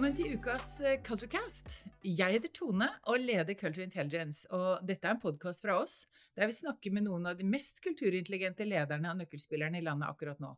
Velkommen 0.00 0.16
til 0.16 0.38
ukas 0.40 0.66
eh, 0.80 0.94
Culturecast. 1.04 1.74
Jeg 2.00 2.32
heter 2.32 2.48
Tone 2.56 2.86
og 3.12 3.20
leder 3.20 3.52
Culture 3.52 3.84
Intelligence. 3.84 4.46
og 4.48 4.80
Dette 4.88 5.04
er 5.04 5.12
en 5.12 5.20
podkast 5.20 5.60
fra 5.60 5.74
oss 5.76 6.06
der 6.32 6.48
vi 6.48 6.54
snakker 6.56 6.94
med 6.96 7.04
noen 7.04 7.28
av 7.28 7.36
de 7.36 7.44
mest 7.44 7.82
kulturintelligente 7.84 8.64
lederne 8.64 9.10
og 9.10 9.18
nøkkelspillerne 9.18 9.76
i 9.76 9.84
landet 9.84 10.08
akkurat 10.08 10.40
nå. 10.40 10.54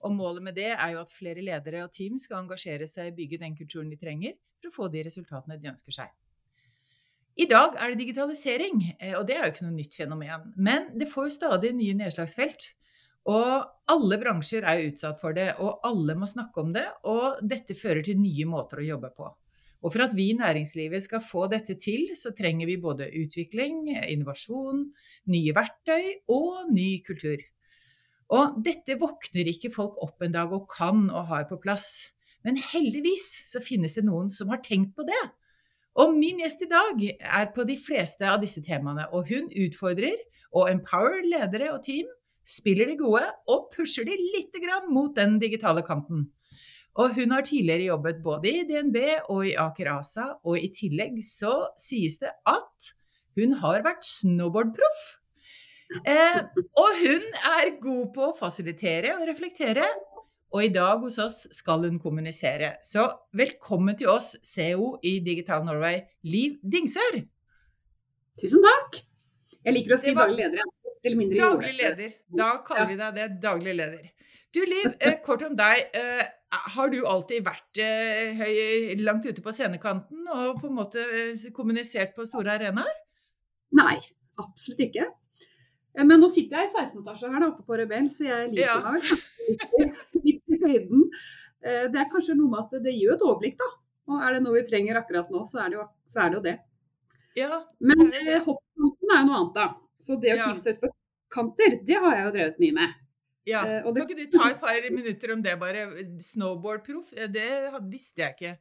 Og 0.00 0.14
Målet 0.16 0.46
med 0.46 0.56
det 0.56 0.70
er 0.70 0.94
jo 0.94 1.02
at 1.02 1.12
flere 1.12 1.44
ledere 1.44 1.84
og 1.84 1.92
team 1.92 2.16
skal 2.16 2.38
engasjere 2.38 2.88
seg 2.88 3.10
i 3.10 3.14
bygge 3.18 3.42
den 3.44 3.58
kulturen 3.58 3.92
de 3.92 4.00
trenger 4.00 4.38
for 4.62 4.70
å 4.70 4.74
få 4.78 4.88
de 4.96 5.04
resultatene 5.10 5.60
de 5.60 5.74
ønsker 5.74 5.98
seg. 5.98 6.16
I 7.36 7.50
dag 7.52 7.76
er 7.76 7.92
det 7.92 8.00
digitalisering, 8.00 8.80
eh, 8.96 9.12
og 9.20 9.28
det 9.28 9.36
er 9.36 9.44
jo 9.44 9.58
ikke 9.58 9.68
noe 9.68 9.76
nytt 9.76 10.00
fenomen. 10.00 10.54
Men 10.56 10.88
det 10.96 11.12
får 11.12 11.28
jo 11.28 11.36
stadig 11.36 11.76
nye 11.76 12.00
nedslagsfelt. 12.00 12.70
Og 13.26 13.90
alle 13.90 14.18
bransjer 14.22 14.66
er 14.66 14.80
jo 14.80 14.92
utsatt 14.92 15.18
for 15.18 15.34
det, 15.34 15.48
og 15.62 15.82
alle 15.86 16.14
må 16.18 16.28
snakke 16.30 16.62
om 16.62 16.70
det. 16.74 16.86
Og 17.10 17.42
dette 17.42 17.74
fører 17.78 18.04
til 18.06 18.20
nye 18.20 18.46
måter 18.48 18.82
å 18.82 18.86
jobbe 18.86 19.10
på. 19.16 19.28
Og 19.84 19.92
for 19.92 20.02
at 20.06 20.14
vi 20.16 20.30
i 20.30 20.38
næringslivet 20.38 21.04
skal 21.04 21.22
få 21.22 21.46
dette 21.52 21.76
til, 21.78 22.08
så 22.18 22.32
trenger 22.34 22.66
vi 22.70 22.78
både 22.82 23.10
utvikling, 23.20 23.84
innovasjon, 24.08 24.86
nye 25.30 25.54
verktøy 25.54 26.26
og 26.32 26.72
ny 26.72 26.88
kultur. 27.06 27.42
Og 28.34 28.58
dette 28.66 28.96
våkner 28.98 29.50
ikke 29.52 29.70
folk 29.74 29.98
opp 30.02 30.24
en 30.26 30.34
dag 30.34 30.50
og 30.54 30.66
kan 30.72 31.04
og 31.06 31.28
har 31.30 31.46
på 31.50 31.60
plass. 31.62 32.10
Men 32.46 32.58
heldigvis 32.58 33.26
så 33.50 33.62
finnes 33.62 33.94
det 33.98 34.06
noen 34.06 34.30
som 34.34 34.50
har 34.50 34.62
tenkt 34.64 34.96
på 34.98 35.06
det. 35.06 35.22
Og 35.96 36.12
min 36.16 36.42
gjest 36.42 36.64
i 36.66 36.70
dag 36.70 37.04
er 37.06 37.52
på 37.54 37.64
de 37.68 37.78
fleste 37.80 38.26
av 38.28 38.42
disse 38.42 38.60
temaene, 38.64 39.06
og 39.14 39.30
hun 39.30 39.46
utfordrer 39.48 40.18
og 40.56 40.70
empower 40.70 41.22
ledere 41.24 41.70
og 41.72 41.82
team 41.86 42.10
spiller 42.46 42.88
de 42.90 42.96
gode 43.00 43.24
og 43.50 43.68
pusher 43.74 44.06
de 44.06 44.16
litt 44.16 44.54
mot 44.88 45.14
den 45.16 45.38
digitale 45.42 45.82
kanten. 45.82 46.28
Og 46.96 47.12
hun 47.18 47.34
har 47.34 47.44
tidligere 47.44 47.90
jobbet 47.90 48.22
både 48.24 48.48
i 48.48 48.64
DNB 48.64 48.96
og 49.28 49.42
i 49.50 49.56
Aker 49.60 49.90
ASA, 49.98 50.26
og 50.44 50.56
i 50.56 50.70
tillegg 50.72 51.18
så 51.24 51.68
sies 51.76 52.16
det 52.22 52.32
at 52.48 52.92
hun 53.36 53.58
har 53.60 53.84
vært 53.84 54.06
snowboardproff. 54.06 55.02
Eh, 56.08 56.40
og 56.80 57.02
hun 57.02 57.26
er 57.52 57.74
god 57.82 58.06
på 58.14 58.30
å 58.30 58.36
fasilitere 58.36 59.12
og 59.18 59.26
reflektere, 59.28 59.84
og 60.56 60.64
i 60.64 60.72
dag 60.72 61.02
hos 61.02 61.18
oss 61.20 61.42
skal 61.52 61.84
hun 61.84 62.00
kommunisere. 62.00 62.76
Så 62.86 63.04
velkommen 63.36 63.98
til 63.98 64.08
oss, 64.08 64.32
CEO 64.40 64.94
i 65.04 65.18
Digital 65.20 65.66
Norway, 65.66 66.00
Liv 66.24 66.56
Dingsør. 66.64 67.20
Tusen 68.40 68.64
takk. 68.64 69.02
Jeg 69.66 69.76
liker 69.76 69.96
å 69.96 70.00
si 70.00 70.14
var... 70.16 70.30
daglig 70.30 70.46
leder, 70.46 70.72
eller 71.04 71.18
mindre 71.18 71.40
Daglig 71.40 71.74
leder. 71.78 72.14
Da 72.28 72.52
kaller 72.66 72.88
vi 72.90 73.00
deg 73.00 73.18
det. 73.18 73.28
Daglig 73.42 73.74
leder. 73.76 74.12
Du 74.56 74.64
Liv, 74.64 74.94
eh, 75.00 75.20
kort 75.24 75.42
om 75.46 75.56
deg. 75.56 75.90
Eh, 75.96 76.24
har 76.76 76.90
du 76.92 77.00
alltid 77.04 77.44
vært 77.44 77.80
eh, 77.82 78.38
høy, 78.38 78.96
langt 79.02 79.26
ute 79.28 79.42
på 79.44 79.52
scenekanten 79.52 80.28
og 80.32 80.60
på 80.62 80.70
en 80.70 80.78
måte 80.78 81.04
kommunisert 81.56 82.14
på 82.16 82.26
store 82.28 82.54
arenaer? 82.56 83.00
Nei, 83.76 83.98
absolutt 84.40 84.84
ikke. 84.86 85.08
Men 85.96 86.20
nå 86.20 86.28
sitter 86.28 86.60
jeg 86.60 86.68
i 86.68 86.74
16 86.74 87.02
etasje 87.02 87.32
her 87.32 87.42
da, 87.42 87.50
oppe 87.50 87.64
på 87.66 87.76
Rebell, 87.80 88.08
så 88.12 88.28
jeg 88.28 88.50
liker 88.52 88.68
ja. 88.68 88.76
meg 88.84 89.00
vel 89.00 89.92
litt 90.26 90.52
i 90.52 90.58
høyden. 90.60 91.04
Det 91.66 91.98
er 91.98 92.10
kanskje 92.12 92.36
noe 92.36 92.52
med 92.52 92.66
at 92.66 92.84
det 92.84 92.92
gir 92.94 93.14
et 93.14 93.24
overblikk, 93.24 93.56
da. 93.60 93.68
Og 94.12 94.20
er 94.22 94.36
det 94.36 94.42
noe 94.44 94.58
vi 94.58 94.66
trenger 94.68 95.00
akkurat 95.00 95.32
nå, 95.32 95.40
så 95.48 95.64
er 95.64 95.72
det 95.72 95.78
jo, 95.78 95.86
er 96.20 96.28
det, 96.28 96.36
jo 96.36 96.42
det. 96.44 96.54
Ja, 97.36 97.62
Men 97.80 98.04
hoppkanten 98.04 99.14
er 99.14 99.24
jo 99.24 99.28
noe 99.30 99.40
annet, 99.40 99.56
da. 99.56 99.66
Så 100.02 100.18
det 100.20 100.34
å 100.34 100.38
ja. 100.40 100.52
tilsette 100.52 100.88
utfor 100.90 101.02
kanter, 101.32 101.80
det 101.86 101.98
har 102.02 102.16
jeg 102.16 102.26
jo 102.26 102.34
drevet 102.36 102.62
mye 102.62 102.76
med. 102.76 102.94
Ja. 103.46 103.62
Uh, 103.62 103.88
det, 103.94 104.02
kan 104.02 104.06
ikke 104.06 104.18
du 104.22 104.38
ta 104.38 104.48
et 104.50 104.62
par 104.62 104.88
minutter 104.94 105.34
om 105.34 105.42
det, 105.42 105.56
bare? 105.60 105.86
Snowboardproff, 106.22 107.12
eh, 107.16 107.30
det 107.30 107.50
visste 107.90 108.24
jeg 108.24 108.36
ikke. 108.36 108.54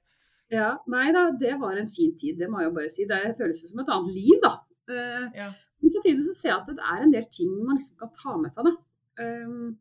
Ja, 0.54 0.76
Nei 0.94 1.08
da, 1.16 1.28
det 1.34 1.56
var 1.62 1.78
en 1.82 1.90
fin 1.90 2.14
tid, 2.18 2.38
det 2.38 2.50
må 2.52 2.62
jeg 2.62 2.70
jo 2.70 2.76
bare 2.76 2.92
si. 2.94 3.08
Det 3.10 3.22
føles 3.40 3.64
som 3.66 3.82
et 3.82 3.94
annet 3.96 4.14
liv, 4.14 4.36
da. 4.44 4.54
Uh, 4.90 5.26
ja. 5.34 5.50
Men 5.82 5.94
samtidig 5.94 6.28
så 6.28 6.36
ser 6.38 6.52
jeg 6.52 6.60
at 6.60 6.70
det 6.78 6.92
er 6.94 7.02
en 7.06 7.16
del 7.16 7.26
ting 7.34 7.56
man 7.66 7.80
liksom 7.80 7.98
kan 8.04 8.14
ta 8.14 8.38
med 8.42 8.54
seg, 8.54 8.70
da. 8.70 8.76
Um, 9.26 9.74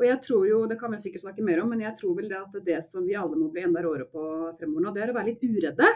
og 0.00 0.06
jeg 0.08 0.18
tror 0.24 0.46
jo, 0.48 0.58
det 0.66 0.78
kan 0.80 0.90
vi 0.94 0.98
sikkert 1.04 1.26
snakke 1.26 1.44
mer 1.44 1.60
om, 1.62 1.68
men 1.70 1.84
jeg 1.84 1.94
tror 1.98 2.14
vel 2.16 2.30
det 2.30 2.38
at 2.38 2.54
det 2.64 2.78
som 2.86 3.04
vi 3.06 3.16
alle 3.18 3.38
må 3.38 3.50
bli 3.52 3.62
enda 3.66 3.82
råere 3.84 4.06
på 4.10 4.22
fremover 4.58 4.86
nå, 4.86 4.92
det 4.94 5.04
er 5.04 5.12
å 5.12 5.16
være 5.18 5.34
litt 5.34 5.44
uredde. 5.44 5.90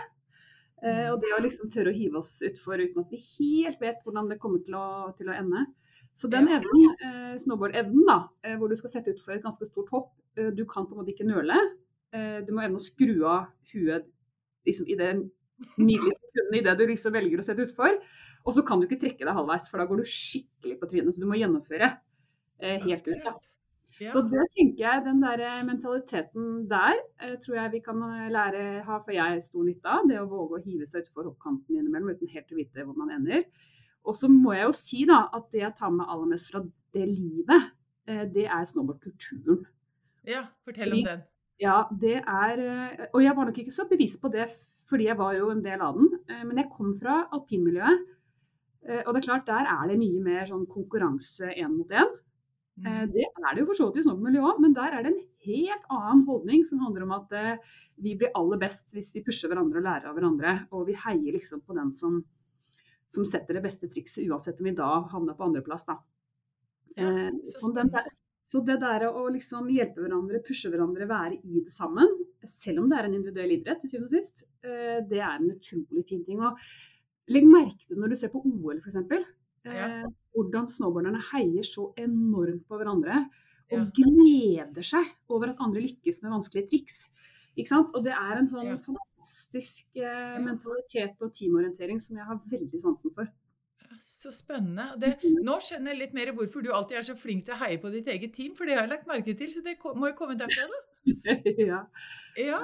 Eh, 0.84 1.08
og 1.08 1.20
det 1.22 1.32
å 1.32 1.40
liksom 1.40 1.70
tørre 1.72 1.94
å 1.94 1.96
hive 1.96 2.20
oss 2.20 2.34
utfor 2.44 2.82
uten 2.82 3.00
at 3.02 3.12
vi 3.14 3.22
helt 3.22 3.80
vet 3.80 4.04
hvordan 4.04 4.28
det 4.28 4.40
kommer 4.42 4.60
til 4.64 4.76
å, 4.76 4.86
til 5.16 5.32
å 5.32 5.36
ende. 5.36 5.64
Så 6.16 6.28
den 6.32 6.48
evnen, 6.48 6.92
eh, 7.04 7.32
snowboard-evnen, 7.40 8.04
da, 8.08 8.20
eh, 8.44 8.56
hvor 8.60 8.72
du 8.72 8.76
skal 8.76 8.92
sette 8.92 9.12
utfor 9.12 9.36
et 9.36 9.44
ganske 9.44 9.68
stort 9.68 9.90
hopp, 9.92 10.14
du 10.36 10.66
kan 10.68 10.84
på 10.84 10.92
en 10.92 11.00
måte 11.00 11.14
ikke 11.14 11.24
nøle. 11.24 11.56
Eh, 12.16 12.38
du 12.46 12.52
må 12.54 12.62
evne 12.64 12.80
å 12.80 12.82
skru 12.82 13.14
av 13.28 13.50
huet 13.72 14.06
liksom, 14.66 14.88
i 14.88 14.96
det 14.98 15.10
millisekundet 15.80 16.60
idet 16.60 16.76
du 16.78 16.84
liksom 16.90 17.14
velger 17.16 17.40
å 17.40 17.46
sette 17.46 17.66
utfor. 17.66 17.98
Og 18.46 18.54
så 18.54 18.62
kan 18.66 18.80
du 18.80 18.86
ikke 18.86 19.00
trekke 19.02 19.26
deg 19.26 19.36
halvveis, 19.36 19.68
for 19.70 19.82
da 19.82 19.88
går 19.88 20.02
du 20.02 20.10
skikkelig 20.10 20.78
på 20.80 20.90
trynet. 20.90 21.16
Så 21.16 21.24
du 21.24 21.28
må 21.30 21.38
gjennomføre 21.40 21.90
eh, 22.60 22.78
helt 22.84 23.08
ut. 23.10 23.18
Da. 23.24 23.34
Ja. 24.00 24.10
Så 24.12 24.20
det 24.28 24.44
tenker 24.52 24.84
jeg, 24.84 25.04
den 25.06 25.22
der 25.24 25.40
eh, 25.40 25.62
mentaliteten 25.64 26.66
der 26.68 26.98
eh, 27.22 27.36
tror 27.40 27.56
jeg 27.56 27.72
vi 27.72 27.80
kan 27.84 28.02
eh, 28.04 28.26
lære 28.32 28.64
ha, 28.84 28.98
for 29.00 29.14
jeg 29.14 29.44
stor 29.44 29.64
nytte 29.64 29.92
av. 29.92 30.08
Det 30.10 30.18
å 30.20 30.28
våge 30.28 30.58
å 30.58 30.64
hive 30.64 30.88
seg 30.88 31.06
utfor 31.06 31.30
hoppkanten 31.30 31.78
innimellom 31.78 32.12
uten 32.12 32.32
helt 32.34 32.52
å 32.52 32.58
vite 32.58 32.84
hvor 32.84 32.98
man 32.98 33.14
ender. 33.14 33.46
Og 34.06 34.16
så 34.16 34.28
må 34.30 34.52
jeg 34.52 34.68
jo 34.68 34.74
si 34.76 35.06
da 35.08 35.22
at 35.34 35.48
det 35.54 35.62
jeg 35.62 35.78
tar 35.78 35.94
med 35.94 36.06
aller 36.12 36.28
mest 36.30 36.52
fra 36.52 36.60
det 36.94 37.06
livet, 37.08 37.72
det 38.06 38.44
er 38.46 38.66
snowboardkulturen. 38.70 39.64
Ja, 40.30 40.44
fortell 40.62 40.92
om 40.94 41.00
den. 41.02 41.24
Ja, 41.58 41.80
det 41.90 42.20
er 42.20 42.60
Og 43.08 43.18
jeg 43.24 43.34
var 43.34 43.48
nok 43.48 43.58
ikke 43.58 43.74
så 43.74 43.88
bevisst 43.90 44.20
på 44.22 44.30
det 44.30 44.46
fordi 44.86 45.08
jeg 45.08 45.18
var 45.18 45.32
jo 45.34 45.48
en 45.50 45.64
del 45.64 45.82
av 45.82 45.98
den. 45.98 46.12
Men 46.46 46.60
jeg 46.60 46.70
kom 46.70 46.92
fra 46.94 47.24
alpinmiljøet. 47.34 48.04
Og 49.02 49.10
det 49.10 49.18
er 49.18 49.26
klart, 49.26 49.48
der 49.50 49.66
er 49.72 49.90
det 49.90 49.98
mye 49.98 50.22
mer 50.22 50.46
sånn 50.46 50.68
konkurranse 50.70 51.50
én 51.50 51.74
mot 51.74 51.90
én. 51.90 52.14
Mm. 52.76 53.08
Det 53.08 53.24
er 53.24 53.54
det 53.54 53.62
jo 53.62 53.68
for 53.70 53.78
så 53.78 53.86
vidt 53.88 54.02
i 54.02 54.04
snowboardmiljøet 54.04 54.46
òg, 54.50 54.58
men 54.60 54.74
der 54.76 54.92
er 54.92 55.04
det 55.04 55.12
en 55.14 55.22
helt 55.46 55.86
annen 55.92 56.24
holdning 56.26 56.64
som 56.68 56.82
handler 56.84 57.06
om 57.06 57.14
at 57.16 57.30
eh, 57.38 57.78
vi 58.04 58.12
blir 58.20 58.34
aller 58.36 58.60
best 58.60 58.92
hvis 58.92 59.14
vi 59.16 59.22
pusher 59.24 59.48
hverandre 59.48 59.80
og 59.80 59.86
lærer 59.86 60.10
av 60.10 60.18
hverandre. 60.18 60.52
Og 60.76 60.84
vi 60.90 60.98
heier 61.06 61.38
liksom 61.38 61.62
på 61.64 61.76
den 61.78 61.88
som, 61.96 62.18
som 63.08 63.24
setter 63.28 63.56
det 63.56 63.64
beste 63.64 63.88
trikset, 63.92 64.26
uansett 64.28 64.60
om 64.60 64.68
vi 64.68 64.76
da 64.76 64.90
havner 65.14 65.38
på 65.38 65.48
andreplass, 65.48 65.88
da. 65.88 65.96
Eh, 67.00 67.30
så, 67.48 67.72
der, 67.78 68.12
så, 68.44 68.60
det 68.68 68.76
der 68.84 69.06
å 69.08 69.24
liksom 69.32 69.72
hjelpe 69.72 70.04
hverandre, 70.04 70.42
pushe 70.44 70.68
hverandre, 70.72 71.08
være 71.08 71.40
i 71.40 71.64
det 71.64 71.72
sammen, 71.72 72.12
selv 72.44 72.84
om 72.84 72.92
det 72.92 73.00
er 73.00 73.08
en 73.08 73.16
individuell 73.16 73.56
idrett 73.56 73.80
til 73.82 73.94
syvende 73.94 74.12
og 74.12 74.18
sist, 74.20 74.44
det 74.62 75.18
er 75.18 75.32
en 75.32 75.48
utrolig 75.50 76.04
fin 76.06 76.20
ting. 76.28 76.44
Og 76.44 76.60
legg 77.32 77.48
merke 77.48 77.88
til 77.88 77.98
når 77.98 78.12
du 78.12 78.20
ser 78.20 78.30
på 78.30 78.44
OL, 78.44 78.78
f.eks. 78.84 79.00
Ja. 79.66 79.88
Hvordan 80.36 80.68
snowboarderne 80.68 81.22
heier 81.32 81.66
så 81.66 81.88
enormt 82.00 82.66
på 82.68 82.78
hverandre. 82.78 83.24
Og 83.72 83.80
ja. 83.80 83.86
gleder 83.96 84.86
seg 84.86 85.08
over 85.32 85.50
at 85.50 85.62
andre 85.64 85.82
lykkes 85.82 86.20
med 86.22 86.36
vanskelige 86.36 86.68
triks. 86.70 87.00
Ikke 87.56 87.72
sant? 87.72 87.90
Og 87.96 88.04
det 88.04 88.12
er 88.14 88.38
en 88.38 88.46
sånn 88.46 88.68
ja. 88.68 88.76
fantastisk 88.84 89.98
eh, 89.98 90.36
mentalitet 90.44 91.24
og 91.24 91.32
teamorientering 91.34 91.98
som 92.02 92.20
jeg 92.20 92.28
har 92.28 92.38
veldig 92.52 92.82
sansen 92.82 93.14
for. 93.16 93.32
Så 94.02 94.30
spennende. 94.34 94.90
Det, 95.00 95.14
nå 95.42 95.56
skjønner 95.64 95.94
jeg 95.94 96.02
litt 96.04 96.16
mer 96.16 96.30
hvorfor 96.36 96.62
du 96.62 96.70
alltid 96.74 97.00
er 97.00 97.06
så 97.08 97.16
flink 97.18 97.46
til 97.46 97.56
å 97.56 97.60
heie 97.64 97.80
på 97.82 97.90
ditt 97.94 98.08
eget 98.12 98.34
team, 98.36 98.52
for 98.58 98.68
det 98.68 98.76
har 98.76 98.84
jeg 98.84 98.92
lagt 98.92 99.08
merke 99.08 99.34
til, 99.38 99.50
så 99.54 99.62
det 99.64 99.78
må 99.96 100.10
jo 100.10 100.18
komme 100.18 100.36
derfra, 100.38 100.66
da. 100.70 100.82
ja. 101.70 101.80
ja. 102.38 102.60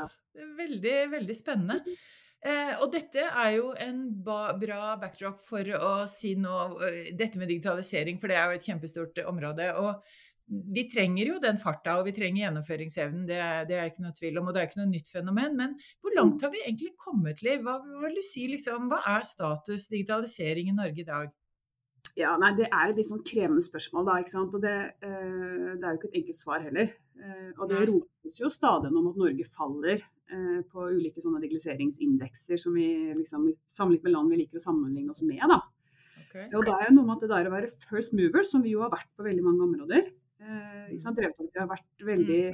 Veldig, 0.58 0.96
veldig 1.12 1.36
spennende. 1.36 1.96
Eh, 2.42 2.72
og 2.82 2.88
dette 2.90 3.22
er 3.22 3.52
jo 3.54 3.68
en 3.78 4.02
ba, 4.26 4.50
bra 4.58 4.96
backdrop 4.98 5.38
for 5.46 5.68
å 5.78 5.92
si 6.10 6.32
noe 6.34 6.64
om 6.64 6.72
Dette 7.14 7.38
med 7.38 7.46
digitalisering, 7.52 8.18
for 8.18 8.32
det 8.32 8.38
er 8.38 8.50
jo 8.50 8.58
et 8.58 8.66
kjempestort 8.66 9.20
område. 9.30 9.68
Og 9.78 10.00
vi 10.74 10.84
trenger 10.90 11.30
jo 11.30 11.36
den 11.42 11.60
farta, 11.60 11.94
og 12.00 12.08
vi 12.08 12.14
trenger 12.16 12.42
gjennomføringsevnen. 12.42 13.28
Det, 13.28 13.38
det 13.70 13.76
er 13.78 13.92
ikke 13.92 14.04
noe 14.04 14.16
tvil 14.16 14.40
om, 14.40 14.48
og 14.50 14.56
det 14.56 14.62
er 14.62 14.68
ikke 14.68 14.80
noe 14.80 14.90
nytt 14.90 15.12
fenomen. 15.12 15.54
Men 15.60 15.76
hvor 16.02 16.16
langt 16.18 16.42
har 16.42 16.50
vi 16.52 16.64
egentlig 16.64 16.90
kommet, 16.98 17.44
Liv? 17.46 17.62
Hva, 17.62 17.78
hva 17.78 18.02
vil 18.08 18.18
du 18.18 18.24
si, 18.26 18.48
liksom, 18.50 18.90
hva 18.90 18.98
er 19.14 19.28
status 19.28 19.86
digitalisering 19.92 20.72
i 20.72 20.76
Norge 20.76 21.04
i 21.04 21.08
dag? 21.08 21.30
Ja, 22.18 22.34
nei, 22.36 22.50
Det 22.58 22.66
er 22.66 22.90
et 22.90 22.98
litt 22.98 23.08
sånn 23.08 23.22
krevende 23.24 23.62
spørsmål, 23.64 24.08
da. 24.10 24.18
ikke 24.20 24.34
sant? 24.34 24.58
Og 24.58 24.66
det, 24.66 24.76
uh, 25.06 25.70
det 25.78 25.86
er 25.86 25.94
jo 25.94 26.00
ikke 26.00 26.10
et 26.10 26.18
enkelt 26.20 26.40
svar 26.42 26.66
heller. 26.66 26.90
Uh, 27.22 27.52
og 27.54 27.70
det 27.70 27.86
ropes 27.86 28.42
jo 28.42 28.50
stadig 28.52 28.90
om 28.90 29.12
at 29.12 29.22
Norge 29.22 29.46
faller 29.54 30.02
Eh, 30.21 30.21
på 30.72 30.88
ulike 30.94 31.22
sånne 31.22 31.40
digitaliseringsindekser 31.42 32.60
som 32.60 32.74
vi 32.76 32.86
liksom, 33.18 33.46
sammenlignet 33.68 34.06
med 34.06 34.14
land 34.14 34.32
vi 34.32 34.40
liker 34.40 34.60
å 34.60 34.64
sammenligne 34.64 35.14
oss 35.14 35.22
med. 35.26 35.42
Da. 35.50 35.60
Okay. 36.32 36.48
Og 36.56 36.64
da 36.64 36.78
er 36.78 36.88
jo 36.88 36.96
noe 36.96 37.08
med 37.08 37.18
at 37.18 37.24
det 37.26 37.32
der 37.34 37.48
å 37.50 37.52
være 37.52 37.70
first 37.84 38.14
mover, 38.16 38.44
som 38.48 38.62
vi 38.64 38.72
jo 38.72 38.80
har 38.84 38.92
vært 38.92 39.10
på 39.16 39.26
veldig 39.26 39.44
mange 39.44 39.66
områder. 39.66 40.06
Eh, 40.40 40.94
sant? 41.02 41.18
Mm. 41.20 41.48
Vi 41.52 41.60
har 41.60 41.68
vært 41.70 42.06
veldig, 42.08 42.44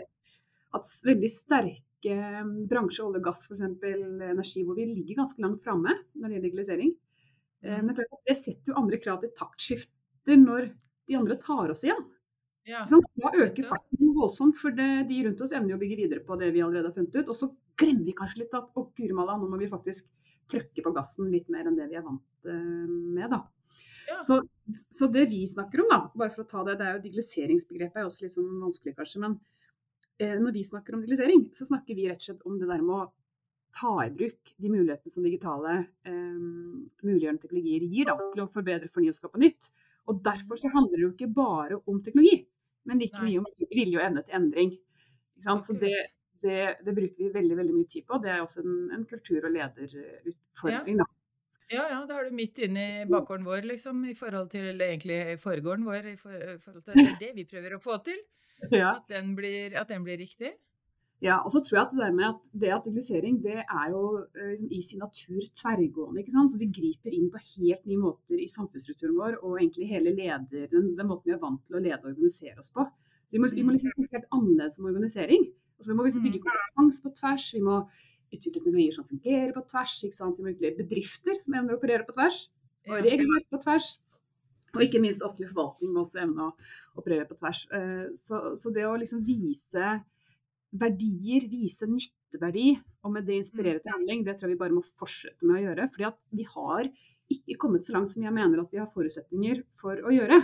hatt 0.75 0.91
veldig 1.07 1.31
sterke 1.31 2.17
mm, 2.17 2.57
bransjer, 2.71 3.07
olje 3.07 3.23
og 3.23 3.29
gass 3.29 3.47
f.eks., 3.47 3.63
energi, 3.63 4.65
hvor 4.67 4.79
vi 4.79 4.89
ligger 4.91 5.21
ganske 5.23 5.45
langt 5.45 5.63
framme 5.63 5.95
når 5.95 6.25
det 6.27 6.35
gjelder 6.35 6.49
digitalisering. 6.49 6.93
Eh, 7.63 7.81
men 7.85 7.95
det, 7.95 8.09
det 8.27 8.39
setter 8.39 8.73
jo 8.73 8.79
andre 8.83 9.01
krav 9.03 9.23
til 9.23 9.35
taktskifter 9.39 10.43
når 10.43 10.73
de 11.09 11.19
andre 11.19 11.39
tar 11.41 11.73
oss 11.73 11.87
igjen. 11.87 12.03
Ja. 12.69 12.83
Da 12.85 13.31
øker 13.33 13.65
farten 13.65 14.11
voldsomt, 14.13 14.59
for 14.61 14.75
det, 14.77 15.07
de 15.09 15.23
rundt 15.25 15.41
oss 15.41 15.55
evner 15.57 15.79
å 15.79 15.81
bygge 15.81 16.03
videre 16.03 16.25
på 16.27 16.37
det 16.41 16.51
vi 16.53 16.61
allerede 16.61 16.91
har 16.91 16.97
funnet 16.99 17.17
ut. 17.17 17.31
Og 17.31 17.39
så 17.39 17.49
glemmer 17.79 18.07
vi 18.07 18.17
kanskje 18.17 18.45
litt 18.45 18.57
at 18.59 18.73
å, 18.75 18.89
guri 18.97 19.15
malla, 19.17 19.37
nå 19.39 19.49
må 19.51 19.61
vi 19.61 19.71
faktisk 19.71 20.11
trykke 20.49 20.85
på 20.85 20.95
gassen 20.97 21.29
litt 21.33 21.51
mer 21.53 21.69
enn 21.69 21.77
det 21.77 21.89
vi 21.91 21.99
er 21.99 22.05
vant 22.07 22.49
uh, 22.49 22.89
med, 22.89 23.29
da. 23.33 23.45
Ja. 24.09 24.23
Så, 24.25 24.41
så, 24.89 25.07
det 25.13 25.27
vi 25.29 25.43
snakker 25.47 25.83
om, 25.85 25.91
da, 25.93 26.01
bare 26.17 26.33
for 26.33 26.47
å 26.47 26.49
ta 26.49 26.65
det, 26.65 26.79
det 26.81 26.87
er 26.87 26.97
jo 26.97 27.05
digitaliseringsbegrepet 27.05 28.01
er 28.01 28.09
også 28.09 28.25
litt 28.25 28.37
sånn 28.39 28.55
vanskelig 28.63 28.95
kanskje, 28.97 29.21
men 29.21 29.35
eh, 30.17 30.39
når 30.41 30.55
vi 30.57 30.65
snakker 30.65 30.97
om 30.97 31.03
digitalisering, 31.03 31.43
så 31.53 31.69
snakker 31.69 31.99
vi 31.99 32.07
rett 32.09 32.23
og 32.23 32.29
slett 32.31 32.47
om 32.49 32.57
det 32.57 32.71
der 32.71 32.81
med 32.81 32.95
å 32.97 33.03
ta 33.77 33.93
i 34.07 34.13
bruk 34.15 34.55
de 34.57 34.71
mulighetene 34.73 35.13
som 35.13 35.27
digitale 35.27 35.75
eh, 36.09 36.39
muliggjørende 37.05 37.45
teknologier 37.45 37.85
gir 37.85 38.09
da, 38.09 38.17
til 38.33 38.47
å 38.47 38.51
forbedre, 38.51 38.89
fornye 38.93 39.13
og 39.13 39.19
skape 39.19 39.43
nytt. 39.45 39.71
Og 40.09 40.23
Derfor 40.25 40.57
så 40.57 40.73
handler 40.73 40.97
det 40.97 41.05
jo 41.05 41.13
ikke 41.13 41.33
bare 41.37 41.81
om 41.85 42.01
teknologi, 42.01 42.41
men 42.89 43.03
like 43.03 43.21
mye 43.21 43.43
om 43.43 43.49
vilje 43.69 43.99
og 43.99 44.07
evne 44.07 44.25
til 44.25 44.39
endring. 44.41 44.73
Så 45.45 45.77
det, 45.79 45.93
det, 46.43 46.59
det, 46.87 46.95
bruker 46.95 47.25
vi 47.25 47.31
veldig 47.35 47.57
veldig 47.59 47.77
mye 47.77 47.91
tid 47.93 48.07
på. 48.09 48.19
Det 48.23 48.33
er 48.33 48.43
også 48.43 48.65
en, 48.65 48.77
en 48.97 49.07
kultur- 49.09 49.45
og 49.45 49.55
lederutfordring. 49.55 51.01
Ja. 51.03 51.09
Ja, 51.69 51.83
ja, 51.93 51.99
da 52.09 52.17
er 52.17 52.31
du 52.31 52.37
midt 52.37 52.57
inne 52.65 52.85
i 53.03 53.09
bakgården 53.09 53.45
vår, 53.45 53.67
liksom, 53.69 54.01
i 54.09 54.15
forhold 54.17 54.49
til 54.55 54.81
egentlig 54.81 55.37
foregården 55.43 55.85
vår, 55.85 56.07
i 56.15 56.17
forhold 56.17 56.81
til 56.87 57.11
det 57.21 57.35
vi 57.37 57.45
prøver 57.51 57.77
å 57.77 57.83
få 57.85 58.01
til. 58.09 58.19
Ja. 58.75 58.97
At, 58.97 59.05
den 59.07 59.37
blir, 59.39 59.77
at, 59.79 59.87
den 59.87 60.03
blir, 60.03 60.17
riktig. 60.19 60.49
Ja, 61.23 61.37
og 61.47 61.53
så 61.55 61.61
tror 61.63 61.77
jeg 61.77 61.85
at 61.85 61.93
det 61.93 62.01
der 62.01 62.15
med 62.17 62.25
at 62.27 62.49
det 62.51 62.73
at 62.75 62.89
digitalisering 62.89 63.37
det 63.45 63.61
er 63.61 63.85
jo 63.93 64.01
eh, 64.19 64.49
liksom, 64.51 64.73
i 64.75 64.81
sin 64.83 64.99
natur 64.99 65.47
tverrgående. 65.61 66.25
ikke 66.25 66.35
sant? 66.35 66.51
Så 66.51 66.59
det 66.59 66.67
griper 66.75 67.15
inn 67.15 67.29
på 67.31 67.39
helt 67.53 67.87
nye 67.87 68.01
måter 68.03 68.43
i 68.43 68.49
samfunnsstrukturen 68.51 69.15
vår 69.15 69.39
og 69.45 69.61
egentlig 69.61 69.87
hele 69.93 70.11
leder, 70.17 70.67
den, 70.75 70.91
den 70.99 71.07
måten 71.07 71.31
vi 71.31 71.37
er 71.37 71.45
vant 71.45 71.63
til 71.71 71.79
å 71.79 71.85
lede 71.85 72.01
og 72.03 72.11
organisere 72.17 72.59
oss 72.65 72.73
på. 72.75 72.83
Så 73.29 73.37
vi 73.37 73.45
må, 73.45 73.53
vi 73.55 73.67
må 73.69 73.77
liksom 73.77 73.95
tenke 73.95 74.19
helt 74.19 74.31
annerledes 74.41 74.83
om 74.83 74.91
organisering. 74.91 75.47
Altså, 75.79 75.93
vi 75.93 75.97
må 75.99 76.07
liksom 76.07 76.27
bygge 76.27 76.43
mm. 76.43 76.47
kompetanse 76.49 77.05
på 77.05 77.15
tvers. 77.21 77.49
Vi 77.55 77.63
må 77.65 77.79
utvikle 78.29 78.53
teknologier 78.59 78.97
som 78.99 79.07
fungerer 79.09 79.55
på 79.57 79.65
tvers. 79.71 79.97
Vi 80.03 80.11
må 80.45 80.53
utvikle 80.53 80.75
bedrifter 80.83 81.41
som 81.43 81.57
evner 81.59 81.77
å 81.77 81.81
operere 81.81 82.07
på 82.09 82.17
tvers. 82.19 82.45
Og 82.89 83.03
regelverk 83.05 83.49
på 83.53 83.63
tvers. 83.63 83.89
Og 84.75 84.85
ikke 84.85 85.01
minst 85.01 85.25
offentlig 85.25 85.49
forvaltning 85.53 85.95
må 85.95 86.03
også 86.05 86.23
evne 86.25 86.51
å 86.51 87.01
operere 87.01 87.25
på 87.29 87.39
tvers. 87.39 87.65
Eh, 87.73 88.07
så, 88.19 88.41
så 88.59 88.73
det 88.75 88.85
å 88.85 88.97
liksom 89.01 89.23
vise 89.25 89.95
verdier, 90.79 91.47
vise 91.49 91.89
nytteverdi, 91.89 92.75
og 93.07 93.15
med 93.15 93.25
det 93.29 93.39
inspirere 93.41 93.81
til 93.81 93.89
mm. 93.89 93.95
handling, 93.97 94.27
det 94.27 94.37
tror 94.37 94.51
jeg 94.51 94.59
vi 94.59 94.61
bare 94.61 94.77
må 94.77 94.85
fortsette 94.85 95.47
med 95.47 95.57
å 95.57 95.63
gjøre. 95.63 95.89
fordi 95.95 96.09
at 96.11 96.19
vi 96.37 96.49
har 96.51 96.91
ikke 97.33 97.59
kommet 97.61 97.87
så 97.87 97.95
langt 97.97 98.13
som 98.13 98.25
jeg 98.25 98.35
mener 98.35 98.61
at 98.61 98.73
vi 98.73 98.81
har 98.81 98.91
forutsetninger 98.93 99.65
for 99.77 100.01
å 100.05 100.13
gjøre. 100.13 100.43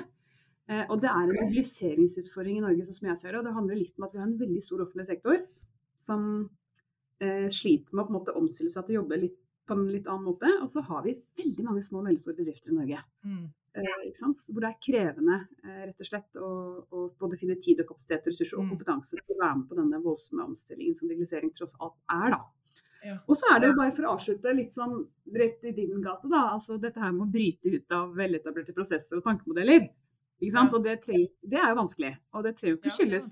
Eh, 0.71 0.85
og 0.89 1.01
det 1.03 1.11
er 1.11 1.23
en 1.23 1.35
mobiliseringsutfordring 1.35 2.61
i 2.61 2.65
Norge, 2.65 2.87
sånn 2.87 3.01
som 3.01 3.09
jeg 3.11 3.21
ser 3.21 3.35
det. 3.35 3.41
Og 3.41 3.49
det 3.49 3.57
handler 3.57 3.81
litt 3.81 3.99
om 3.99 4.07
at 4.07 4.15
vi 4.15 4.23
har 4.23 4.29
en 4.29 4.39
veldig 4.41 4.63
stor 4.65 4.85
offentlig 4.85 5.09
sektor 5.11 5.43
som 6.01 6.29
eh, 7.21 7.49
sliter 7.53 7.95
med 7.95 8.05
å 8.05 8.07
på 8.07 8.15
en 8.15 8.21
måte 8.21 8.39
omstille 8.39 8.73
seg 8.73 8.87
til 8.87 8.97
å 8.97 9.03
jobbe 9.03 9.21
litt, 9.27 9.37
på 9.65 9.77
en 9.77 9.85
litt 9.89 10.09
annen 10.09 10.31
måte. 10.31 10.51
Og 10.63 10.71
så 10.73 10.85
har 10.89 11.05
vi 11.05 11.19
veldig 11.41 11.69
mange 11.69 11.85
små 11.85 12.01
og 12.01 12.09
mellomstore 12.09 12.39
bedrifter 12.41 12.73
i 12.73 12.79
Norge. 12.79 13.05
Mm. 13.27 13.45
Eh, 13.75 14.03
Hvor 14.15 14.63
det 14.63 14.69
er 14.71 14.83
krevende 14.87 15.39
eh, 15.65 15.81
rett 15.89 16.03
og 16.05 16.09
slett 16.09 16.37
å, 16.39 16.51
å, 16.89 17.07
både 17.19 17.39
finne 17.41 17.57
tid 17.61 17.81
og 17.83 17.89
kapasitet, 17.91 18.29
ressurser 18.31 18.61
og 18.61 18.69
mm. 18.69 18.75
kompetanse 18.75 19.19
til 19.19 19.35
å 19.35 19.41
være 19.41 19.57
med 19.61 19.71
på 19.71 19.79
denne 19.81 20.03
voldsomme 20.05 20.47
omstillingen 20.47 20.95
som 20.99 21.11
digitalisering 21.11 21.51
tross 21.57 21.75
alt 21.83 21.99
er. 22.07 22.37
da. 22.37 22.45
Ja. 23.05 23.19
Og 23.29 23.37
så 23.37 23.51
er 23.53 23.61
det 23.61 23.69
jo 23.69 23.77
bare 23.77 23.93
for 23.93 24.07
å 24.07 24.15
avslutte 24.15 24.53
litt 24.57 24.73
sånn 24.73 24.95
rett 25.35 25.67
i 25.69 25.75
din 25.77 26.01
gate, 26.05 26.31
da. 26.31 26.47
Altså 26.55 26.79
dette 26.81 27.03
her 27.03 27.13
med 27.13 27.27
å 27.27 27.33
bryte 27.35 27.73
ut 27.75 27.97
av 27.99 28.15
veletablerte 28.17 28.73
prosesser 28.77 29.19
og 29.19 29.27
tankemodeller. 29.27 29.91
Og 30.79 30.85
det, 30.85 30.99
trenger, 31.05 31.31
det, 31.43 31.61
er 31.61 31.71
jo 31.73 31.79
vanskelig. 31.79 32.11
Og 32.35 32.47
det 32.47 32.57
trenger 32.59 32.75
jo 32.75 32.81
ikke 32.81 32.97
skyldes 32.99 33.29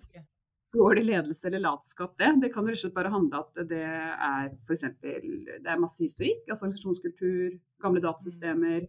dårlig 0.73 1.05
ledelse 1.05 1.49
eller 1.49 1.63
latskap, 1.67 2.15
det. 2.19 2.31
Det 2.43 2.51
kan 2.55 2.65
rett 2.65 2.79
og 2.79 2.83
slett 2.87 2.97
bare 2.97 3.13
handle 3.13 3.43
at 3.43 3.63
det 3.69 3.83
er 3.85 4.51
f.eks. 4.65 4.85
det 5.03 5.69
er 5.69 5.81
masse 5.81 6.01
historikk, 6.01 6.47
altså 6.49 6.65
organisasjonskultur, 6.65 7.59
gamle 7.83 8.01
mm. 8.01 8.07
datasystemer. 8.07 8.87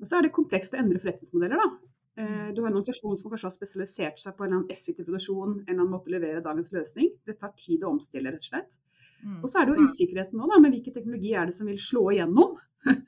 Og 0.00 0.08
så 0.08 0.18
er 0.18 0.26
det 0.26 0.34
komplekst 0.34 0.74
å 0.74 0.80
endre 0.80 0.98
forretningsmodeller, 1.02 1.60
da. 1.60 1.92
Eh, 2.16 2.26
mm. 2.26 2.48
Du 2.56 2.62
har 2.62 2.70
en 2.70 2.80
organisasjon 2.80 3.20
som 3.20 3.30
kanskje 3.30 3.46
har 3.46 3.54
spesialisert 3.54 4.18
seg 4.22 4.34
på 4.34 4.44
en 4.44 4.50
eller 4.50 4.60
annen 4.62 4.74
effektiv 4.74 5.06
produksjon, 5.06 5.54
en 5.60 5.68
eller 5.68 5.84
annen 5.84 5.94
måte 5.94 6.10
å 6.10 6.16
levere 6.16 6.42
dagens 6.42 6.74
løsning. 6.74 7.14
Det 7.26 7.38
tar 7.38 7.54
tid 7.58 7.86
å 7.86 7.94
omstille, 7.94 8.34
rett 8.34 8.42
og 8.42 8.50
slett. 8.50 8.76
Mm. 9.22 9.38
Og 9.40 9.48
så 9.48 9.60
er 9.60 9.68
det 9.68 9.76
jo 9.76 9.86
usikkerheten 9.86 10.40
nå, 10.40 10.50
da, 10.50 10.60
med 10.62 10.74
hvilken 10.74 10.98
teknologi 10.98 11.32
er 11.38 11.48
det 11.48 11.56
som 11.56 11.70
vil 11.70 11.80
slå 11.80 12.08
igjennom. 12.16 12.58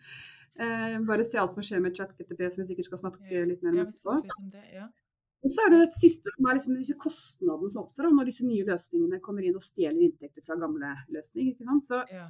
Eh, 0.57 1.01
bare 1.09 1.25
se 1.27 1.41
alt 1.41 1.53
som 1.53 1.65
skjer 1.65 1.83
med 1.85 1.97
chat-GTP, 1.97 2.47
som 2.51 2.63
vi 2.63 2.71
sikkert 2.71 2.89
skal 2.89 3.03
snakke 3.03 3.43
litt 3.51 3.65
mer 3.65 3.75
om 3.75 3.83
etterpå. 3.85 4.17
Ja. 4.73 4.89
Og 5.45 5.53
så 5.53 5.67
er 5.67 5.75
det 5.75 5.83
det 5.85 5.99
siste 5.99 6.33
som 6.35 6.49
er 6.49 6.57
liksom 6.57 6.79
disse 6.79 6.97
kostnadene 6.99 7.71
som 7.71 7.85
oppstår 7.85 8.09
når 8.11 8.31
disse 8.31 8.47
nye 8.47 8.65
løsningene 8.67 9.21
kommer 9.23 9.45
inn 9.47 9.59
og 9.59 9.63
stjeler 9.63 10.09
inntekter 10.09 10.43
fra 10.47 10.57
gamle 10.59 10.95
løsninger. 11.13 11.61
Så 11.87 12.01
ja. 12.11 12.27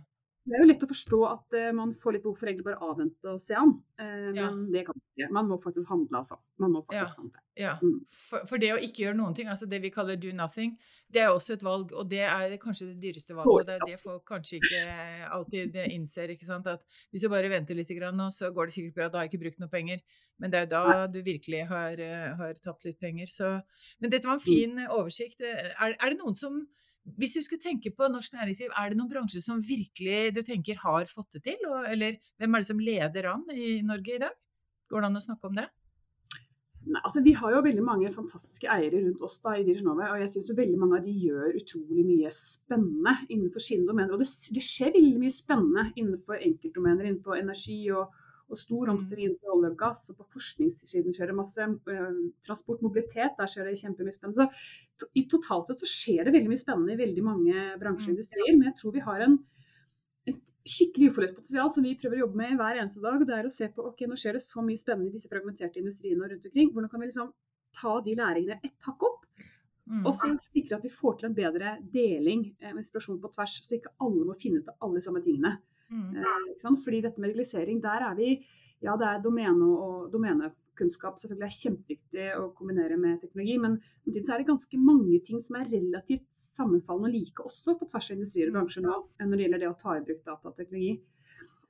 Det 0.46 0.54
er 0.54 0.62
jo 0.62 0.66
lett 0.68 0.84
å 0.84 0.88
forstå 0.90 1.20
at 1.26 1.54
uh, 1.58 1.70
man 1.74 1.92
får 1.96 2.14
litt 2.14 2.22
behov 2.22 2.36
for 2.38 2.46
egentlig 2.46 2.68
bare 2.68 2.82
avvente 2.86 3.32
og 3.32 3.40
se 3.42 3.56
an. 3.58 3.72
Ja. 3.98 4.50
Men 4.52 4.68
det 4.70 4.84
kan 4.86 4.94
man 4.94 5.06
ikke. 5.08 5.30
Man 5.34 5.48
må 5.50 5.56
faktisk 5.58 5.90
handle, 5.90 6.20
altså. 6.20 6.36
Man 6.62 6.74
må 6.76 6.82
faktisk 6.86 7.18
handle. 7.18 7.42
Ja. 7.58 7.72
Mm. 7.82 7.96
For, 8.06 8.44
for, 8.46 8.62
det 8.62 8.70
å 8.76 8.78
ikke 8.78 9.06
gjøre 9.06 9.18
noen 9.18 9.34
ting, 9.34 9.50
altså 9.50 9.66
det 9.70 9.80
vi 9.82 9.90
kaller 9.94 10.20
do 10.22 10.30
nothing, 10.36 10.76
det 11.14 11.22
er 11.22 11.30
også 11.30 11.54
et 11.54 11.62
valg, 11.62 11.92
og 11.94 12.08
det 12.10 12.22
er 12.26 12.56
kanskje 12.58 12.88
det 12.88 12.96
dyreste 13.02 13.34
valget. 13.36 13.60
Og 13.60 13.66
det 13.68 13.74
er 13.76 13.84
det 13.86 13.98
folk 14.00 14.24
kanskje 14.26 14.58
ikke 14.58 14.80
alltid 15.36 15.76
innser. 15.84 16.32
ikke 16.34 16.48
sant? 16.48 16.66
At 16.66 16.82
hvis 17.14 17.22
du 17.22 17.30
bare 17.30 17.50
venter 17.52 17.78
litt, 17.78 17.92
nå, 18.12 18.26
så 18.34 18.50
går 18.54 18.66
det 18.66 18.74
sikkert 18.74 18.96
bra, 18.96 19.08
da 19.08 19.20
har 19.20 19.28
jeg 19.28 19.34
ikke 19.34 19.44
brukt 19.44 19.62
noe 19.62 19.70
penger. 19.70 20.02
Men 20.42 20.52
det 20.52 20.58
er 20.58 20.66
jo 20.66 20.72
da 20.74 21.06
du 21.06 21.20
virkelig 21.22 21.62
har, 21.70 22.00
eh, 22.02 22.32
har 22.40 22.58
tapt 22.62 22.84
litt 22.88 22.98
penger. 22.98 23.30
Så. 23.30 23.52
Men 24.00 24.10
dette 24.10 24.26
var 24.26 24.36
en 24.36 24.42
mm. 24.42 24.48
fin 24.48 24.82
oversikt. 24.88 25.40
Er, 25.46 25.94
er 25.94 26.10
det 26.10 26.18
noen 26.18 26.36
som 26.36 26.58
hvis 27.14 27.36
du 27.36 27.42
skulle 27.44 27.62
tenke 27.62 27.92
på 27.94 28.08
norsk 28.10 28.34
næringsliv, 28.34 28.72
er 28.74 28.90
det 28.90 28.98
noen 28.98 29.10
bransjer 29.12 29.42
som 29.44 29.60
virkelig 29.62 30.34
du 30.34 30.40
tenker 30.42 30.80
har 30.82 31.06
fått 31.06 31.36
det 31.38 31.44
til? 31.46 31.68
eller 31.86 32.18
hvem 32.36 32.54
er 32.54 32.64
det 32.64 32.66
som 32.66 32.82
leder 32.82 33.28
an 33.30 33.44
i 33.54 33.76
Norge 33.86 34.16
i 34.16 34.22
dag? 34.24 34.34
Går 34.90 35.04
det 35.04 35.10
an 35.12 35.20
å 35.20 35.22
snakke 35.22 35.46
om 35.46 35.54
det? 35.54 35.68
Nei, 36.86 37.00
altså 37.02 37.22
Vi 37.24 37.32
har 37.34 37.54
jo 37.54 37.62
veldig 37.64 37.82
mange 37.82 38.10
fantastiske 38.14 38.68
eiere 38.70 39.00
rundt 39.02 39.22
oss 39.26 39.40
da 39.42 39.56
i 39.56 39.64
Dirisjonove, 39.66 40.06
og 40.12 40.20
jeg 40.22 40.30
syns 40.30 40.52
veldig 40.54 40.78
mange 40.78 41.00
av 41.00 41.08
de 41.08 41.14
gjør 41.24 41.56
utrolig 41.58 42.04
mye 42.06 42.30
spennende 42.34 43.16
innenfor 43.26 43.64
sine 43.64 43.88
domener. 43.88 44.14
Og 44.14 44.22
det, 44.22 44.28
det 44.54 44.62
skjer 44.62 44.94
veldig 44.94 45.18
mye 45.24 45.34
spennende 45.34 45.88
innenfor 45.98 46.38
enkeltdomener, 46.38 47.08
innenfor 47.08 47.40
energi 47.40 47.80
og, 47.90 48.14
og 48.46 48.60
stor 48.60 48.86
mm. 48.86 48.92
omstilling 48.94 49.32
innenfor 49.32 49.56
olje 49.56 49.72
og 49.72 49.80
gass. 49.82 50.04
Og 50.12 50.20
på 50.20 50.28
forskningssiden 50.36 51.16
skjer 51.16 51.32
det 51.32 51.38
masse. 51.40 51.68
Uh, 51.90 52.22
transport, 52.46 52.84
mobilitet, 52.86 53.34
der 53.40 53.50
skjer 53.50 53.66
det 53.66 53.80
kjempemye 53.82 54.14
spennende. 54.14 54.46
Så 55.00 55.10
i 55.18 55.26
Totalt 55.32 55.72
sett 55.72 55.82
så 55.82 55.90
skjer 55.90 56.22
det 56.22 56.36
veldig 56.38 56.54
mye 56.54 56.62
spennende 56.62 56.94
i 56.94 57.02
veldig 57.02 57.26
mange 57.26 57.68
bransjer 57.82 58.12
og 58.12 58.14
mm. 58.14 58.18
industrier. 58.20 58.54
Men 58.54 58.70
jeg 58.70 58.78
tror 58.78 58.94
vi 58.94 59.06
har 59.10 59.26
en, 59.26 59.40
et 60.26 60.52
skikkelig 60.66 61.12
uforløst 61.12 61.36
potensial 61.36 61.68
som 61.70 61.84
vi 61.86 61.94
prøver 61.98 62.18
å 62.18 62.24
jobbe 62.24 62.40
med 62.40 62.56
hver 62.58 62.80
eneste 62.80 63.02
dag. 63.04 63.22
Det 63.22 63.36
er 63.36 63.46
å 63.46 63.52
se 63.52 63.68
på 63.72 63.84
ok, 63.90 64.06
nå 64.10 64.18
skjer 64.18 64.38
det 64.38 64.42
så 64.46 64.64
mye 64.64 64.80
spennende 64.80 65.12
i 65.12 65.14
disse 65.14 65.30
fragmenterte 65.30 65.78
industriene 65.82 66.24
og 66.24 66.32
rundt 66.32 66.48
omkring. 66.48 66.72
Hvordan 66.74 66.92
kan 66.92 67.02
vi 67.02 67.10
liksom 67.10 67.30
ta 67.76 67.94
de 68.02 68.16
læringene 68.18 68.58
ett 68.66 68.88
hakk 68.88 69.06
opp? 69.06 69.22
Mm. 69.86 70.02
Og 70.02 70.12
så 70.18 70.32
sikre 70.42 70.80
at 70.80 70.84
vi 70.84 70.90
får 70.90 71.20
til 71.20 71.28
en 71.28 71.36
bedre 71.36 71.76
deling 71.94 72.48
eh, 72.58 72.72
og 72.72 72.80
inspirasjon 72.82 73.20
på 73.22 73.30
tvers, 73.36 73.60
så 73.62 73.78
ikke 73.78 73.94
alle 74.02 74.26
må 74.26 74.34
finne 74.40 74.58
ut 74.58 74.70
av 74.72 74.82
alle 74.82 74.98
de 74.98 75.06
samme 75.06 75.22
tingene. 75.22 75.52
Mm. 75.86 76.16
Eh, 76.18 76.70
Fordi 76.82 77.00
dette 77.04 77.22
med 77.22 77.30
legalisering, 77.30 77.78
der 77.82 78.08
er 78.08 78.16
vi 78.18 78.32
Ja, 78.82 78.96
det 78.98 79.06
er 79.06 79.22
domene 79.22 79.68
og 79.70 80.10
domenekunnskap 80.10 81.20
selvfølgelig 81.22 81.46
er 81.46 81.60
kjempeviktig 81.60 82.05
å 82.38 82.46
kombinere 82.56 82.96
med 83.00 83.20
teknologi, 83.22 83.56
men 83.62 83.76
samtidig 84.04 84.32
er 84.34 84.42
det 84.42 84.48
ganske 84.50 84.80
mange 84.80 85.20
ting 85.26 85.42
som 85.44 85.58
er 85.60 85.68
relativt 85.70 86.26
sammenfallende 86.34 87.10
og 87.10 87.16
like 87.16 87.46
også 87.46 87.76
på 87.78 87.88
tvers 87.90 88.10
av 88.10 88.16
industrier 88.16 88.50
og 88.50 88.54
mm. 88.54 88.58
bransjer 88.60 88.86
nå, 88.86 89.00
når 89.22 89.34
det 89.34 89.46
gjelder 89.46 89.64
det 89.64 89.70
å 89.70 89.78
ta 89.80 89.96
i 89.96 90.04
bruk 90.06 90.22
datateknologi. 90.26 90.94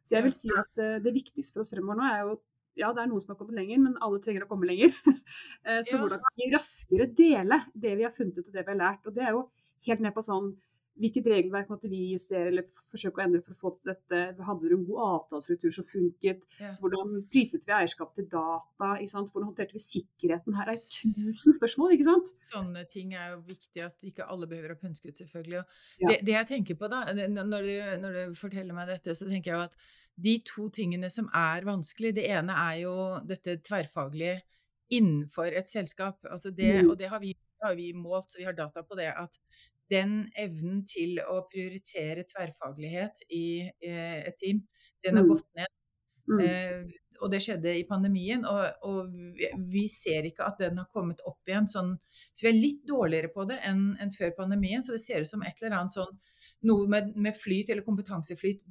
Så 0.06 0.14
jeg 0.14 0.26
vil 0.26 0.34
si 0.34 0.52
at 0.54 0.82
uh, 0.82 0.98
det 1.02 1.14
viktigste 1.16 1.56
for 1.56 1.64
oss 1.64 1.72
fremover 1.72 1.98
nå 1.98 2.10
er 2.10 2.20
jo 2.22 2.36
ja, 2.76 2.90
det 2.92 3.02
er 3.02 3.08
noen 3.08 3.22
som 3.24 3.32
har 3.32 3.38
kommet 3.40 3.56
lenger, 3.56 3.78
men 3.80 3.94
alle 4.04 4.20
trenger 4.20 4.44
å 4.44 4.50
komme 4.50 4.68
lenger. 4.68 4.92
Eh, 5.66 5.80
så 5.82 5.96
ja. 5.96 5.98
hvordan 5.98 6.20
kan 6.22 6.34
vi 6.38 6.46
raskere 6.52 7.06
dele 7.18 7.56
det 7.74 7.96
vi 7.98 8.04
har 8.06 8.12
funnet 8.14 8.36
ut 8.36 8.46
og 8.46 8.52
det 8.54 8.62
vi 8.62 8.70
har 8.70 8.78
lært? 8.78 9.08
Og 9.08 9.14
det 9.16 9.24
er 9.24 9.32
jo 9.34 9.40
helt 9.88 10.02
ned 10.04 10.14
på 10.14 10.22
sånn 10.22 10.52
Hvilket 10.96 11.26
regelverk 11.28 11.68
måtte 11.68 11.90
vi 11.92 11.98
justere 12.14 12.48
eller 12.48 12.64
forsøke 12.90 13.20
å 13.20 13.24
endre 13.26 13.42
for 13.44 13.52
å 13.52 13.58
få 13.58 13.72
til 13.76 13.90
dette? 13.90 14.20
Hadde 14.46 14.70
du 14.70 14.76
en 14.78 14.86
god 14.88 15.02
avtalestruktur 15.06 15.74
som 15.76 15.84
funket? 15.84 16.46
Ja. 16.62 16.70
Hvordan 16.80 17.18
priset 17.32 17.66
vi 17.68 17.74
eierskap 17.76 18.14
til 18.16 18.28
data? 18.32 18.94
Hvordan 18.96 19.50
håndterte 19.50 19.76
vi 19.76 19.82
sikkerheten? 19.84 20.56
Her 20.56 20.72
er 20.72 20.80
tusen 20.80 21.58
spørsmål, 21.58 21.92
ikke 21.98 22.08
sant? 22.08 22.32
Sånne 22.48 22.86
ting 22.88 23.12
er 23.12 23.34
jo 23.34 23.42
viktig 23.50 23.84
at 23.84 24.08
ikke 24.08 24.24
alle 24.24 24.48
behøver 24.48 24.72
å 24.72 24.80
pønske 24.80 25.12
ut, 25.12 25.20
selvfølgelig. 25.20 25.60
Ja. 26.00 26.08
Det, 26.08 26.18
det, 26.22 26.34
jeg 26.38 26.50
tenker 26.54 26.80
på 26.80 26.90
da, 26.92 27.04
når 27.12 27.68
du, 27.68 27.72
når 28.06 28.18
du 28.18 28.40
forteller 28.40 28.76
meg 28.76 28.88
dette, 28.94 29.18
så 29.18 29.28
tenker 29.28 29.52
jeg 29.52 29.68
at 29.68 29.80
de 30.16 30.38
to 30.48 30.70
tingene 30.72 31.12
som 31.12 31.28
er 31.36 31.66
vanskelig, 31.68 32.14
det 32.16 32.24
ene 32.32 32.56
er 32.56 32.82
jo 32.86 32.94
dette 33.28 33.58
tverrfaglige 33.66 34.40
innenfor 34.96 35.52
et 35.52 35.68
selskap. 35.68 36.24
Altså 36.30 36.50
det, 36.56 36.72
mm. 36.80 36.90
Og 36.90 36.98
det 36.98 37.10
har 37.12 37.20
vi, 37.20 37.34
har 37.62 37.76
vi 37.76 37.92
målt, 37.92 38.30
så 38.32 38.40
vi 38.40 38.48
har 38.48 38.56
data 38.56 38.80
på 38.86 38.96
det. 38.96 39.12
at 39.12 39.36
den 39.92 40.18
evnen 40.38 40.82
til 40.88 41.20
å 41.22 41.40
prioritere 41.50 42.26
tverrfaglighet 42.28 43.26
i 43.34 43.46
eh, 43.66 44.20
et 44.26 44.38
team, 44.40 44.62
den 45.04 45.18
har 45.18 45.26
mm. 45.26 45.32
gått 45.32 45.50
ned. 45.58 45.74
Mm. 46.26 46.40
Eh, 46.42 47.02
og 47.22 47.30
det 47.32 47.40
skjedde 47.44 47.72
i 47.78 47.86
pandemien, 47.88 48.42
og, 48.44 48.64
og 48.84 49.12
vi, 49.38 49.48
vi, 49.72 49.86
ser 49.88 50.26
ikke 50.28 50.44
at 50.44 50.58
den 50.60 50.80
har 50.82 50.88
kommet 50.92 51.22
opp 51.24 51.48
igjen 51.48 51.68
sånn 51.70 51.94
Så 52.32 52.44
vi 52.44 52.50
er 52.50 52.58
litt 52.58 52.82
dårligere 52.88 53.30
på 53.32 53.46
det 53.48 53.56
enn, 53.64 53.94
enn 54.02 54.12
før 54.12 54.34
pandemien, 54.36 54.84
så 54.84 54.96
det 54.96 55.04
ser 55.04 55.24
ut 55.24 55.30
som 55.30 55.44
et 55.46 55.62
eller 55.62 55.78
annet 55.78 55.96
sånn 55.96 56.12
noe 56.66 56.86
med, 56.90 57.12
med 57.20 57.36
flyt 57.36 57.70
eller 57.70 57.84
kompetanseflyt 57.86 58.62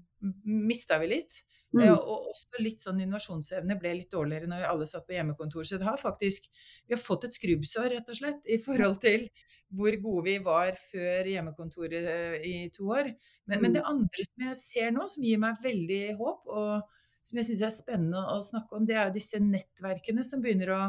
mista 0.45 0.97
vi 1.01 1.11
litt. 1.11 1.41
Mm. 1.75 1.83
Eh, 1.83 1.93
og 1.93 2.29
også 2.31 2.61
litt 2.63 2.83
sånn 2.83 3.01
innovasjonsevne 3.03 3.77
ble 3.79 3.93
litt 3.99 4.13
dårligere 4.13 4.49
når 4.49 4.67
alle 4.69 4.87
satt 4.89 5.07
på 5.07 5.17
hjemmekontor. 5.17 5.67
Så 5.67 5.79
det 5.81 5.87
har 5.89 5.99
faktisk 6.01 6.47
Vi 6.85 6.93
har 6.93 7.01
fått 7.01 7.25
et 7.25 7.35
skrubbsår, 7.35 7.89
rett 7.95 8.09
og 8.09 8.17
slett, 8.19 8.41
i 8.45 8.59
forhold 8.61 8.99
til 9.01 9.27
hvor 9.75 9.95
gode 9.97 10.27
vi 10.27 10.35
var 10.45 10.75
før 10.77 11.25
hjemmekontoret 11.25 12.09
eh, 12.11 12.35
i 12.45 12.55
to 12.73 12.91
år. 12.93 13.09
Men, 13.49 13.61
men, 13.61 13.73
det 13.73 13.81
mm. 13.81 13.89
andre 13.89 14.27
som 14.27 14.45
jeg 14.47 14.59
ser 14.59 14.93
nå, 14.93 15.07
som 15.09 15.25
gir 15.25 15.41
meg 15.41 15.63
veldig 15.63 16.03
håp, 16.19 16.45
og 16.45 17.25
som 17.25 17.41
jeg 17.41 17.49
syns 17.49 17.63
er 17.65 17.73
spennende 17.73 18.21
å 18.35 18.37
snakke 18.45 18.77
om, 18.77 18.85
det 18.85 18.99
er 19.01 19.09
disse 19.13 19.41
nettverkene 19.41 20.23
som 20.23 20.43
begynner 20.45 20.71
å 20.75 20.83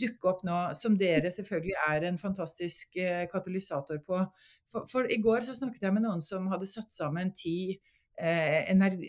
dukke 0.00 0.30
opp 0.30 0.42
nå, 0.46 0.56
som 0.78 0.96
dere 0.98 1.30
selvfølgelig 1.34 1.76
er 1.88 2.08
en 2.08 2.18
fantastisk 2.20 2.96
eh, 3.02 3.26
katalysator 3.32 4.02
på. 4.06 4.22
For, 4.70 4.88
for 4.90 5.10
i 5.10 5.20
går 5.22 5.46
så 5.46 5.56
snakket 5.56 5.88
jeg 5.88 5.96
med 5.96 6.06
noen 6.06 6.24
som 6.24 6.50
hadde 6.52 6.68
satt 6.70 6.92
sammen 6.94 7.34
ti 7.36 7.78
Eh, 8.18 8.64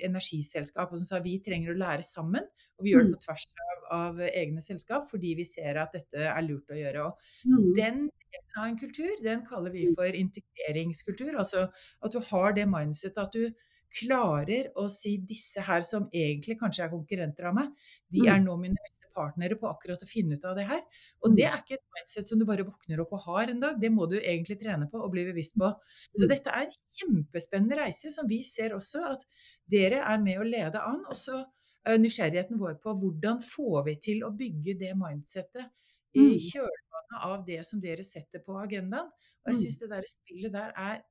energiselskap 0.05 0.91
og 0.93 1.00
som 1.00 1.08
sa 1.08 1.19
vi 1.24 1.39
trenger 1.41 1.74
å 1.74 1.79
lære 1.81 2.05
sammen. 2.05 2.46
Og 2.77 2.86
vi 2.86 2.91
gjør 2.91 3.08
det 3.08 3.10
mm. 3.10 3.15
på 3.15 3.24
tvers 3.24 3.46
av, 3.65 3.79
av 3.96 4.19
egne 4.27 4.62
selskap 4.62 5.08
fordi 5.10 5.31
vi 5.39 5.46
ser 5.50 5.79
at 5.81 5.96
dette 5.98 6.27
er 6.29 6.46
lurt 6.46 6.69
å 6.69 6.77
gjøre. 6.77 7.08
Og 7.08 7.50
mm. 7.50 7.63
den 7.79 8.03
delen 8.05 8.51
av 8.53 8.67
en 8.67 8.77
kultur, 8.77 9.10
den 9.25 9.41
kaller 9.48 9.74
vi 9.74 9.88
mm. 9.88 9.96
for 9.98 10.19
integreringskultur. 10.19 11.31
Altså 11.41 11.65
at 11.74 12.13
du 12.13 12.19
har 12.29 12.53
det 12.60 12.67
mindsetet 12.69 13.24
at 13.24 13.34
du 13.34 13.50
klarer 13.89 14.69
å 14.77 14.86
si 14.93 15.15
disse 15.25 15.63
her 15.65 15.84
som 15.86 16.08
egentlig 16.13 16.60
kanskje 16.60 16.86
er 16.86 16.91
konkurrenter 16.93 17.50
av 17.50 17.55
meg, 17.58 17.69
de 18.13 18.25
er 18.29 18.41
nå 18.43 18.55
mine 18.62 18.77
beste 18.77 19.10
partnere 19.15 19.58
på 19.60 19.67
akkurat 19.69 20.01
å 20.05 20.08
finne 20.08 20.38
ut 20.38 20.46
av 20.48 20.58
det 20.58 20.67
her. 20.69 20.81
Og 21.25 21.36
det 21.38 21.48
er 21.50 21.58
ikke 21.58 21.77
et 21.79 21.98
mindset 21.98 22.29
som 22.29 22.39
du 22.39 22.46
bare 22.48 22.65
våkner 22.67 23.01
opp 23.03 23.15
og 23.17 23.24
har 23.25 23.51
en 23.51 23.63
dag, 23.63 23.79
det 23.81 23.91
må 23.93 24.08
du 24.10 24.17
egentlig 24.19 24.60
trene 24.62 24.88
på 24.91 25.01
og 25.01 25.12
bli 25.13 25.25
bevisst 25.27 25.58
på. 25.60 25.72
Så 26.15 26.29
dette 26.29 26.53
er 26.53 26.67
en 26.67 26.75
kjempespennende 27.00 27.79
reise 27.81 28.13
som 28.15 28.29
vi 28.29 28.43
ser 28.48 28.77
også 28.77 29.03
at 29.10 29.25
dere 29.69 30.03
er 30.05 30.22
med 30.22 30.39
å 30.39 30.48
lede 30.48 30.84
an. 30.86 31.01
Og 31.10 31.17
så 31.17 31.41
nysgjerrigheten 31.89 32.60
vår 32.62 32.77
på 32.84 32.93
hvordan 33.01 33.41
får 33.43 33.84
vi 33.88 33.98
til 34.10 34.25
å 34.27 34.34
bygge 34.36 34.77
det 34.79 34.93
mindsettet 35.00 35.69
i 36.17 36.36
kjølvannet 36.41 37.22
av 37.25 37.46
det 37.48 37.62
som 37.67 37.81
dere 37.81 38.05
setter 38.05 38.43
på 38.46 38.58
agendaen. 38.62 39.10
Og 39.43 39.53
jeg 39.53 39.63
syns 39.63 39.79
det 39.81 39.89
der 39.91 40.10
spillet 40.10 40.53
der 40.53 40.74
er 40.77 41.01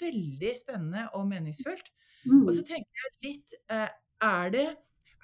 veldig 0.00 0.54
spennende 0.58 1.08
og 1.18 1.28
meningsfullt. 1.30 1.90
Og 2.32 2.50
så 2.56 2.64
tenker 2.64 3.04
jeg 3.04 3.14
litt 3.28 3.54
er 3.68 4.52
det, 4.54 4.66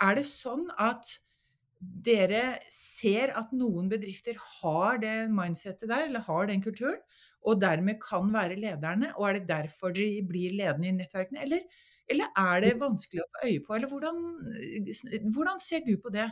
er 0.01 0.17
det 0.19 0.27
sånn 0.29 0.67
at 0.81 1.09
dere 1.81 2.61
ser 2.75 3.33
at 3.41 3.55
noen 3.57 3.89
bedrifter 3.89 4.37
har 4.61 5.01
det 5.01 5.15
mindsettet 5.33 5.89
der, 5.89 6.09
eller 6.09 6.25
har 6.27 6.51
den 6.51 6.65
kulturen, 6.65 7.01
og 7.41 7.61
dermed 7.63 7.97
kan 8.03 8.29
være 8.35 8.59
lederne, 8.61 9.15
og 9.17 9.29
er 9.29 9.39
det 9.39 9.49
derfor 9.49 9.95
de 9.97 10.09
blir 10.29 10.59
ledende 10.59 10.91
i 10.91 10.99
nettverkene, 10.99 11.41
eller, 11.47 11.65
eller 12.11 12.29
er 12.37 12.67
det 12.67 12.75
vanskelig 12.83 13.25
å 13.25 13.31
få 13.31 13.49
øye 13.49 13.65
på, 13.65 13.77
eller 13.79 13.93
hvordan, 13.95 14.21
hvordan, 15.33 15.63
ser 15.63 15.87
du 15.87 15.95
på 16.03 16.13
det? 16.13 16.29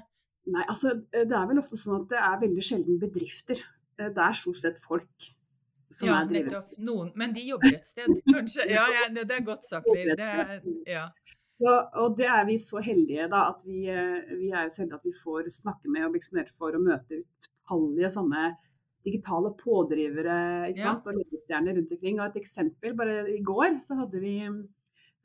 Nei, 0.49 0.65
altså 0.65 0.95
Det 1.13 1.33
er 1.33 1.49
vel 1.49 1.61
ofte 1.61 1.81
sånn 1.81 2.03
at 2.03 2.13
det 2.13 2.21
er 2.25 2.39
veldig 2.45 2.65
sjelden 2.65 3.01
bedrifter. 3.01 3.61
Det 3.99 4.13
er 4.13 4.37
stort 4.37 4.61
sett 4.61 4.79
folk 4.81 5.27
som 5.91 6.11
ja, 6.11 6.21
er 6.21 6.29
drivere. 6.31 6.63
Noen, 6.85 7.11
men 7.19 7.35
de 7.37 7.45
jobber 7.49 7.73
et 7.73 7.89
sted, 7.89 8.13
kanskje? 8.35 8.69
Ja, 8.71 8.87
ja 8.93 9.09
det, 9.13 9.27
det, 9.31 9.41
er 9.41 9.45
godt 9.47 9.67
sagt, 9.69 9.89
Liv. 9.95 10.15
Ja. 10.89 11.09
Og, 11.59 11.79
og, 11.99 12.15
det 12.19 12.29
er 12.31 12.45
vi 12.47 12.55
så 12.63 12.83
heldige, 12.85 13.27
da, 13.33 13.49
at 13.51 13.65
vi, 13.67 13.89
eh, 13.91 14.31
vi, 14.39 14.53
er 14.53 14.69
jo 14.69 14.75
så 14.75 14.85
heldige 14.85 15.01
at 15.01 15.09
vi 15.09 15.15
får 15.25 15.51
snakke 15.51 15.91
med 15.91 16.07
og 16.07 16.15
bli 16.15 16.23
eksponert 16.23 16.53
for 16.55 16.77
å 16.77 16.83
møte 16.83 17.23
utallige 17.25 18.13
sånne 18.15 18.53
digitale 19.09 19.51
pådrivere 19.59 20.39
ikke 20.69 20.83
sant? 20.83 21.07
Ja. 21.07 21.11
og 21.11 21.19
ledestjerner 21.19 21.79
rundt 21.79 21.95
omkring. 21.97 22.21
Og 22.21 22.27
et 22.29 22.41
eksempel, 22.43 22.95
bare 22.99 23.23
i 23.33 23.41
går 23.43 23.81
så 23.87 23.99
hadde 23.99 24.23
vi 24.23 24.35
mm, 24.45 24.61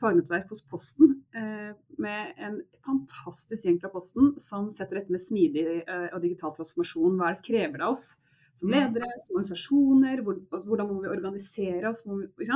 fagnettverk 0.02 0.50
hos 0.50 0.64
Posten 0.70 1.20
eh, 1.38 1.72
med 2.02 2.42
en 2.48 2.60
fantastisk 2.86 3.68
gjeng 3.68 3.80
fra 3.84 3.94
Posten 3.94 4.34
som 4.42 4.72
setter 4.74 5.02
dette 5.02 5.14
med 5.14 5.22
smidig 5.22 5.68
eh, 5.84 6.10
og 6.10 6.22
digital 6.24 6.56
transformasjon. 6.58 7.20
Hva 7.20 7.36
det 7.36 7.46
krever 7.46 7.86
av 7.86 7.94
oss 7.94 8.14
som 8.60 8.70
ledere, 8.70 9.10
som 9.22 9.38
organisasjoner, 9.40 10.22
hvor, 10.26 10.38
hvordan 10.54 10.90
må 10.90 11.02
vi 11.04 11.12
organisere 11.12 11.90
oss? 11.90 12.04
Vi, 12.06 12.48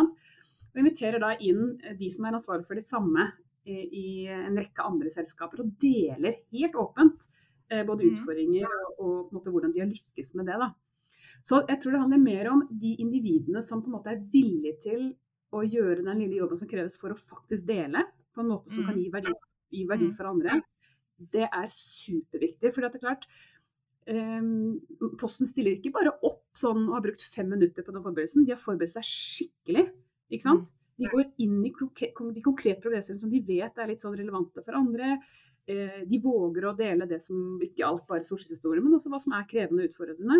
og 0.77 0.84
inviterer 0.84 1.22
da 1.22 1.34
inn 1.42 1.77
de 1.98 2.10
som 2.13 2.27
er 2.27 2.38
ansvarlig 2.38 2.68
for 2.68 2.77
det 2.77 2.86
samme 2.86 3.32
i 3.68 4.27
en 4.32 4.56
rekke 4.56 4.86
andre 4.86 5.12
selskaper 5.12 5.63
og 5.63 5.74
deler 5.82 6.38
helt 6.54 6.77
åpent 6.80 7.25
eh, 7.72 7.84
både 7.88 8.06
mm. 8.06 8.12
utfordringer 8.13 8.75
og, 8.98 9.34
måte, 9.34 9.51
hvordan 9.51 9.74
de 9.74 9.82
har 9.84 9.89
lykkes 9.89 10.34
med 10.39 10.48
det. 10.48 10.60
Da. 10.62 10.70
Så 11.44 11.62
jeg 11.68 11.82
tror 11.82 11.96
det 11.96 12.04
handler 12.04 12.24
mer 12.24 12.51
om 12.54 12.63
de 12.72 12.94
individene 13.04 13.63
som 13.66 13.82
på 13.84 13.92
en 13.92 13.98
måte 13.98 14.13
er 14.13 14.24
villige 14.32 14.77
til 14.88 15.10
å 15.56 15.63
gjøre 15.63 16.06
den 16.06 16.24
lille 16.24 16.39
jobben 16.39 16.60
som 16.60 16.70
kreves 16.70 16.98
for 17.01 17.13
å 17.13 17.20
faktisk 17.20 17.68
dele 17.68 18.06
på 18.36 18.44
en 18.44 18.51
måte 18.54 18.72
som 18.72 18.86
kan 18.86 18.96
mm. 18.96 19.04
gi 19.04 19.12
verdi, 19.13 19.36
gi 19.74 19.84
verdi 19.89 20.10
mm. 20.12 20.16
for 20.18 20.32
andre. 20.32 20.62
Det 21.18 21.48
er 21.48 21.70
superviktig. 21.74 22.72
For 22.72 22.84
det 22.84 22.92
er 22.94 23.04
klart, 23.04 23.27
Posten 25.20 25.50
stiller 25.50 25.76
ikke 25.76 25.92
bare 25.96 26.14
opp 26.24 26.46
sånn 26.56 26.86
og 26.88 26.96
har 26.96 27.06
brukt 27.06 27.26
fem 27.28 27.50
minutter 27.52 27.84
på 27.84 27.92
den 27.92 28.04
forberedelsen, 28.06 28.46
de 28.48 28.54
har 28.54 28.62
forberedt 28.62 28.94
seg 28.94 29.08
skikkelig. 29.08 29.88
ikke 30.32 30.48
sant? 30.48 30.72
De 30.98 31.10
går 31.12 31.28
inn 31.44 31.60
i 31.62 31.70
de 31.70 32.42
konkrete 32.42 32.82
problemstillingene 32.82 33.22
som 33.22 33.34
de 33.34 33.42
vet 33.46 33.78
er 33.78 33.90
litt 33.92 34.02
sånn 34.02 34.16
relevante 34.18 34.64
for 34.66 34.78
andre. 34.80 35.18
Eh, 35.70 36.02
de 36.08 36.20
våger 36.24 36.66
å 36.66 36.76
dele 36.78 37.06
det 37.10 37.20
som 37.22 37.60
ikke 37.62 37.86
alt 37.86 38.08
bare 38.08 38.24
er 38.24 38.30
solskinnshistorie, 38.30 38.82
men 38.82 38.96
også 38.98 39.12
hva 39.14 39.20
som 39.22 39.36
er 39.38 39.46
krevende 39.50 39.84
og 39.84 39.92
utfordrende. 39.92 40.40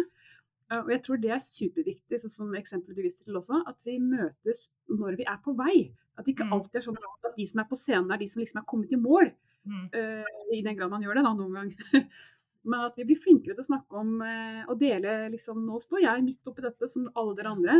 Eh, 0.72 0.80
og 0.80 0.92
jeg 0.96 1.04
tror 1.06 1.22
det 1.22 1.34
er 1.36 1.44
superviktig, 1.44 2.22
sånn 2.24 2.34
som 2.34 2.56
eksempelet 2.58 2.98
du 2.98 3.06
viste 3.06 3.28
til 3.28 3.38
også, 3.38 3.62
at 3.70 3.86
vi 3.86 4.00
møtes 4.02 4.70
når 4.90 5.20
vi 5.20 5.28
er 5.30 5.42
på 5.44 5.54
vei. 5.60 5.76
At 6.18 6.26
det 6.26 6.34
ikke 6.34 6.48
mm. 6.48 6.56
alltid 6.58 6.80
er 6.80 6.88
sånn 6.88 6.98
at 7.04 7.36
de 7.38 7.46
som 7.52 7.62
er 7.62 7.70
på 7.70 7.78
scenen, 7.78 8.10
er 8.16 8.24
de 8.24 8.30
som 8.32 8.42
liksom 8.42 8.64
er 8.64 8.68
kommet 8.72 8.96
i 8.96 9.02
mål. 9.02 9.30
Mm. 9.68 9.86
Uh, 9.92 10.36
I 10.56 10.64
den 10.64 10.78
grad 10.80 10.90
man 10.90 11.04
gjør 11.04 11.20
det, 11.20 11.26
da, 11.28 11.34
noen 11.38 11.60
gang. 11.60 12.08
Men 12.68 12.84
at 12.90 12.98
vi 13.00 13.06
blir 13.08 13.20
flinkere 13.20 13.56
til 13.56 13.64
å 13.64 13.68
snakke 13.70 14.00
om 14.02 14.22
eh, 14.26 14.64
og 14.68 14.76
dele 14.82 15.16
liksom 15.32 15.62
Nå 15.64 15.80
står 15.84 16.04
jeg 16.04 16.26
midt 16.26 16.50
oppi 16.50 16.66
dette 16.66 16.90
som 16.92 17.08
alle 17.16 17.36
dere 17.38 17.54
andre. 17.56 17.78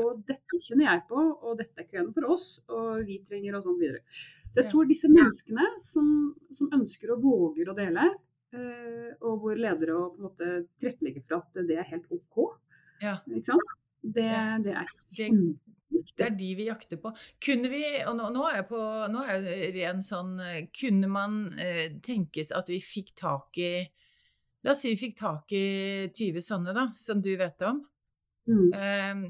Og 0.00 0.22
dette 0.26 0.60
kjenner 0.64 0.88
jeg 0.88 1.04
på, 1.10 1.22
og 1.22 1.58
dette 1.60 1.84
er 1.84 1.88
krevende 1.88 2.14
for 2.16 2.34
oss, 2.34 2.48
og 2.72 3.04
vi 3.06 3.20
trenger 3.28 3.58
og 3.58 3.66
sånn 3.66 3.78
videre. 3.80 4.02
Så 4.48 4.62
jeg 4.62 4.72
tror 4.72 4.88
disse 4.88 5.10
menneskene 5.12 5.68
som, 5.82 6.10
som 6.54 6.72
ønsker 6.74 7.14
og 7.14 7.22
våger 7.26 7.70
å 7.70 7.76
dele, 7.78 8.08
eh, 8.56 9.10
og 9.22 9.44
hvor 9.44 9.58
ledere 9.60 9.96
og 9.96 10.16
på 10.16 10.22
en 10.22 10.28
måte 10.28 10.50
tilrettelegger 10.80 11.26
for 11.28 11.42
at 11.42 11.62
det 11.68 11.78
er 11.78 11.90
helt 11.92 12.10
OK, 12.14 12.44
ja. 13.04 13.18
ikke 13.28 13.52
sant? 13.52 13.74
Det, 13.98 14.30
det 14.64 14.74
er 14.78 14.88
kjempeviktig. 14.88 15.74
Det 16.18 16.24
er 16.24 16.34
de 16.38 16.48
vi 16.54 16.68
jakter 16.68 17.00
på. 17.02 17.10
Kunne 17.42 17.70
vi, 17.72 17.82
og 18.06 18.14
nå, 18.18 18.28
nå 18.34 18.44
er 18.48 18.60
jeg 18.60 18.66
på 18.70 18.80
nå 19.10 19.22
er 19.24 19.46
jeg 19.48 19.70
ren 19.74 20.02
sånn 20.04 20.36
Kunne 20.76 21.08
man 21.10 21.38
eh, 21.58 21.96
tenkes 22.04 22.52
at 22.54 22.70
vi 22.70 22.78
fikk 22.84 23.14
tak 23.18 23.58
i 23.60 23.72
La 24.68 24.74
oss 24.74 24.82
si 24.84 24.90
vi 24.92 25.00
fikk 25.00 25.14
tak 25.16 25.52
i 25.56 25.64
20 26.12 26.44
sånne, 26.44 26.74
da, 26.76 26.90
som 27.00 27.22
du 27.24 27.30
vet 27.40 27.62
om. 27.64 27.78
Mm. 28.48 28.66
Um, 28.76 29.22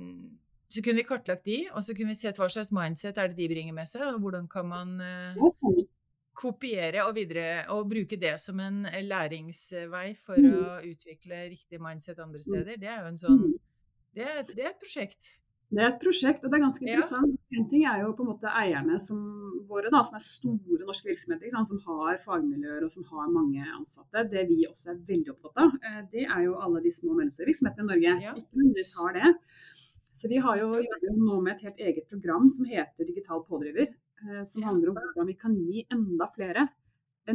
så 0.66 0.83
kunne 0.83 0.99
vi 0.99 1.07
kartlagt 1.07 1.47
de, 1.47 1.61
og 1.71 1.85
så 1.87 1.95
kunne 1.95 2.11
vi 2.11 2.18
sett 2.18 2.40
hva 2.40 2.49
slags 2.50 2.73
mindset 2.75 3.21
er 3.23 3.30
det 3.30 3.38
de 3.38 3.47
bringer 3.52 3.76
med 3.76 3.87
seg, 3.87 4.02
og 4.11 4.18
hvordan 4.25 4.49
kan 4.50 4.66
man 4.66 4.97
uh, 4.99 5.78
kopiere 6.38 7.07
og 7.07 7.14
videre, 7.14 7.68
og 7.71 7.87
bruke 7.90 8.18
det 8.18 8.35
som 8.42 8.59
en 8.62 8.83
læringsvei 8.83 10.09
for 10.18 10.42
mm. 10.42 10.59
å 10.59 10.76
utvikle 10.90 11.45
riktig 11.54 11.80
mindset 11.83 12.18
andre 12.18 12.42
mm. 12.42 12.49
steder. 12.50 12.83
Det 12.83 12.90
er 12.90 12.99
jo 12.99 13.12
en 13.12 13.23
sånn 13.23 13.40
mm. 13.45 13.57
det 14.18 14.26
er, 14.26 14.42
det 14.50 14.66
er 14.66 14.73
et 14.75 14.83
prosjekt. 14.83 15.33
Det 15.68 15.82
er 15.82 15.90
et 15.90 16.00
prosjekt, 16.00 16.44
og 16.44 16.48
det 16.48 16.56
er 16.56 16.62
ganske 16.64 16.87
interessant. 16.87 17.34
Ja. 17.37 17.58
En 17.58 17.66
ting 17.68 17.82
er 17.84 18.00
jo 18.00 18.14
på 18.16 18.25
en 18.25 18.30
måte 18.30 18.52
eierne 18.56 18.96
som 19.04 19.18
våre, 19.68 19.90
da, 19.92 20.00
som 20.06 20.16
er 20.16 20.25
store 20.25 20.87
norske 20.88 21.10
virksomheter, 21.10 21.52
som 21.68 21.82
har 21.84 22.16
fagmiljøer 22.25 22.87
og 22.87 22.94
som 22.94 23.04
har 23.10 23.28
mange 23.34 23.66
ansatte. 23.75 24.25
Det 24.32 24.46
vi 24.48 24.62
også 24.68 24.94
er 24.94 25.02
veldig 25.10 25.34
opptatt 25.34 25.60
av, 25.66 25.76
eh, 25.84 26.00
det 26.14 26.25
er 26.25 26.46
jo 26.46 26.56
alle 26.64 26.80
de 26.84 26.92
små 26.94 27.12
og 27.12 27.20
mellomstore 27.20 27.50
virksomhetene 27.50 27.84
i 27.84 27.90
Norge 27.92 28.14
ja. 28.14 28.25
som 28.25 28.40
ikke 28.40 28.62
nødvendigvis 28.62 28.94
har 29.02 29.18
det. 29.18 29.34
Så 30.18 30.32
vi 30.32 30.40
har 30.42 30.58
jo, 30.58 30.70
jobber 30.82 31.20
nå 31.20 31.40
med 31.44 31.52
et 31.52 31.66
helt 31.68 31.84
eget 31.90 32.08
program 32.10 32.48
som 32.50 32.66
heter 32.66 33.06
Digital 33.06 33.44
pådriver. 33.44 33.92
Eh, 34.25 34.44
som 34.48 34.64
handler 34.66 34.90
om 34.90 34.96
hvordan 34.98 35.28
vi 35.28 35.37
kan 35.38 35.54
gi 35.54 35.84
enda 35.92 36.26
flere 36.32 36.68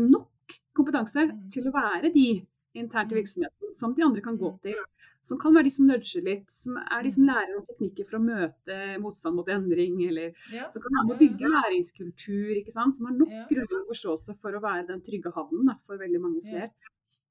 nok 0.01 0.57
kompetanse 0.73 1.27
mm. 1.29 1.45
til 1.53 1.69
å 1.69 1.75
være 1.75 2.09
de 2.13 2.27
internt 2.74 3.12
i 3.12 3.15
mm. 3.15 3.20
virksomheten 3.22 3.75
som 3.77 3.94
de 3.98 4.06
andre 4.06 4.24
kan 4.25 4.38
gå 4.38 4.51
mm. 4.53 4.60
til 4.65 4.80
som 5.24 5.39
kan 5.39 5.56
være 5.56 5.70
de 5.70 5.72
som 5.72 5.88
nudger 5.88 6.24
litt, 6.25 6.50
som 6.51 6.75
er 6.82 7.06
de 7.06 7.12
som 7.13 7.24
mm. 7.24 7.30
lærer 7.30 7.51
noen 7.53 7.68
teknikker 7.70 8.08
for 8.10 8.20
å 8.20 8.24
møte 8.25 8.80
motstand 9.00 9.38
mot 9.39 9.51
endring, 9.56 10.01
eller 10.10 10.34
ja. 10.51 10.68
som 10.74 10.84
kan 10.84 10.98
være 10.98 11.06
med 11.08 11.13
å 11.15 11.20
bygge 11.22 11.51
læringskultur, 11.53 12.50
ikke 12.60 12.74
sant? 12.75 12.98
som 12.98 13.08
har 13.08 13.15
nok 13.15 13.32
ja. 13.32 13.46
grunnlag 13.48 13.86
forståelse 13.88 14.36
for 14.42 14.58
å 14.58 14.62
være 14.63 14.89
den 14.89 15.03
trygge 15.06 15.32
havnen 15.38 15.72
da, 15.72 15.77
for 15.88 16.01
veldig 16.01 16.22
mange 16.25 16.44
flere. 16.44 16.68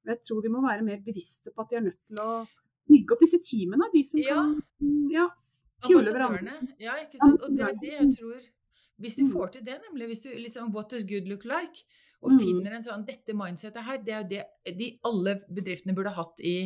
Jeg 0.09 0.23
tror 0.25 0.41
vi 0.43 0.53
må 0.55 0.65
være 0.65 0.87
mer 0.87 1.05
bevisste 1.05 1.53
på 1.53 1.67
at 1.67 1.75
de 1.75 1.79
er 1.79 1.85
nødt 1.91 2.01
til 2.09 2.23
å 2.25 2.31
bygge 2.89 3.15
opp 3.15 3.27
disse 3.27 3.43
teamene, 3.45 3.91
de 3.93 4.03
som 4.09 4.25
ja. 4.25 4.41
kan 4.41 5.05
ja, 5.13 5.29
hverandre. 6.09 6.57
Ja, 6.81 6.97
ikke 7.05 7.21
sant. 7.21 7.45
Og 7.45 7.59
det 7.59 7.69
er 7.69 7.79
det 7.83 7.95
jeg 7.99 8.11
tror 8.17 8.51
Hvis 9.03 9.19
du 9.19 9.27
får 9.29 9.53
til 9.59 9.67
det, 9.67 9.77
nemlig 9.91 10.09
hvis 10.15 10.25
du 10.25 10.31
liksom 10.33 10.73
What 10.73 10.91
does 10.95 11.05
good 11.05 11.29
look 11.29 11.45
like? 11.45 11.85
Og 12.23 12.33
mm. 12.33 12.41
finner 12.41 12.76
en 12.76 12.85
sånn 12.87 13.07
Dette 13.07 13.35
mindsetet 13.37 13.87
her, 13.87 14.02
det 14.02 14.14
er 14.14 14.23
jo 14.23 14.31
det 14.33 14.75
de 14.79 14.91
alle 15.09 15.37
bedriftene 15.50 15.95
burde 15.97 16.14
hatt 16.14 16.43
i 16.47 16.57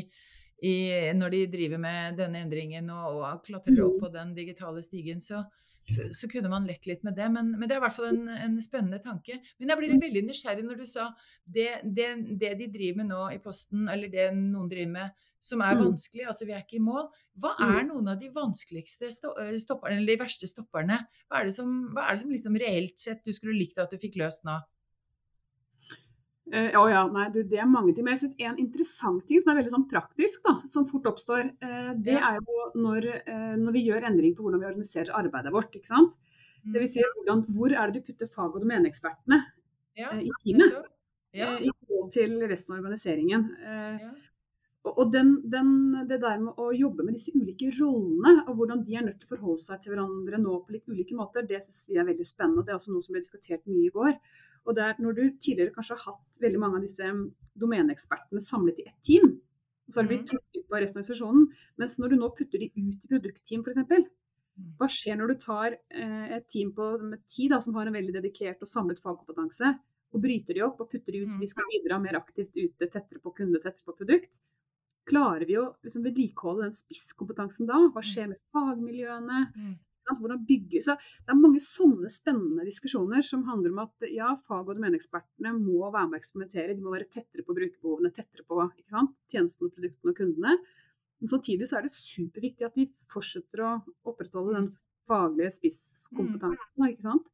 i, 0.64 1.12
når 1.16 1.34
de 1.34 1.44
driver 1.52 1.80
med 1.80 2.16
denne 2.20 2.40
endringen 2.46 2.88
og, 2.92 3.20
og 3.20 3.44
klatrer 3.44 3.82
opp 3.84 3.98
mm. 3.98 4.02
på 4.04 4.12
den 4.14 4.34
digitale 4.36 4.82
stigen, 4.84 5.20
så, 5.20 5.42
så, 5.84 6.08
så, 6.16 6.28
kunne 6.32 6.50
man 6.52 6.66
lett 6.68 6.88
litt 6.88 7.04
med 7.04 7.16
det. 7.18 7.28
Men, 7.32 7.52
men 7.58 7.68
det 7.68 7.76
er 7.76 7.82
i 7.82 7.84
hvert 7.84 7.96
fall 7.96 8.08
en, 8.08 8.30
en, 8.32 8.56
spennende 8.64 9.02
tanke. 9.04 9.38
Men 9.60 9.72
jeg 9.72 9.80
blir 9.82 9.94
mm. 9.96 10.02
veldig 10.06 10.24
nysgjerrig 10.30 10.66
når 10.66 10.80
du 10.80 10.86
sa 10.88 11.10
det, 11.44 11.68
det, 11.84 12.08
det, 12.40 12.54
de 12.62 12.70
driver 12.72 13.02
med 13.02 13.12
nå 13.12 13.22
i 13.34 13.40
Posten, 13.44 13.84
eller 13.92 14.12
det 14.12 14.30
noen 14.38 14.70
driver 14.72 14.94
med, 14.94 15.24
som 15.46 15.60
er 15.62 15.76
vanskelig, 15.78 16.24
altså 16.26 16.46
vi 16.48 16.54
er 16.56 16.64
ikke 16.64 16.80
i 16.80 16.82
mål. 16.82 17.04
Hva 17.38 17.52
er 17.68 17.84
noen 17.86 18.08
av 18.10 18.16
de 18.18 18.32
vanskeligste 18.34 19.12
stopperne, 19.12 20.00
eller 20.00 20.08
de 20.08 20.16
verste 20.18 20.48
stopperne? 20.50 20.96
Hva 21.28 21.38
er 21.38 21.46
det 21.46 21.54
som, 21.54 21.76
er 22.00 22.16
det 22.16 22.22
som 22.24 22.32
liksom 22.32 22.56
reelt 22.58 22.98
sett 22.98 23.22
du 23.22 23.30
skulle 23.36 23.54
likt 23.54 23.78
at 23.78 23.92
du 23.92 24.00
fikk 24.00 24.18
løst 24.18 24.42
nå? 24.48 24.56
Uh, 26.46 26.70
oh 26.78 26.86
ja, 26.86 27.00
nei, 27.10 27.26
du, 27.34 27.40
Det 27.42 27.58
er 27.58 27.66
mange 27.66 27.92
ting. 27.94 28.06
Men 28.06 28.14
jeg 28.14 28.22
synes 28.24 28.42
en 28.48 28.60
interessant 28.62 29.24
ting 29.26 29.42
som 29.42 29.50
er 29.50 29.58
veldig 29.60 29.72
sånn 29.72 29.88
praktisk, 29.90 30.44
da, 30.46 30.60
som 30.70 30.86
fort 30.86 31.08
oppstår, 31.10 31.48
uh, 31.64 31.92
det 31.98 32.14
ja. 32.14 32.32
er 32.32 32.38
jo 32.38 32.68
når, 32.84 33.08
uh, 33.26 33.54
når, 33.58 33.72
vi 33.74 33.86
gjør 33.88 34.06
endring 34.10 34.36
på 34.36 34.46
hvordan 34.46 34.62
vi 34.62 34.68
organiserer 34.70 35.16
arbeidet 35.18 35.54
vårt. 35.54 35.74
ikke 35.74 35.90
sant? 35.90 36.14
Mm. 36.62 36.74
Det 36.74 36.82
vil 36.82 36.92
si, 36.92 37.06
hvordan, 37.18 37.42
Hvor 37.56 37.74
er 37.74 37.90
det 37.90 38.02
du 38.02 38.06
putter 38.10 38.30
fag- 38.30 38.54
og 38.54 38.62
domeneekspertene 38.62 39.40
ja, 39.98 40.12
i 40.14 40.30
teamet? 40.44 40.78
Ja. 41.36 41.50
I 41.60 41.68
forhold 41.68 42.12
til 42.14 42.38
resten 42.48 42.72
av 42.72 42.78
organiseringen. 42.78 43.50
Ja. 43.60 44.12
Og 44.86 45.08
den, 45.10 45.32
den, 45.50 45.70
det 46.06 46.20
der 46.22 46.38
med 46.38 46.60
å 46.62 46.68
jobbe 46.74 47.02
med 47.02 47.16
disse 47.16 47.32
ulike 47.34 47.72
rollene, 47.74 48.44
og 48.46 48.60
hvordan 48.60 48.84
de 48.86 48.94
er 48.94 49.06
nødt 49.06 49.16
til 49.18 49.26
å 49.26 49.32
forholde 49.32 49.62
seg 49.62 49.80
til 49.82 49.92
hverandre 49.92 50.38
nå 50.38 50.60
på 50.62 50.76
litt 50.76 50.86
ulike 50.86 51.16
måter, 51.18 51.46
det 51.48 51.58
syns 51.64 51.88
vi 51.90 51.98
er 51.98 52.06
veldig 52.06 52.26
spennende. 52.26 52.62
Det 52.62 52.74
er 52.74 52.78
også 52.78 52.94
noe 52.94 53.02
som 53.02 53.16
ble 53.16 53.24
diskutert 53.24 53.66
mye 53.66 53.88
i 53.88 53.94
går. 53.94 54.14
Og 54.66 54.76
det 54.78 54.84
er 54.84 55.02
når 55.02 55.16
du 55.16 55.24
tidligere 55.42 55.74
kanskje 55.74 55.96
har 55.96 56.12
hatt 56.12 56.40
veldig 56.42 56.60
mange 56.62 56.78
av 56.78 56.86
disse 56.86 57.10
domeneekspertene 57.58 58.42
samlet 58.42 58.78
i 58.82 58.86
ett 58.86 59.10
team, 59.10 59.34
så 59.88 60.00
har 60.00 60.06
de 60.06 60.12
blitt 60.14 60.26
mm. 60.26 60.30
trukket 60.32 60.66
på 60.66 60.78
resten 60.82 60.98
av 60.98 61.02
organisasjonen, 61.02 61.50
mens 61.82 61.98
når 62.02 62.12
du 62.12 62.16
nå 62.20 62.30
putter 62.38 62.62
de 62.62 62.70
ut 62.74 63.04
i 63.06 63.10
produktteam 63.10 63.62
f.eks., 63.62 63.82
mm. 63.86 64.08
hva 64.78 64.88
skjer 64.90 65.18
når 65.18 65.32
du 65.32 65.42
tar 65.44 65.76
eh, 65.76 66.26
et 66.38 66.48
team 66.50 66.72
på, 66.74 66.88
med 67.02 67.22
ti 67.30 67.46
da, 67.52 67.60
som 67.62 67.78
har 67.78 67.90
en 67.90 67.98
veldig 67.98 68.16
dedikert 68.18 68.62
og 68.62 68.70
samlet 68.70 69.02
fagkompetanse, 69.02 69.76
og 70.14 70.22
bryter 70.22 70.58
de 70.58 70.64
opp 70.66 70.82
og 70.82 70.90
putter 70.90 71.14
de 71.14 71.22
ut 71.24 71.30
så 71.30 71.38
de 71.38 71.46
mm. 71.46 71.52
skal 71.54 71.70
bidra 71.70 72.00
mer 72.02 72.18
aktivt 72.18 72.54
ute, 72.54 72.86
tettere 72.90 73.22
på 73.22 73.34
kunde, 73.38 73.62
tettere 73.62 73.86
på 73.86 73.94
produkt? 73.98 74.40
Klarer 75.06 75.46
vi 75.46 75.58
å 75.60 75.66
liksom, 75.86 76.04
vedlikeholde 76.06 76.66
den 76.66 76.76
spisskompetansen 76.76 77.68
da? 77.68 77.78
Hva 77.94 78.02
skjer 78.04 78.32
med 78.32 78.40
fagmiljøene? 78.54 79.42
Hvordan 80.06 80.42
bygge 80.46 80.78
så 80.84 80.94
Det 80.98 81.32
er 81.32 81.38
mange 81.38 81.58
sånne 81.62 82.06
spennende 82.14 82.62
diskusjoner 82.66 83.24
som 83.26 83.42
handler 83.48 83.72
om 83.74 83.80
at 83.82 84.06
ja, 84.12 84.32
fag- 84.38 84.68
og 84.70 84.78
domeneekspertene 84.78 85.50
må 85.58 85.90
være 85.90 86.10
med 86.10 86.18
å 86.18 86.22
eksperimentere. 86.22 86.76
De 86.78 86.84
må 86.84 86.94
være 86.94 87.08
tettere 87.10 87.46
på 87.46 87.56
brukerbehovene, 87.56 88.12
tettere 88.14 88.46
på 88.46 88.60
tjenestene, 88.86 89.72
produktene 89.74 90.14
og 90.14 90.20
kundene. 90.20 90.58
Men 91.16 91.32
samtidig 91.32 91.66
så 91.66 91.78
er 91.78 91.86
det 91.86 91.94
superviktig 91.94 92.68
at 92.68 92.76
de 92.76 92.86
fortsetter 93.10 93.64
å 93.64 93.72
opprettholde 94.06 94.58
den 94.58 94.68
faglige 95.08 95.54
spisskompetansen. 95.56 96.74
Mm. 96.76 96.90
ikke 96.92 97.06
sant? 97.06 97.32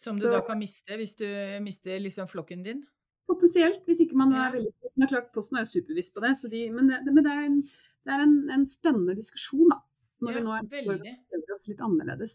Som 0.00 0.16
du 0.16 0.24
så, 0.24 0.32
da 0.36 0.40
kan 0.46 0.60
miste 0.60 0.96
hvis 0.96 1.16
du 1.18 1.26
mister 1.64 2.00
liksom 2.00 2.28
flokken 2.30 2.64
din? 2.64 2.84
Potensielt, 3.30 3.84
hvis 3.86 4.02
ikke 4.04 4.18
man 4.18 4.34
er 4.34 4.50
veldig 4.56 4.72
er 5.00 5.12
klart, 5.14 5.30
Posten 5.34 5.56
er 5.56 5.64
jo 5.64 5.70
superbevisst 5.74 6.14
på 6.16 6.24
det, 6.24 6.34
de, 6.52 6.64
men, 6.74 6.90
det, 6.90 7.14
men, 7.14 7.24
det, 7.24 7.32
er 7.32 7.46
en, 7.46 7.62
det 8.06 8.16
er 8.16 8.24
en, 8.26 8.36
en 8.56 8.66
spennende 8.68 9.16
diskusjon. 9.18 9.70
da. 9.72 9.80
Når 10.20 10.34
ja, 10.34 10.36
vi 10.36 10.44
nå 10.44 10.52
er 10.52 11.54
oss 11.54 11.68
litt 11.70 11.80
annerledes. 11.84 12.34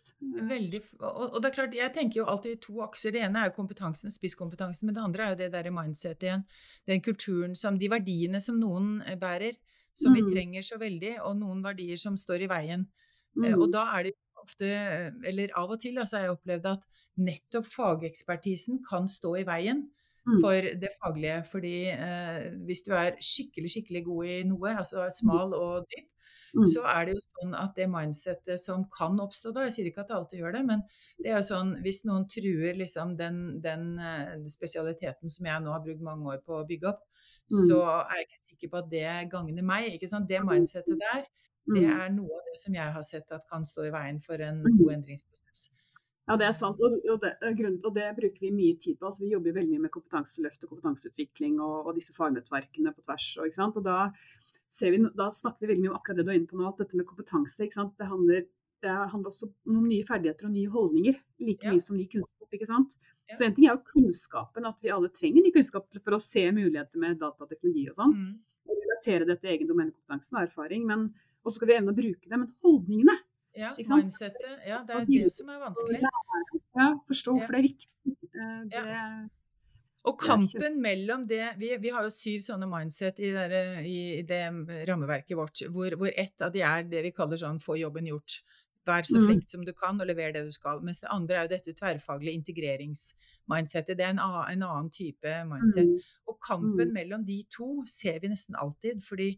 Veldig, 0.50 0.82
og, 0.98 1.20
og, 1.28 1.36
det 1.42 1.50
er 1.50 1.56
klart, 1.58 1.76
Jeg 1.78 1.94
tenker 1.94 2.22
jo 2.22 2.28
alltid 2.32 2.60
to 2.64 2.80
akser. 2.86 3.14
Det 3.14 3.22
ene 3.26 3.44
er 3.44 3.52
jo 3.52 3.58
kompetansen, 3.60 4.14
spisskompetansen, 4.14 4.88
men 4.88 4.98
det 4.98 5.04
andre 5.04 5.26
er 5.26 5.34
jo 5.34 5.40
det 5.44 5.52
der 5.54 5.72
mindset 5.74 6.26
igjen. 6.26 6.46
Den 6.90 7.04
kulturen 7.06 7.56
som 7.58 7.80
De 7.82 7.90
verdiene 7.92 8.42
som 8.42 8.58
noen 8.62 9.00
eh, 9.06 9.20
bærer, 9.22 9.58
som 9.96 10.14
mm. 10.14 10.18
vi 10.18 10.34
trenger 10.34 10.66
så 10.66 10.80
veldig, 10.82 11.16
og 11.28 11.38
noen 11.40 11.62
verdier 11.66 12.00
som 12.02 12.18
står 12.18 12.48
i 12.48 12.52
veien. 12.52 12.88
Eh, 13.38 13.54
mm. 13.54 13.60
Og 13.60 13.70
da 13.74 13.86
er 14.00 14.10
det 14.10 14.16
ofte, 14.42 14.70
eller 15.26 15.54
av 15.58 15.78
og 15.78 15.82
til, 15.82 15.98
altså 16.02 16.20
har 16.20 16.28
jeg 16.28 16.38
opplevd 16.40 16.72
at 16.74 16.90
nettopp 17.22 17.70
fagekspertisen 17.70 18.82
kan 18.86 19.10
stå 19.10 19.38
i 19.42 19.46
veien. 19.48 19.86
For 20.42 20.70
det 20.82 20.92
faglige. 20.98 21.40
Fordi 21.52 21.76
eh, 21.94 22.50
hvis 22.66 22.84
du 22.88 22.92
er 22.98 23.18
skikkelig, 23.22 23.72
skikkelig 23.76 24.04
god 24.10 24.34
i 24.34 24.42
noe, 24.50 24.76
altså 24.76 25.08
smal 25.14 25.54
og 25.58 25.88
dyp, 25.92 26.10
Mm. 26.56 26.64
så 26.72 26.86
er 26.88 27.08
det 27.08 27.16
jo 27.18 27.22
sånn 27.24 27.56
at 27.60 27.74
det 27.76 27.86
mindsettet 27.92 28.62
som 28.62 28.86
kan 28.94 29.18
oppstå 29.20 29.52
da, 29.52 29.66
jeg 29.68 29.74
sier 29.76 29.90
ikke 29.90 30.06
at 30.06 30.12
det 30.12 30.16
alltid 30.16 30.40
gjør 30.40 30.54
det, 30.56 30.62
men 30.70 30.84
det 31.20 31.34
er 31.34 31.42
jo 31.42 31.48
sånn 31.50 31.74
hvis 31.84 32.06
noen 32.08 32.28
truer 32.32 32.78
liksom 32.80 33.18
den, 33.20 33.42
den 33.64 33.98
uh, 34.00 34.38
spesialiteten 34.48 35.32
som 35.34 35.50
jeg 35.50 35.66
nå 35.66 35.74
har 35.76 35.84
brukt 35.84 36.06
mange 36.06 36.32
år 36.32 36.40
på 36.48 36.62
å 36.62 36.68
bygge 36.70 36.94
opp, 36.94 37.02
mm. 37.52 37.58
så 37.68 37.82
er 37.98 38.22
jeg 38.22 38.28
ikke 38.30 38.42
sikker 38.54 38.72
på 38.72 38.80
at 38.80 38.92
det 38.94 39.10
gagner 39.34 39.68
meg. 39.68 39.90
ikke 39.98 40.12
sant? 40.12 40.30
Det 40.32 40.40
mindsettet 40.48 41.04
der, 41.04 41.28
det 41.68 41.84
mm. 41.84 41.92
er 41.98 42.16
noe 42.16 42.40
av 42.40 42.48
det 42.48 42.56
som 42.62 42.80
jeg 42.80 42.98
har 43.00 43.08
sett 43.12 43.36
at 43.36 43.48
kan 43.52 43.68
stå 43.68 43.90
i 43.90 43.96
veien 43.98 44.24
for 44.24 44.40
en 44.48 44.64
mm. 44.64 44.80
god 44.80 44.96
endringsprosess. 45.00 45.68
Ja, 46.26 46.36
det 46.42 46.48
er 46.48 46.56
sant, 46.58 46.80
og, 46.82 46.96
og, 47.06 47.20
det, 47.22 47.36
og, 47.46 47.92
det, 47.94 48.06
bruker 48.18 48.42
vi 48.42 48.50
mye 48.50 48.78
tid 48.82 48.98
på. 48.98 49.06
Altså, 49.06 49.22
vi 49.22 49.30
jobber 49.36 49.54
veldig 49.60 49.76
mye 49.76 49.84
med 49.84 49.94
kompetanseløft 49.94 50.64
og 50.66 50.72
kompetanseutvikling 50.72 51.60
og, 51.62 51.76
og 51.86 52.00
disse 52.00 52.16
fagnettverkene 52.18 52.94
på 52.96 53.06
tvers. 53.06 53.28
Og, 53.44 53.60
og 53.68 53.84
da 53.86 53.98
vi, 54.82 55.02
da 55.14 55.28
snakker 55.32 55.62
vi 55.62 55.70
veldig 55.72 55.84
mye 55.84 55.92
om 55.94 56.00
akkurat 56.00 56.18
det 56.20 56.26
du 56.26 56.32
er 56.34 56.40
inne 56.40 56.50
på 56.50 56.58
nå, 56.58 56.66
at 56.72 56.82
dette 56.82 56.98
med 56.98 57.06
kompetanse. 57.08 57.68
Det 57.70 58.08
handler, 58.10 58.48
det, 58.82 58.96
handler, 58.96 59.30
også 59.30 59.52
om 59.70 59.84
nye 59.86 60.08
ferdigheter 60.08 60.50
og 60.50 60.56
nye 60.56 60.72
holdninger, 60.74 61.22
like 61.46 61.70
ja. 61.70 61.76
mye 61.76 61.86
som 61.86 62.00
ny 62.00 62.08
kunnskap. 62.10 62.58
ikke 62.58 62.70
sant? 62.72 62.98
Ja. 63.30 63.38
Så 63.38 63.46
en 63.46 63.54
ting 63.54 63.70
er 63.70 63.76
jo 63.76 63.86
kunnskapen, 63.94 64.66
at 64.66 64.82
vi 64.82 64.94
alle 64.94 65.14
trenger 65.14 65.46
ny 65.46 65.54
kunnskap 65.54 65.88
for 66.02 66.18
å 66.18 66.22
se 66.22 66.48
muligheter 66.50 67.02
med 67.06 67.22
datateknologi 67.22 67.86
og 67.94 68.02
sånn. 68.02 68.18
Mm. 68.18 68.34
Og 68.66 68.82
relatere 68.82 69.30
det 69.30 69.38
til 69.44 69.54
egen 69.54 69.70
domenekompetanse 69.70 70.34
og 70.34 70.42
erfaring. 70.48 70.90
Men 70.90 71.08
også 71.46 71.60
skal 71.60 71.70
vi 71.70 71.78
evne 71.78 71.94
å 71.94 72.02
bruke 72.02 72.26
det. 72.26 72.34
Men 72.42 72.50
holdningene 72.66 73.20
Ja, 73.56 73.72
mindsettet. 73.78 74.60
Ja, 74.68 74.82
det 74.88 74.96
er 75.00 75.08
det 75.08 75.32
som 75.34 75.50
er 75.54 75.62
vanskelig. 75.64 76.02
Ja, 76.76 76.92
forstå 77.08 77.38
hvorfor 77.38 77.56
det 77.56 77.62
er 77.62 77.68
viktig. 77.70 78.16
Eh, 78.36 78.62
det, 78.72 78.82
ja. 78.92 79.06
Og 80.06 80.20
kampen 80.22 80.78
mellom 80.84 81.24
det 81.30 81.56
vi, 81.58 81.72
vi, 81.82 81.94
har 81.94 82.06
jo 82.06 82.12
syv 82.14 82.44
sånne 82.46 82.68
mindset 82.70 83.18
i, 83.24 83.32
der, 83.34 83.80
i 83.82 84.22
det 84.28 84.44
rammeverket 84.90 85.38
vårt, 85.40 85.64
hvor, 85.74 85.96
hvor 85.98 86.12
ett 86.12 86.46
av 86.46 86.54
de 86.54 86.62
er 86.66 86.86
det 86.92 87.02
vi 87.08 87.16
kaller 87.16 87.42
sånn 87.42 87.62
'få 87.64 87.80
jobben 87.82 88.12
gjort'. 88.12 88.44
Vær 88.86 89.02
så 89.02 89.18
mm. 89.18 89.24
flink 89.26 89.50
som 89.50 89.64
du 89.66 89.72
kan, 89.74 89.98
og 89.98 90.06
lever 90.06 90.34
det 90.36 90.44
du 90.46 90.52
skal. 90.54 90.84
Mens 90.86 91.02
det 91.02 91.10
andre 91.10 91.40
er 91.40 91.48
jo 91.48 91.54
dette 91.56 91.74
tverrfaglige 91.74 92.38
integreringsmindsettet. 92.38 93.98
Det 93.98 94.06
er 94.06 94.14
en, 94.14 94.22
en, 94.22 94.66
annen 94.68 94.92
type 94.94 95.32
mindset. 95.50 95.90
Mm. 95.90 96.12
Og 96.30 96.38
kampen 96.38 96.92
mm. 96.92 96.94
mellom 96.94 97.24
de 97.26 97.40
to 97.50 97.82
ser 97.90 98.20
vi 98.22 98.30
nesten 98.30 98.58
alltid, 98.62 99.02
fordi 99.02 99.32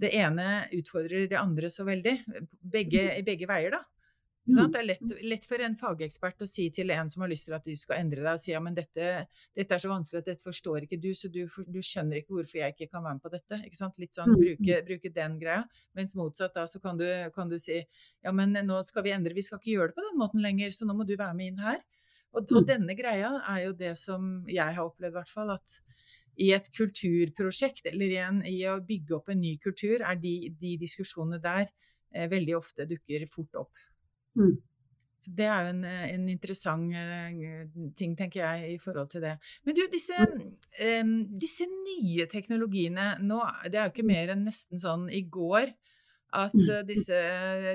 det 0.00 0.12
ene 0.16 0.66
utfordrer 0.76 1.28
det 1.30 1.38
andre 1.40 1.70
så 1.72 1.86
veldig. 1.88 2.16
Begge, 2.60 3.08
I 3.18 3.24
begge 3.26 3.48
veier, 3.48 3.76
da. 3.78 3.84
Sånn? 4.46 4.70
Det 4.70 4.78
er 4.78 4.86
lett, 4.86 5.12
lett, 5.26 5.44
for 5.48 5.62
en 5.64 5.74
fagekspert 5.74 6.44
å 6.44 6.46
si 6.46 6.68
til 6.70 6.92
en 6.94 7.08
som 7.10 7.24
har 7.24 7.30
lyst 7.32 7.48
til 7.48 7.56
at 7.56 7.64
du 7.66 7.72
skal 7.74 7.98
endre 7.98 8.22
deg, 8.22 8.36
og 8.36 8.42
si 8.42 8.52
ja, 8.52 8.60
men 8.62 8.76
dette, 8.76 9.08
dette 9.58 9.74
er 9.74 9.82
så 9.82 9.90
vanskelig 9.90 10.20
at 10.22 10.28
dette 10.30 10.46
forstår 10.46 10.86
ikke 10.86 11.00
du, 11.02 11.08
så 11.18 11.30
du, 11.34 11.40
du, 11.42 11.80
skjønner 11.82 12.20
ikke 12.20 12.36
hvorfor 12.36 12.60
jeg 12.60 12.76
ikke 12.76 12.92
kan 12.92 13.02
være 13.02 13.18
med 13.18 13.24
på 13.24 13.32
dette. 13.32 13.58
Ikke 13.66 13.80
sant? 13.80 13.98
Litt 13.98 14.14
sånn 14.14 14.36
bruke, 14.36 14.78
bruke 14.86 15.12
den 15.16 15.34
greia. 15.40 15.64
Mens 15.98 16.14
motsatt 16.18 16.54
da 16.54 16.68
så 16.70 16.78
kan 16.84 17.00
du, 17.00 17.06
kan 17.34 17.50
du, 17.50 17.58
si 17.62 17.80
ja, 17.80 18.30
men 18.30 18.54
nå 18.68 18.78
skal 18.86 19.06
vi 19.06 19.16
endre, 19.16 19.34
vi 19.34 19.44
skal 19.46 19.58
ikke 19.58 19.74
gjøre 19.74 19.90
det 19.90 19.98
på 19.98 20.06
den 20.06 20.22
måten 20.22 20.46
lenger, 20.46 20.70
så 20.76 20.86
nå 20.86 20.94
må 20.94 21.08
du 21.08 21.16
være 21.16 21.34
med 21.34 21.50
inn 21.50 21.66
her. 21.66 21.82
Og, 22.36 22.44
og 22.46 22.68
denne 22.68 22.94
greia 22.94 23.32
er 23.48 23.64
jo 23.64 23.74
det 23.74 23.96
som 23.98 24.44
jeg 24.46 24.78
har 24.78 24.84
opplevd, 24.84 25.10
i 25.10 25.18
hvert 25.18 25.32
fall. 25.32 25.56
at 25.56 25.80
i 26.42 26.52
et 26.56 26.70
kulturprosjekt, 26.76 27.86
eller 27.90 28.12
i, 28.12 28.20
en, 28.22 28.40
i, 28.46 28.60
å 28.68 28.78
bygge 28.84 29.16
opp 29.16 29.32
en 29.32 29.40
ny 29.40 29.56
kultur, 29.62 30.04
er 30.04 30.18
de, 30.20 30.36
de 30.60 30.76
diskusjonene 30.80 31.40
der 31.42 31.66
eh, 31.66 32.26
veldig 32.30 32.56
ofte 32.58 32.88
dukker 32.88 33.24
fort 33.30 33.62
opp. 33.64 33.84
Mm. 34.36 34.56
Så 35.24 35.32
det 35.34 35.46
er 35.48 35.64
jo 35.64 35.72
en, 35.72 35.80
en, 35.88 36.28
interessant 36.30 36.92
uh, 36.92 37.62
ting, 37.98 38.12
tenker 38.18 38.42
jeg, 38.44 38.76
i 38.76 38.78
forhold 38.78 39.08
til 39.10 39.24
det. 39.24 39.32
Men 39.64 39.74
du, 39.78 39.82
disse, 39.90 40.26
um, 41.00 41.16
disse 41.40 41.66
nye 41.70 42.28
teknologiene 42.30 43.14
nå, 43.24 43.40
Det 43.64 43.80
er 43.80 43.88
jo 43.88 43.94
ikke 43.94 44.06
mm. 44.06 44.12
mer 44.12 44.34
enn 44.36 44.44
nesten 44.46 44.82
sånn 44.82 45.08
i 45.08 45.24
går 45.24 45.72
at 46.36 46.54
uh, 46.54 46.82
disse 46.86 47.16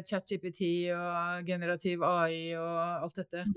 ChatGPT 0.05 0.63
og 0.93 1.49
generativ 1.49 2.05
AI 2.05 2.53
og 2.61 2.77
alt 3.07 3.23
dette 3.23 3.47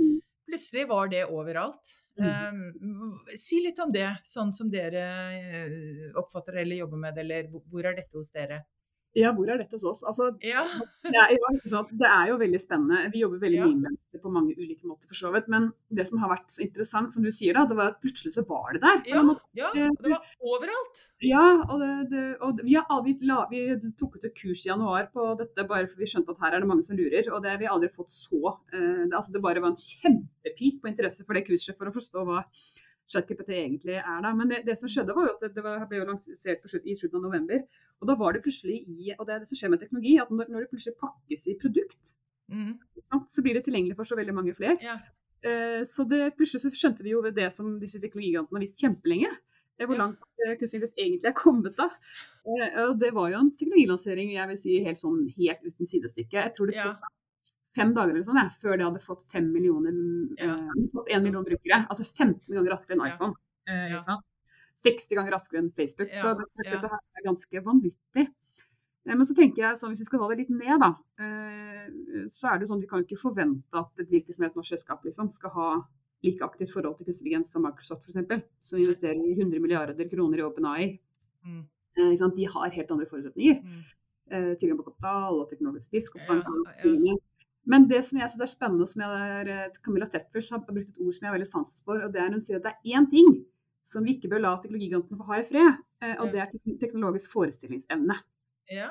Plutselig 0.44 0.88
var 0.88 1.08
det 1.12 1.24
overalt. 1.26 1.94
Um, 2.14 3.24
si 3.36 3.58
litt 3.64 3.80
om 3.82 3.90
det, 3.92 4.06
sånn 4.22 4.52
som 4.54 4.68
dere 4.70 5.02
oppfatter 6.14 6.54
det 6.54 6.62
eller 6.62 6.82
jobber 6.84 7.00
med 7.06 7.16
det, 7.16 7.24
eller 7.24 7.48
hvor 7.72 7.88
er 7.88 7.96
dette 7.98 8.18
hos 8.18 8.30
dere? 8.34 8.60
Ja, 9.14 9.30
hvor 9.34 9.46
er 9.46 9.60
dette 9.60 9.76
hos 9.76 9.84
oss? 9.86 10.02
Altså, 10.06 10.32
ja. 10.42 10.64
det, 11.06 11.14
er, 11.14 11.34
det, 11.38 12.08
er, 12.08 12.24
jo 12.32 12.38
veldig 12.40 12.60
spennende. 12.60 13.02
Vi 13.12 13.22
jobber 13.22 13.42
veldig 13.44 13.60
ja. 13.60 13.68
mye 13.70 13.82
med 13.84 13.98
det 14.14 14.20
på 14.22 14.32
mange 14.34 14.56
ulike 14.58 14.88
måter, 14.88 15.06
for 15.10 15.18
så 15.18 15.30
vidt. 15.34 15.46
Men 15.52 15.68
det 15.94 16.06
som 16.08 16.18
har 16.22 16.32
vært 16.32 16.50
så 16.50 16.64
interessant, 16.64 17.14
som 17.14 17.22
du 17.22 17.30
sier, 17.34 17.54
da, 17.54 17.62
det 17.70 17.78
var 17.78 17.92
at 17.92 18.00
plutselig 18.02 18.34
så 18.34 18.44
var 18.48 18.74
det 18.74 18.82
der. 18.82 19.02
Ja, 19.12 19.22
ja 19.54 19.70
det 20.02 20.10
var 20.10 20.34
overalt. 20.42 21.04
Ja, 21.22 21.46
og, 21.62 21.86
det, 22.10 22.24
og 22.42 22.62
vi, 22.64 22.74
har, 22.74 22.88
aldri, 22.90 23.16
vi, 23.52 23.92
tok 24.00 24.18
ut 24.18 24.26
et 24.26 24.38
kurs 24.38 24.64
i 24.64 24.72
januar 24.72 25.10
på 25.14 25.30
dette 25.38 25.68
bare 25.70 25.86
for 25.90 26.02
vi 26.02 26.10
skjønte 26.10 26.34
at 26.34 26.46
her 26.46 26.58
er 26.58 26.64
det 26.64 26.72
mange 26.72 26.86
som 26.86 26.98
lurer. 26.98 27.30
Og 27.30 27.42
det 27.44 27.54
har 27.54 27.62
vi 27.62 27.70
aldri 27.70 27.92
fått 27.94 28.10
så 28.14 28.42
uh, 28.56 29.04
det, 29.06 29.14
altså 29.14 29.34
det 29.34 29.44
bare 29.44 29.62
var 29.62 29.74
en 29.74 29.78
kjempepeak 29.78 30.82
på 30.82 30.90
interesse 30.90 31.26
for 31.26 31.38
det 31.38 31.46
kurset 31.46 31.78
for 31.78 31.90
å 31.90 31.94
forstå 31.94 32.26
hva 32.26 32.42
ChatGPT 33.10 33.52
egentlig 33.52 33.98
er. 34.00 34.20
da. 34.24 34.32
Men 34.36 34.50
det, 34.50 34.62
det, 34.66 34.76
som 34.80 34.90
skjedde 34.90 35.14
var 35.16 35.28
jo 35.28 35.34
at 35.36 35.56
det, 35.56 35.64
var, 35.64 35.82
ble 35.88 36.00
jo 36.00 36.08
lansert 36.08 36.68
slutt, 36.70 36.84
i 36.86 36.96
slutten 36.98 37.20
av 37.20 37.26
november. 37.28 37.64
Og 38.00 38.10
da 38.10 38.16
var 38.20 38.34
det 38.34 38.44
plutselig 38.44 38.80
i 38.88 39.14
Og 39.16 39.26
det 39.26 39.34
er 39.34 39.42
det 39.42 39.50
som 39.50 39.60
skjer 39.60 39.72
med 39.72 39.82
teknologi, 39.82 40.14
at 40.20 40.30
når, 40.32 40.52
når 40.52 40.64
det 40.64 40.70
plutselig 40.72 40.96
pakkes 41.00 41.46
i 41.50 41.56
produkt, 41.60 42.14
mm. 42.52 42.72
så 43.28 43.44
blir 43.44 43.58
det 43.58 43.64
tilgjengelig 43.68 43.98
for 43.98 44.08
så 44.08 44.18
veldig 44.18 44.36
mange 44.36 44.54
flere. 44.56 44.78
Ja. 44.82 44.98
Uh, 45.44 45.82
så 45.88 46.06
det, 46.08 46.22
plutselig 46.38 46.64
så 46.64 46.72
skjønte 46.72 47.04
vi 47.04 47.12
jo 47.12 47.24
det 47.24 47.50
som 47.52 47.74
disse 47.80 48.00
teknologigigantene 48.00 48.60
har 48.60 48.64
visst 48.66 48.80
kjempelenge. 48.84 49.32
Hvor 49.82 49.98
langt 49.98 50.20
uh, 50.22 50.54
kunstig 50.60 50.84
egentlig 50.94 51.28
er 51.28 51.36
kommet 51.36 51.74
da. 51.76 51.90
Og 52.84 52.98
det 53.00 53.10
var 53.16 53.32
jo 53.32 53.40
en 53.40 53.50
teknologilansering 53.56 54.34
jeg 54.36 54.50
vil 54.50 54.58
si 54.60 54.78
helt 54.84 55.00
sånn 55.00 55.24
helt 55.36 55.64
uten 55.64 55.88
sidestykke. 55.88 56.36
Jeg 56.36 56.52
tror 56.56 56.70
det 56.70 56.76
tok 56.78 57.04
ja 57.04 57.12
fem 57.74 57.94
dager 57.96 58.14
eller 58.14 58.26
sånn, 58.26 58.38
jeg, 58.42 58.54
før 58.62 58.78
det 58.78 58.86
hadde 58.86 59.02
fått 59.02 59.24
fem 59.32 59.48
millioner, 59.52 59.96
ja. 60.38 60.54
eh, 60.60 60.86
fått 60.92 61.10
en 61.14 61.26
million 61.26 61.46
brukere. 61.46 61.82
Altså 61.90 62.06
15 62.06 62.38
ganger 62.54 62.74
raskere 62.74 62.96
enn 62.96 63.04
iPhone. 63.08 63.36
Eh, 63.70 63.96
ja. 63.96 64.20
60 64.84 65.18
ganger 65.18 65.36
raskere 65.36 65.62
enn 65.62 65.74
Facebook. 65.74 66.12
Ja. 66.12 66.22
Så 66.22 66.34
dette, 66.38 66.68
dette 66.70 66.92
her 66.92 67.02
er 67.20 67.26
ganske 67.26 67.64
vanvittig. 67.66 68.26
Eh, 68.26 69.12
men 69.12 69.26
så 69.28 69.36
tenker 69.36 69.66
jeg, 69.66 69.80
så 69.80 69.90
hvis 69.90 70.04
vi 70.04 70.08
skal 70.08 70.22
ta 70.22 70.30
det 70.30 70.40
litt 70.44 70.54
ned, 70.54 70.78
da, 70.82 70.94
så 72.32 72.54
er 72.54 72.60
det 72.60 72.70
sånn 72.70 72.80
vi 72.80 72.88
kan 72.88 73.02
ikke 73.04 73.20
forvente 73.20 73.76
at 73.76 74.00
et 74.00 74.08
hvilket 74.08 74.32
som 74.32 74.46
helst 74.46 74.56
norsk 74.56 74.72
selskap 74.72 75.02
liksom, 75.04 75.28
skal 75.34 75.52
ha 75.52 75.68
like 76.24 76.44
aktivt 76.44 76.72
forhold 76.72 76.96
til 76.96 77.08
kunstig 77.08 77.26
intelligens 77.26 77.52
som 77.52 77.64
Microsoft 77.66 78.06
f.eks., 78.08 78.46
som 78.64 78.80
investerer 78.80 79.20
i 79.20 79.34
100 79.36 79.60
milliarder 79.60 80.08
kroner 80.08 80.40
i 80.40 80.46
OpenAI. 80.46 80.86
Mm. 81.44 81.60
Eh, 81.98 82.28
de 82.36 82.48
har 82.54 82.70
helt 82.78 82.90
andre 82.90 83.06
forutsetninger. 83.10 83.60
Mm. 83.60 83.82
Eh, 84.30 84.52
tilgang 84.58 84.78
på 84.80 84.88
kapital 84.88 85.40
og 85.42 85.48
teknologisk 85.50 85.90
spisskompetanse. 85.90 86.50
Ja, 86.84 86.94
ja. 87.10 87.16
Men 87.70 87.88
det 87.88 88.02
som 88.04 88.20
jeg 88.20 88.30
synes 88.30 88.44
er 88.44 88.52
spennende, 88.52 88.86
som 88.88 89.02
jeg 89.04 89.40
er, 89.40 89.72
Camilla 89.84 90.08
Teppers 90.10 90.50
har 90.52 90.62
brukt 90.66 90.90
et 90.90 91.00
ord 91.00 91.16
som 91.16 91.24
jeg 91.24 91.30
har 91.30 91.36
veldig 91.38 91.48
sans 91.48 91.74
for, 91.84 92.02
og 92.04 92.12
det 92.12 92.20
er 92.20 92.32
hun 92.34 92.44
sier 92.44 92.60
at 92.60 92.66
det 92.66 92.74
er 92.74 92.98
én 92.98 93.08
ting 93.10 93.30
som 93.84 94.04
vi 94.04 94.16
ikke 94.16 94.30
bør 94.32 94.42
la 94.44 94.54
teknologigigantene 94.60 95.20
få 95.20 95.26
ha 95.28 95.40
i 95.40 95.48
fred, 95.48 95.80
eh, 96.04 96.14
og 96.20 96.32
det 96.32 96.40
er 96.40 96.52
teknologisk 96.80 97.32
forestillingsevne. 97.34 98.16
Ja. 98.72 98.90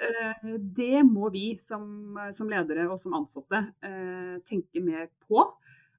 Eh, 0.00 0.54
det 0.60 1.02
må 1.04 1.28
vi 1.34 1.50
som, 1.60 2.16
som, 2.32 2.48
ledere 2.48 2.86
og 2.88 2.96
som 3.00 3.16
ansatte 3.18 3.60
eh, 3.84 4.38
tenke 4.48 4.80
mer 4.84 5.10
på. 5.28 5.44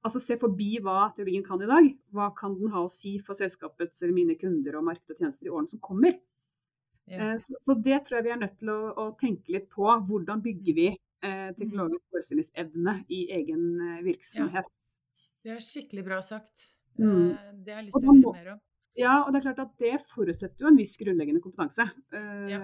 Altså 0.01 0.21
se 0.23 0.39
forbi 0.41 0.79
hva 0.81 1.11
teologien 1.13 1.45
kan 1.45 1.61
i 1.61 1.69
dag. 1.69 1.91
Hva 2.15 2.31
kan 2.37 2.55
den 2.57 2.73
ha 2.73 2.81
å 2.85 2.91
si 2.91 3.17
for 3.21 3.37
selskapets 3.37 4.01
eller 4.01 4.15
mine 4.15 4.37
kunder 4.39 4.79
og 4.79 4.87
marked 4.89 5.13
og 5.13 5.21
tjenester 5.21 5.49
i 5.49 5.53
årene 5.53 5.69
som 5.69 5.83
kommer. 5.83 6.17
Ja. 7.09 7.35
Så, 7.41 7.57
så, 7.65 7.75
det 7.77 8.03
tror 8.05 8.19
jeg 8.19 8.27
vi 8.27 8.33
er 8.33 8.41
nødt 8.41 8.57
til 8.61 8.71
å, 8.73 8.79
å 8.93 9.05
tenke 9.19 9.53
litt 9.53 9.69
på. 9.73 9.85
Hvordan 9.85 10.41
bygger 10.45 10.77
vi 10.77 10.89
eh, 11.23 11.49
mm. 11.49 11.55
teknologisk 11.59 12.03
forestillingsevne 12.13 12.95
i 13.15 13.21
egen 13.37 13.65
eh, 13.85 14.01
virksomhet. 14.07 14.69
Ja. 14.69 14.97
Det 15.43 15.55
er 15.55 15.61
skikkelig 15.63 16.07
bra 16.07 16.19
sagt. 16.25 16.69
Mm. 16.99 17.29
Eh, 17.31 17.53
det 17.63 17.75
har 17.75 17.81
jeg 17.81 17.89
lyst 17.89 17.99
til 17.99 18.09
å 18.09 18.15
høre 18.15 18.33
mer 18.33 18.51
om. 18.55 18.65
Ja, 18.99 19.13
og 19.23 19.31
det 19.31 19.39
er 19.39 19.45
klart 19.47 19.61
at 19.63 19.75
det 19.79 19.93
forutsetter 20.09 20.65
jo 20.65 20.71
en 20.73 20.79
viss 20.79 20.97
grunnleggende 20.99 21.39
kompetanse. 21.43 21.85
Uh, 22.11 22.49
ja. 22.51 22.59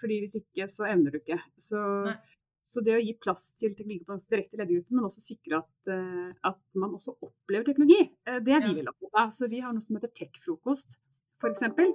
Fordi 0.00 0.22
hvis 0.22 0.38
ikke, 0.38 0.64
så 0.72 0.86
evner 0.88 1.12
du 1.12 1.18
ikke. 1.18 1.36
Så, 1.60 1.80
så 2.64 2.80
det 2.86 2.94
å 2.96 3.02
gi 3.02 3.12
plass 3.20 3.50
til 3.58 3.74
teknologikompetanse 3.74 4.30
direkte 4.32 4.56
i 4.56 4.62
ledergruppen, 4.62 4.96
men 4.96 5.08
også 5.10 5.24
sikre 5.24 5.58
at, 5.58 5.90
uh, 5.90 6.30
at, 6.48 6.62
man 6.80 6.94
også 6.96 7.18
opplever 7.18 7.66
teknologi, 7.68 8.06
det 8.24 8.54
er 8.56 8.64
vi 8.64 8.72
ja. 8.72 8.78
vel 8.78 8.88
opptatt 8.94 9.20
av. 9.26 9.34
Så 9.36 9.50
vi 9.52 9.60
har 9.66 9.76
noe 9.76 9.84
som 9.84 9.98
heter 9.98 10.14
tech-frokost, 10.16 10.96
f.eks. 11.42 11.66
Ja. 11.66 11.92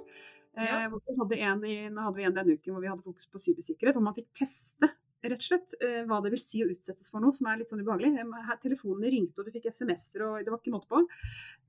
Uh, 0.92 0.94
hadde 1.24 1.42
en 1.42 1.66
i, 1.66 1.76
nå 1.90 2.06
hadde 2.06 2.20
vi 2.20 2.28
en 2.28 2.38
den 2.38 2.54
uken 2.54 2.76
hvor 2.76 2.84
vi 2.84 2.92
hadde 2.92 3.08
fokus 3.08 3.26
på 3.32 3.40
cybersikkerhet, 3.40 3.96
hvor 3.98 4.04
man 4.04 4.14
fikk 4.20 4.30
teste 4.44 4.92
rett 5.22 5.38
og 5.38 5.46
slett 5.46 5.74
eh, 5.80 6.02
hva 6.08 6.18
det 6.24 6.32
vil 6.34 6.42
si 6.42 6.62
å 6.64 6.68
utsettes 6.72 7.10
for 7.12 7.22
noe 7.22 7.34
som 7.36 7.48
er 7.50 7.60
litt 7.60 7.70
sånn 7.72 7.82
ubehagelig. 7.82 8.24
Telefonene 8.62 9.12
ringte, 9.12 9.38
og 9.40 9.46
du 9.46 9.54
fikk 9.54 9.68
SMS-er, 9.70 10.24
og 10.26 10.40
det 10.42 10.52
var 10.52 10.60
ikke 10.60 10.74
måte 10.74 10.90
på. 10.90 11.02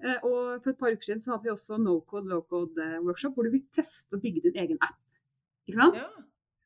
Eh, 0.02 0.18
og 0.26 0.64
for 0.64 0.74
et 0.74 0.80
par 0.80 0.96
uker 0.96 1.08
siden 1.08 1.24
så 1.24 1.36
hadde 1.36 1.48
vi 1.48 1.54
også 1.54 1.80
no 1.82 2.00
code, 2.10 2.30
low 2.32 2.42
code-workshop, 2.50 3.34
eh, 3.34 3.36
hvor 3.36 3.48
du 3.48 3.54
fikk 3.54 3.70
teste 3.80 4.18
og 4.18 4.24
bygge 4.26 4.48
din 4.48 4.60
egen 4.64 4.82
app. 4.82 4.98
Ikke 5.70 5.80
sant? 5.80 6.02
Ja. 6.02 6.10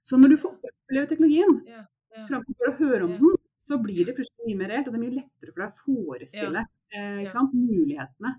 Så 0.08 0.20
når 0.22 0.34
du 0.34 0.40
får 0.40 0.56
oppleve 0.56 1.12
teknologien, 1.12 1.60
ja, 1.68 1.84
ja. 2.16 2.24
framfor 2.30 2.72
å 2.72 2.78
høre 2.80 3.04
om 3.10 3.18
den, 3.20 3.36
så 3.68 3.76
blir 3.84 4.08
det 4.08 4.16
plutselig 4.16 4.48
mye 4.48 4.62
mer 4.62 4.72
reelt, 4.72 4.88
og 4.88 4.96
det 4.96 5.02
er 5.02 5.04
mye 5.04 5.18
lettere 5.18 5.52
for 5.52 5.64
deg 5.64 5.74
å 5.74 5.82
forestille 5.84 6.64
eh, 6.96 7.42
mulighetene. 7.52 8.38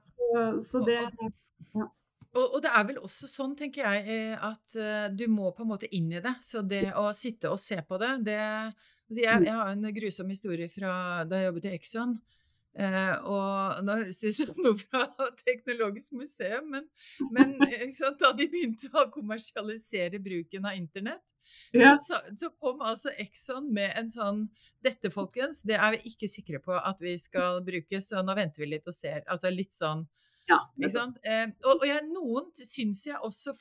Så, 0.00 0.28
så, 0.64 0.80
det 0.86 1.00
ja. 1.02 1.88
Og, 2.34 2.44
og, 2.56 2.60
det 2.64 2.70
er 2.74 2.86
vel 2.88 3.00
også 3.02 3.28
sånn, 3.30 3.54
tenker 3.58 3.84
jeg, 3.86 4.04
eh, 4.10 4.34
at 4.34 4.76
uh, 4.78 5.06
du 5.14 5.26
må 5.30 5.52
på 5.54 5.62
en 5.62 5.70
måte 5.70 5.90
inn 5.94 6.10
i 6.12 6.22
det. 6.22 6.34
Så 6.42 6.64
det 6.66 6.88
å 6.98 7.08
sitte 7.14 7.52
og 7.52 7.62
se 7.62 7.78
på 7.86 7.98
det, 8.02 8.12
det 8.26 8.40
altså 8.42 9.20
jeg, 9.22 9.40
mm. 9.40 9.46
jeg, 9.46 9.58
har 9.60 9.72
en 9.72 9.90
grusom 9.98 10.32
historie 10.34 10.70
fra 10.72 10.94
da 11.30 11.40
jeg 11.40 11.52
jobbet 11.52 11.68
i 11.70 11.74
Exxon. 11.78 12.16
Eh, 12.74 13.12
og 13.30 13.84
nå 13.86 14.00
høres 14.00 14.18
det 14.18 14.32
ut 14.32 14.36
som 14.40 14.56
noe 14.64 14.78
fra 14.80 15.04
Teknologisk 15.44 16.16
museum, 16.18 16.72
men, 16.72 16.88
men 17.30 17.54
sant, 17.94 18.18
da 18.18 18.32
de 18.34 18.48
begynte 18.50 18.90
å 18.90 19.06
kommersialisere 19.14 20.18
bruken 20.22 20.66
av 20.66 20.74
internett, 20.74 21.22
ja. 21.70 21.92
så, 22.00 22.18
så, 22.34 22.50
kom 22.58 22.82
altså 22.82 23.12
Exxon 23.22 23.68
med 23.74 23.92
en 23.94 24.10
sånn 24.10 24.40
Dette, 24.82 25.12
folkens, 25.14 25.62
det 25.62 25.78
er 25.78 25.94
vi 25.94 26.10
ikke 26.10 26.28
sikre 26.30 26.58
på 26.64 26.74
at 26.74 26.98
vi 27.04 27.14
skal 27.20 27.62
bruke, 27.64 28.02
så 28.02 28.24
nå 28.26 28.34
venter 28.34 28.64
vi 28.64 28.72
litt 28.74 28.90
og 28.90 28.96
ser. 28.96 29.22
Altså 29.30 29.54
litt 29.54 29.72
sånn 29.76 30.02
ja, 30.50 30.58
eh, 30.80 31.46
og, 31.64 31.78
og 31.78 31.86
jeg, 31.88 32.02
noen 32.10 32.50
syns 32.56 33.06
jeg 33.08 33.20
også 33.24 33.54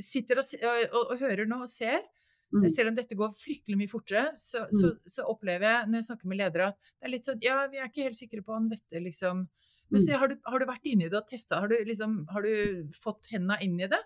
sitter 0.00 0.40
og, 0.40 0.52
og, 0.64 1.00
og, 1.02 1.16
hører 1.20 1.48
nå 1.48 1.62
og 1.64 1.70
ser. 1.70 2.04
Mm. 2.52 2.66
Selv 2.68 2.90
om 2.90 2.96
dette 2.98 3.16
går 3.16 3.32
fryktelig 3.32 3.78
mye 3.80 3.88
fortere, 3.88 4.26
så, 4.36 4.66
mm. 4.68 4.76
så, 4.76 4.90
så, 5.08 5.24
opplever 5.30 5.70
jeg 5.70 5.88
når 5.88 5.98
jeg 5.98 6.08
snakker 6.10 6.28
med 6.28 6.40
ledere 6.42 6.66
at 6.68 6.90
det 6.90 7.06
er 7.08 7.12
litt 7.14 7.28
sånn 7.28 7.40
Ja, 7.40 7.62
vi 7.72 7.80
er 7.80 7.88
ikke 7.88 8.10
helt 8.10 8.18
sikre 8.18 8.44
på 8.44 8.52
om 8.52 8.66
dette 8.68 9.00
liksom 9.00 9.46
Men 9.46 9.96
mm. 9.96 10.02
så, 10.02 10.18
har, 10.20 10.28
du, 10.28 10.36
har, 10.44 10.60
du, 10.60 10.66
vært 10.68 10.90
inni 10.90 11.08
det 11.08 11.16
og 11.16 11.30
testa? 11.30 11.62
Har, 11.64 11.72
liksom, 11.88 12.18
har, 12.28 12.44
du 12.44 12.92
fått 12.92 13.30
hendene 13.32 13.56
inn 13.64 13.80
i 13.80 13.88
det? 13.88 14.00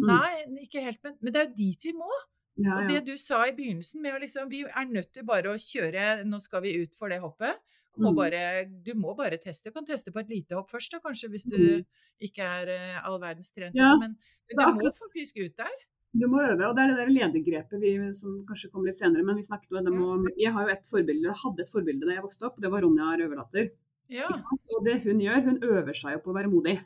Mm. 0.00 0.08
Nei, 0.08 0.64
ikke 0.64 0.82
helt, 0.82 0.98
men, 1.06 1.14
men, 1.20 1.34
det 1.34 1.42
er 1.42 1.48
jo 1.50 1.56
dit 1.60 1.86
vi 1.86 1.94
må. 1.94 2.10
Ja, 2.62 2.80
og 2.80 2.90
det 2.90 3.04
du 3.06 3.14
sa 3.16 3.44
i 3.48 3.54
begynnelsen 3.56 4.02
med 4.04 4.16
å 4.16 4.18
liksom 4.20 4.50
Vi 4.52 4.64
er 4.66 4.90
nødt 4.90 5.14
til 5.16 5.24
bare 5.24 5.54
å 5.54 5.56
kjøre 5.56 6.18
Nå 6.28 6.36
skal 6.44 6.60
vi 6.66 6.74
ut 6.82 6.98
for 6.98 7.08
det 7.08 7.22
hoppet. 7.22 7.62
Må 8.00 8.12
mm. 8.12 8.16
bare, 8.16 8.42
du 8.84 8.92
må 8.96 9.12
bare 9.16 9.36
teste. 9.40 9.68
Du 9.68 9.76
kan 9.76 9.86
teste 9.88 10.12
på 10.14 10.22
et 10.22 10.30
lite 10.32 10.56
hopp 10.56 10.70
først, 10.72 10.94
da, 10.94 11.00
kanskje, 11.04 11.28
hvis 11.32 11.44
du 11.44 11.58
mm. 11.60 12.04
ikke 12.28 12.46
er 12.46 12.70
uh, 12.72 13.00
all 13.08 13.18
verdens 13.20 13.52
trent. 13.52 13.76
Ja, 13.76 13.92
men, 14.00 14.14
men 14.48 14.78
du 14.78 14.86
må 14.86 14.92
faktisk 14.96 15.42
ut 15.42 15.58
der. 15.60 15.74
Du 16.12 16.26
må 16.28 16.42
øve, 16.44 16.66
og 16.68 16.76
det 16.76 16.82
er 16.82 16.90
det 16.90 16.98
der 16.98 17.12
ledergrepet 17.12 17.80
vi, 17.80 17.92
som 18.16 18.42
kanskje 18.48 18.68
kommer 18.72 18.90
litt 18.90 18.98
senere. 18.98 19.24
Men 19.24 19.38
vi 19.40 19.44
snakket 19.46 19.78
om 19.80 20.26
det 20.26 20.34
Jeg 20.40 20.52
har 20.52 20.68
jo 20.68 20.74
et 20.74 20.88
forbilde, 20.88 21.36
hadde 21.44 21.64
et 21.64 21.72
forbilde 21.72 22.08
da 22.08 22.16
jeg 22.16 22.24
vokste 22.24 22.48
opp, 22.48 22.58
det 22.60 22.72
var 22.72 22.84
Ronja 22.84 23.14
Røverdatter. 23.20 23.70
Ja. 24.12 24.28
Og 24.28 24.84
det 24.84 24.98
hun 25.06 25.22
gjør, 25.24 25.40
hun 25.46 25.62
øver 25.64 25.96
seg 25.96 26.18
jo 26.18 26.24
på 26.24 26.32
å 26.32 26.36
være 26.36 26.52
modig. 26.52 26.76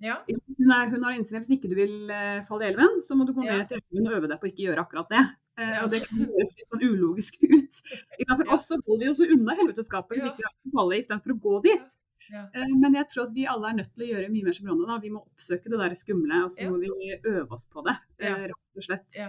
Ja. 0.00 0.16
Hun, 0.24 0.70
er, 0.72 0.88
hun 0.88 1.04
har 1.04 1.12
innstilling 1.12 1.44
hvis 1.44 1.58
ikke 1.58 1.68
du 1.68 1.76
vil 1.76 2.08
uh, 2.08 2.40
falle 2.46 2.64
i 2.64 2.70
elven, 2.72 3.02
så 3.04 3.16
må 3.18 3.28
du 3.28 3.34
gå 3.36 3.44
ned 3.44 3.66
til 3.68 3.82
elven 3.82 4.08
og 4.08 4.16
øve 4.16 4.30
deg 4.30 4.40
på 4.40 4.48
å 4.48 4.52
ikke 4.52 4.64
gjøre 4.64 4.84
akkurat 4.86 5.12
det. 5.12 5.24
Uh, 5.60 5.80
og 5.84 5.90
det 5.92 6.02
kan 6.06 6.22
høres 6.24 6.54
litt 6.56 6.70
sånn 6.72 6.84
ulogisk 6.86 7.40
ut. 7.56 7.80
For 8.22 8.54
oss 8.56 8.70
så 8.70 8.78
holder 8.80 9.04
vi 9.04 9.10
oss 9.12 9.24
unna 9.26 9.56
helveteskapet 9.58 10.16
hvis 10.16 10.30
ikke 10.30 10.48
vi 10.48 10.72
faller 10.76 11.02
istedenfor 11.02 11.34
å 11.34 11.40
gå 11.44 11.58
dit. 11.68 11.98
Ja. 12.30 12.46
Uh, 12.54 12.72
men 12.80 12.96
jeg 12.96 13.10
tror 13.12 13.26
at 13.26 13.36
vi 13.36 13.46
alle 13.50 13.70
er 13.70 13.78
nødt 13.82 13.92
til 13.92 14.06
å 14.06 14.10
gjøre 14.14 14.32
mye 14.32 14.48
mer 14.48 14.56
som 14.56 14.70
Ronny. 14.70 14.98
Vi 15.04 15.12
må 15.12 15.22
oppsøke 15.24 15.72
det 15.72 15.82
der 15.82 15.98
skumle, 16.00 16.42
og 16.46 16.54
så 16.54 16.70
må 16.72 16.80
vi 16.80 17.14
øve 17.18 17.48
oss 17.56 17.68
på 17.68 17.84
det, 17.86 17.96
rett 18.20 18.56
og 18.56 18.88
slett. 18.88 19.22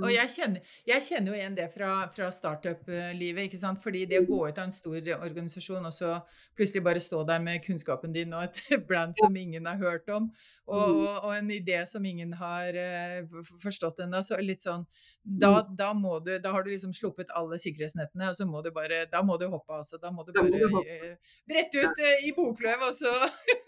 Og 0.00 0.10
jeg 0.12 0.32
kjenner, 0.36 0.72
jeg 0.88 1.06
kjenner, 1.08 1.32
jo 1.32 1.38
igjen 1.38 1.58
det 1.58 1.68
fra, 1.74 1.92
fra 2.14 2.30
startup-livet. 2.34 3.46
ikke 3.46 3.60
sant? 3.60 3.82
Fordi 3.84 4.04
det 4.10 4.22
å 4.22 4.26
gå 4.28 4.40
ut 4.48 4.58
av 4.58 4.68
en 4.68 4.74
stor 4.74 5.12
organisasjon 5.18 5.84
og 5.84 5.94
så 5.94 6.16
plutselig 6.56 6.84
bare 6.84 7.00
stå 7.02 7.22
der 7.26 7.40
med 7.42 7.62
kunnskapen 7.64 8.12
din 8.14 8.34
og 8.34 8.44
et 8.44 8.60
brand 8.88 9.14
som 9.18 9.36
ingen 9.36 9.66
har 9.66 9.78
hørt 9.80 10.08
om, 10.08 10.30
og, 10.66 10.88
mm. 10.88 11.00
og, 11.00 11.16
og 11.24 11.32
en 11.36 11.50
idé 11.50 11.80
som 11.86 12.04
ingen 12.06 12.32
har 12.38 12.78
uh, 12.78 13.42
forstått 13.62 14.04
ennå, 14.04 14.22
så 14.22 14.38
litt 14.40 14.62
sånn 14.62 14.86
da, 15.24 15.50
mm. 15.64 15.74
da, 15.78 15.90
må 15.96 16.18
du, 16.24 16.34
da 16.42 16.52
har 16.54 16.64
du 16.64 16.70
liksom 16.70 16.92
sluppet 16.94 17.32
alle 17.34 17.58
sikkerhetsnettene, 17.60 18.30
og 18.30 18.38
så 18.38 18.46
må 18.48 18.62
du 18.62 18.70
bare 18.74 19.04
Da 19.10 19.22
må 19.24 19.38
du 19.40 19.46
hoppe, 19.48 19.78
altså. 19.80 19.98
Da 20.00 20.10
må 20.12 20.24
du 20.26 20.32
bare 20.36 20.60
uh, 20.70 21.36
brette 21.48 21.84
ut 21.84 22.02
uh, 22.04 22.26
i 22.28 22.32
bokløv, 22.36 22.88
og 22.90 22.94
så 22.96 23.14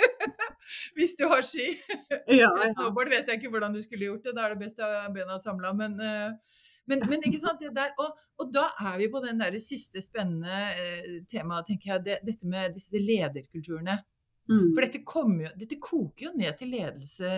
Hvis 0.97 1.17
du 1.19 1.27
har 1.31 1.45
ski. 1.47 1.69
Ja, 2.27 2.27
ja. 2.43 2.51
Snowboard 2.73 3.13
vet 3.13 3.31
jeg 3.31 3.41
ikke 3.41 3.53
hvordan 3.55 3.77
du 3.77 3.81
skulle 3.85 4.11
gjort 4.11 4.27
det, 4.27 4.35
da 4.37 4.47
er 4.47 4.55
det 4.55 4.65
best 4.65 4.83
å 4.83 4.91
ha 4.91 5.07
bena 5.15 5.39
samla. 5.43 5.73
Men, 5.79 5.97
eh, 6.01 6.59
men, 6.87 7.03
men, 7.03 7.25
ikke 7.27 7.43
sant, 7.43 7.63
det 7.63 7.73
der, 7.77 7.95
og, 8.03 8.19
og, 8.39 8.51
da 8.55 8.69
er 8.93 9.01
vi 9.01 9.09
på 9.13 9.23
den 9.25 9.41
der 9.43 9.57
siste 9.63 10.03
spennende 10.05 10.61
eh, 10.75 11.17
temaet, 11.31 11.71
tenker 11.71 11.95
jeg, 11.95 12.05
det, 12.07 12.21
dette 12.27 12.51
med 12.51 12.77
disse 12.77 13.01
lederkulturene. 13.03 13.99
Mm. 14.47 14.71
For 14.77 14.85
dette, 14.85 15.01
jo, 15.03 15.51
dette, 15.59 15.79
koker 15.83 16.29
jo 16.29 16.33
ned 16.39 16.55
til 16.59 16.71
ledelse, 16.71 17.31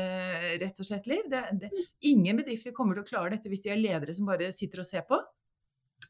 rett 0.61 0.83
og 0.83 0.89
slett, 0.89 1.09
Liv. 1.09 1.25
Det, 1.33 1.41
det, 1.63 1.71
ingen 2.11 2.37
bedrifter 2.37 2.75
kommer 2.77 2.99
til 2.99 3.07
å 3.07 3.09
klare 3.09 3.33
dette 3.37 3.49
hvis 3.49 3.65
de 3.65 3.73
har 3.73 3.81
ledere 3.81 4.17
som 4.17 4.29
bare 4.29 4.51
sitter 4.53 4.85
og 4.85 4.89
ser 4.89 5.07
på. 5.09 5.21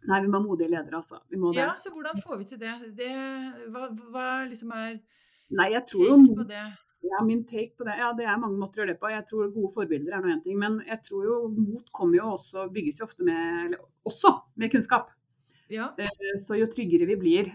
Nei, 0.09 0.21
vi 0.25 0.31
må 0.31 0.39
ha 0.39 0.45
modige 0.45 0.71
ledere, 0.73 0.99
altså. 0.99 1.21
ja, 1.57 1.71
så 1.79 1.91
hvordan 1.95 2.19
får 2.23 2.43
vi 2.43 2.49
til 2.51 2.61
det? 2.61 2.75
det 2.99 3.15
hva, 3.73 3.89
hva 4.13 4.27
liksom 4.47 4.75
er 4.77 4.99
Nei, 5.57 5.71
jeg 5.73 5.87
tror 5.89 6.11
jo 6.11 6.17
ja, 7.01 7.21
min 7.25 7.45
take 7.47 7.77
på 7.79 7.87
det. 7.87 7.99
Ja, 8.01 8.13
det 8.17 8.27
er 8.27 8.41
mange 8.41 8.59
måter 8.59 8.81
å 8.81 8.83
gjøre 8.83 8.95
det 8.95 9.01
på. 9.03 9.11
Jeg 9.13 9.27
tror 9.29 9.53
gode 9.55 9.71
forbilder 9.75 10.17
er 10.17 10.25
noe 10.25 10.35
én 10.35 10.43
ting. 10.45 10.59
Men 10.61 10.81
jeg 10.87 11.03
tror 11.07 11.29
jo 11.29 11.37
mot 11.55 11.93
kommer 11.95 12.19
jo 12.19 12.33
også, 12.35 12.67
bygges 12.75 13.03
jo 13.03 13.07
ofte 13.07 13.27
med, 13.27 13.77
også 14.09 14.35
med 14.59 14.73
kunnskap. 14.75 15.13
Ja. 15.73 15.91
Så 16.41 16.57
jo 16.59 16.67
tryggere 16.73 17.07
vi 17.11 17.19
blir, 17.21 17.53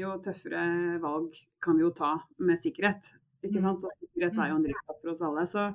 jo 0.00 0.14
tøffere 0.24 0.96
valg 1.02 1.36
kan 1.62 1.76
vi 1.76 1.84
jo 1.84 1.92
ta 1.94 2.14
med 2.42 2.60
sikkerhet. 2.60 3.12
Ikke 3.44 3.62
sant? 3.62 3.84
Og 3.84 3.92
sikkerhet 4.00 4.38
er 4.40 4.50
jo 4.50 4.56
en 4.56 4.62
mm. 4.62 4.66
drivkraft 4.66 5.04
for 5.04 5.12
oss 5.12 5.22
alle. 5.28 5.46
Så 5.50 5.68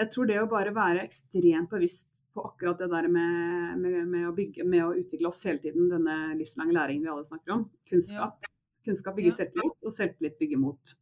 jeg 0.00 0.10
tror 0.14 0.30
det 0.30 0.40
å 0.40 0.48
bare 0.50 0.74
være 0.74 1.04
ekstremt 1.04 1.70
bevisst 1.70 2.22
på 2.32 2.46
akkurat 2.48 2.80
det 2.80 2.88
der 2.88 3.08
med, 3.12 3.76
med, 3.78 3.98
med, 4.08 4.24
å, 4.30 4.32
bygge, 4.36 4.64
med 4.64 4.86
å 4.86 4.94
utvikle 4.96 5.28
oss 5.28 5.42
hele 5.46 5.60
tiden, 5.60 5.90
denne 5.92 6.32
livslange 6.38 6.74
læringen 6.74 7.04
vi 7.04 7.12
alle 7.12 7.28
snakker 7.28 7.58
om. 7.58 7.66
Kunnskap. 7.88 8.40
Ja. 8.40 8.52
Kunnskap 8.88 9.18
bygger 9.18 9.36
selvtillit, 9.36 9.76
og 9.84 9.94
selvtillit 9.94 10.38
bygger 10.40 10.58
mot. 10.58 10.94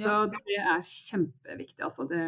Så 0.00 0.16
det 0.32 0.58
er 0.60 0.82
kjempeviktig. 0.86 1.82
Altså. 1.86 2.06
Det, 2.10 2.22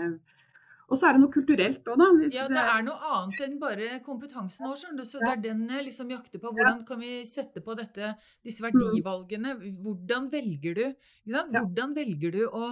og 0.89 0.97
så 0.97 1.09
er 1.09 1.17
det 1.17 1.21
noe 1.21 1.33
kulturelt 1.33 1.89
òg, 1.93 2.01
da. 2.01 2.09
ja, 2.33 2.45
det 2.49 2.61
er 2.63 2.85
noe 2.87 3.11
annet 3.13 3.43
enn 3.45 3.57
bare 3.61 3.89
kompetansen 4.05 4.69
òg, 4.71 4.77
skjønner 4.81 5.05
du. 5.05 5.09
Så 5.09 5.21
det 5.21 5.33
er 5.35 5.43
den 5.51 5.67
jeg 5.69 5.85
liksom 5.91 6.13
jakter 6.15 6.41
på. 6.41 6.53
Hvordan 6.57 6.85
kan 6.89 7.03
vi 7.03 7.19
sette 7.29 7.61
på 7.65 7.77
dette, 7.77 8.15
disse 8.47 8.65
mm. 8.65 8.69
verdivalgene? 8.69 9.57
Hvordan 9.85 10.31
velger 10.33 10.79
du? 10.79 10.87
Hvordan 11.29 11.93
velger 11.99 12.39
du 12.39 12.45
å 12.49 12.71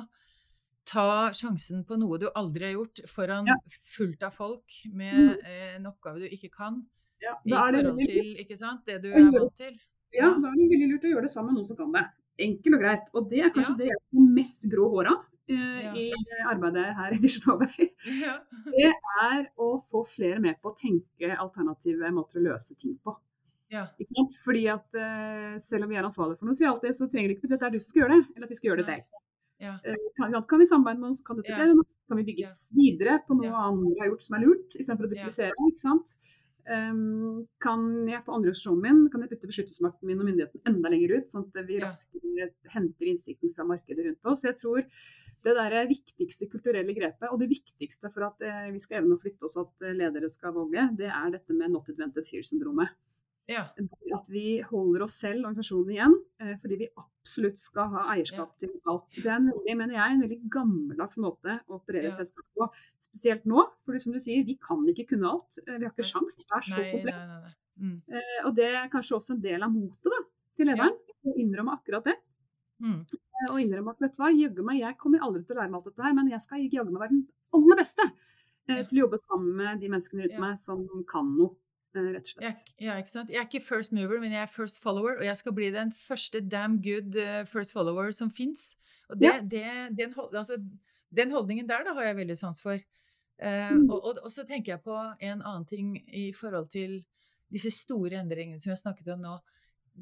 ta 0.87 1.33
sjansen 1.35 1.83
på 1.85 1.99
noe 2.01 2.19
du 2.23 2.29
aldri 2.31 2.69
har 2.69 2.77
gjort, 2.79 3.03
foran 3.11 3.51
fullt 3.75 4.23
av 4.29 4.37
folk 4.37 4.81
med 4.95 5.17
mm. 5.17 5.33
eh, 5.43 5.73
en 5.77 5.89
oppgave 5.91 6.23
du 6.23 6.31
ikke 6.31 6.53
kan, 6.55 6.79
i 7.21 7.53
forhold 7.53 8.05
til 8.07 8.37
ikke 8.45 8.59
sant, 8.59 8.87
det 8.87 9.01
du 9.03 9.11
er 9.11 9.27
vant 9.35 9.57
til? 9.59 9.75
Ja, 10.15 10.31
da 10.31 10.53
er 10.53 10.57
det 10.57 10.69
veldig 10.71 10.89
lurt 10.93 11.05
å 11.05 11.11
gjøre 11.11 11.27
det 11.27 11.33
sammen 11.33 11.53
med 11.53 11.61
noen 11.61 11.69
som 11.69 11.79
kan 11.81 11.93
det. 11.93 12.05
Enkelt 12.37 12.77
og 12.77 12.83
greit. 12.83 13.11
Og 13.15 13.31
det 13.31 13.43
er 13.45 13.53
kanskje 13.55 13.75
ja. 13.75 13.79
det 13.81 13.91
jeg 13.91 14.03
får 14.03 14.31
mest 14.37 14.67
grå 14.73 14.89
hår 14.93 15.11
av 15.13 15.21
eh, 15.57 16.01
i 16.03 16.07
arbeidet 16.51 16.87
her 16.99 17.15
i 17.17 17.21
Disjetover. 17.23 17.77
Det 18.77 18.91
er 19.23 19.47
å 19.63 19.71
få 19.81 20.03
flere 20.05 20.43
med 20.43 20.59
på 20.61 20.73
å 20.73 20.77
tenke 20.77 21.31
alternative 21.33 22.11
måter 22.13 22.43
å 22.43 22.49
løse 22.51 22.77
ting 22.77 22.97
på. 23.01 23.15
Ja. 23.73 23.87
Fordi 24.45 24.67
at 24.71 24.95
uh, 24.95 25.55
selv 25.59 25.87
om 25.87 25.91
vi 25.91 25.97
er 25.99 26.07
ansvarlige 26.07 26.39
for 26.39 26.49
noe, 26.49 26.59
sier 26.59 26.71
alltid, 26.71 26.95
så 26.95 27.09
trenger 27.11 27.33
det 27.33 27.39
ikke 27.39 27.49
bety 27.49 27.57
at 27.57 27.65
det 27.65 27.69
er 27.69 27.75
du 27.75 27.81
som 27.83 27.91
skal 27.91 28.03
gjøre 28.05 28.19
det, 28.19 28.27
eller 28.35 28.47
at 28.47 28.53
vi 28.53 28.59
skal 28.59 28.71
gjøre 28.71 28.83
det 28.83 28.89
selv. 28.91 29.23
Ja. 29.57 29.73
Eh, 29.89 29.95
kan, 30.17 30.35
kan, 30.45 30.61
vi 30.61 30.67
samarbeide 30.69 31.01
med 31.01 31.17
som 31.17 31.25
kan 31.25 31.39
dette 31.41 31.57
bedre? 31.57 31.85
Kan 32.09 32.19
vi 32.21 32.27
bygge 32.29 32.49
videre 32.77 33.19
på 33.25 33.39
noe 33.39 33.53
andre 33.57 33.95
har 34.03 34.11
gjort 34.11 34.27
som 34.27 34.37
er 34.37 34.45
lurt, 34.45 34.77
istedenfor 34.77 35.09
å 35.09 35.13
duplisere? 35.15 35.69
ikke 35.71 35.83
sant? 35.83 36.17
Um, 36.67 37.45
kan 37.63 37.83
jeg 38.11 38.25
få 38.27 38.35
andre 38.35 38.51
organisasjonen 38.51 38.83
min, 38.83 39.05
kan 39.13 39.23
jeg 39.23 39.31
putte 39.31 39.51
beskyttelsesmakten 39.51 40.09
min 40.09 40.19
og 40.19 40.27
myndigheten 40.27 40.65
enda 40.67 40.91
lenger 40.91 41.13
ut, 41.15 41.29
sånn 41.31 41.45
at 41.47 41.69
vi 41.69 41.79
raskere 41.83 42.49
henter 42.73 43.11
innsikten 43.13 43.53
fra 43.55 43.67
markedet 43.69 44.09
rundt 44.09 44.31
oss. 44.33 44.43
Jeg 44.49 44.59
tror 44.59 44.83
det 45.47 45.55
der 45.55 45.77
viktigste 45.87 46.49
kulturelle 46.51 46.97
grepet, 46.97 47.29
og 47.31 47.39
det 47.39 47.53
viktigste 47.53 48.11
for 48.11 48.27
at 48.33 48.43
eh, 48.43 48.67
vi 48.75 48.83
skal 48.83 49.05
evne 49.05 49.15
å 49.15 49.23
flytte 49.23 49.47
oss, 49.47 49.55
at 49.63 49.87
ledere 49.95 50.31
skal 50.33 50.57
våge, 50.57 50.89
det 50.99 51.07
er 51.07 51.37
dette 51.37 51.55
med 51.55 51.71
not 51.71 51.93
invented 51.93 52.27
here-syndromet. 52.33 52.97
Ja. 53.47 53.69
At 54.15 54.31
vi 54.31 54.61
holder 54.67 55.05
oss 55.07 55.21
selv, 55.23 55.45
organisasjonen, 55.45 55.93
igjen, 55.95 56.15
eh, 56.43 56.55
fordi 56.63 56.79
vi 56.81 56.89
absolutt 56.99 57.61
skal 57.63 57.93
ha 57.93 58.05
eierskap 58.15 58.57
til 58.59 58.73
alt. 58.91 59.07
Det 59.15 59.27
er 59.27 59.37
en 59.37 59.51
veldig, 59.53 59.77
mener 59.79 59.99
jeg, 59.99 60.15
en 60.15 60.25
veldig 60.25 60.39
gammeldags 60.53 61.21
måte 61.23 61.59
å 61.67 61.79
operere 61.79 62.11
ja. 62.11 62.17
selskap 62.17 62.47
på. 62.59 62.69
Spesielt 63.07 63.47
nå, 63.47 63.63
for 63.87 63.99
som 64.03 64.17
du 64.17 64.21
sier, 64.23 64.43
vi 64.47 64.59
kan 64.63 64.83
ikke 64.91 65.09
kunne 65.13 65.31
alt. 65.31 65.61
Eh, 65.63 65.77
vi 65.77 65.87
har 65.87 65.95
ikke 65.95 66.07
sjans. 66.07 66.39
Det 66.41 66.47
er 66.49 66.67
så 66.67 66.83
komplekst. 66.83 67.59
Mm. 67.77 67.99
Eh, 68.09 68.39
og 68.49 68.57
det 68.57 68.71
er 68.73 68.91
kanskje 68.93 69.19
også 69.19 69.37
en 69.37 69.45
del 69.45 69.63
av 69.63 69.75
motet 69.75 70.11
da, 70.11 70.23
til 70.57 70.71
lederen, 70.73 70.97
å 71.27 71.37
innrømme 71.43 71.77
akkurat 71.77 72.09
det. 72.11 72.17
Mm. 72.83 73.03
Og 73.51 73.61
innrømme 73.61 73.93
at 73.95 74.03
vet 74.03 74.17
du 74.17 74.21
hva, 74.21 74.33
jaggu 74.33 74.65
meg, 74.67 74.81
jeg 74.83 74.99
kommer 75.01 75.23
aldri 75.23 75.45
til 75.45 75.57
å 75.57 75.61
lære 75.61 75.71
meg 75.71 75.79
alt 75.79 75.91
dette 75.93 76.07
her, 76.07 76.17
men 76.17 76.33
jeg 76.33 76.43
skal 76.45 76.65
jaggu 76.65 76.91
meg 76.91 77.05
være 77.05 77.15
den 77.15 77.23
aller 77.57 77.79
beste 77.79 78.07
ja. 78.67 78.81
til 78.81 78.99
å 78.99 79.03
jobbe 79.05 79.21
sammen 79.23 79.55
med 79.61 79.85
de 79.85 79.91
menneskene 79.93 80.27
rundt 80.27 80.43
meg 80.43 80.59
som 80.61 80.83
kan 81.09 81.31
noe 81.37 81.55
rett 82.01 82.29
og 82.29 82.33
slett. 82.33 82.43
Jeg, 82.79 82.87
ja, 82.87 82.97
ikke 83.01 83.13
sant? 83.13 83.31
jeg 83.33 83.41
er 83.41 83.49
ikke 83.49 83.65
first 83.65 83.95
mover, 83.97 84.21
men 84.23 84.35
jeg 84.35 84.43
er 84.43 84.51
first 84.51 84.83
follower, 84.83 85.19
og 85.21 85.25
jeg 85.27 85.37
skal 85.41 85.55
bli 85.57 85.71
den 85.75 85.93
første 85.95 86.43
damn 86.45 86.79
good 86.85 87.17
uh, 87.21 87.43
first 87.49 87.75
follower 87.77 88.11
som 88.15 88.31
fins. 88.31 88.75
Og 89.09 89.21
det, 89.21 89.29
ja. 89.29 89.41
det, 89.41 89.65
den, 89.99 90.15
altså, 90.33 90.59
den, 91.17 91.35
holdningen 91.35 91.69
der 91.69 91.87
da 91.87 91.95
har 91.99 92.11
jeg 92.11 92.21
veldig 92.23 92.39
sans 92.39 92.63
for. 92.63 92.79
Uh, 93.43 93.75
mm. 93.77 93.91
og, 93.91 93.99
og, 94.01 94.23
og, 94.25 94.31
så 94.33 94.47
tenker 94.49 94.75
jeg 94.75 94.85
på 94.85 94.97
en 94.97 95.43
annen 95.43 95.67
ting 95.69 95.97
i 96.09 96.31
forhold 96.33 96.71
til 96.73 97.03
disse 97.53 97.71
store 97.71 98.23
endringene 98.23 98.61
som 98.61 98.73
jeg 98.73 98.81
snakket 98.81 99.13
om 99.15 99.23
nå. 99.23 99.37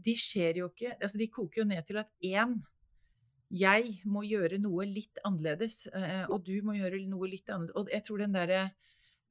De 0.04 0.14
skjer 0.18 0.58
jo 0.58 0.70
ikke 0.72 0.96
altså 0.96 1.18
De 1.20 1.26
koker 1.30 1.60
jo 1.62 1.66
ned 1.70 1.84
til 1.86 2.00
at 2.02 2.08
én 2.24 2.56
jeg 3.54 4.00
må 4.10 4.24
gjøre 4.26 4.56
noe 4.58 4.86
litt 4.88 5.20
annerledes, 5.22 5.84
uh, 5.94 6.24
og 6.32 6.42
du 6.46 6.56
må 6.66 6.78
gjøre 6.78 7.04
noe 7.06 7.28
litt 7.30 7.50
annerledes. 7.50 7.76
Og 7.78 7.92
jeg 7.92 8.06
tror 8.06 8.24
den 8.24 8.34
derre 8.34 8.64
Mm. 8.64 8.80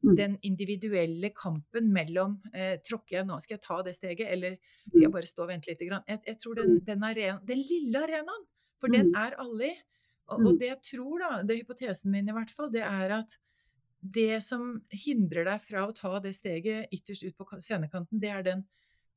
Den 0.03 0.35
individuelle 0.43 1.29
kampen 1.35 1.87
mellom 1.95 2.35
eh, 2.53 2.75
Tråkker 2.83 3.19
jeg 3.19 3.27
nå, 3.27 3.37
skal 3.43 3.55
jeg 3.55 3.63
ta 3.63 3.79
det 3.85 3.95
steget, 3.95 4.27
eller 4.35 4.57
skal 4.57 5.05
jeg 5.05 5.11
mm. 5.11 5.15
bare 5.15 5.29
stå 5.29 5.45
og 5.45 5.49
vente 5.53 5.71
litt? 5.71 5.83
Jeg, 5.87 6.19
jeg 6.27 6.37
tror 6.41 6.59
den, 6.59 6.75
mm. 6.75 6.83
den, 6.89 7.05
arena, 7.07 7.37
den, 7.47 7.63
lille 7.63 8.03
arenaen, 8.03 8.45
for 8.81 8.93
den 8.93 9.13
er 9.15 9.37
alle 9.39 9.69
i. 9.69 9.73
Og, 10.31 10.39
og, 10.39 10.51
det 10.59 10.69
jeg 10.69 10.81
tror, 10.87 11.15
da, 11.19 11.31
det 11.43 11.55
er 11.55 11.63
hypotesen 11.63 12.13
min 12.13 12.29
i 12.31 12.35
hvert 12.35 12.51
fall, 12.51 12.69
det 12.73 12.83
er 12.87 13.15
at 13.19 13.37
det 14.03 14.41
som 14.43 14.81
hindrer 14.91 15.47
deg 15.47 15.61
fra 15.63 15.85
å 15.87 15.95
ta 15.95 16.17
det 16.23 16.33
steget 16.35 16.91
ytterst 16.95 17.23
ut 17.23 17.37
på 17.39 17.47
scenekanten, 17.55 18.19
det 18.19 18.31
er 18.31 18.47
den 18.51 18.65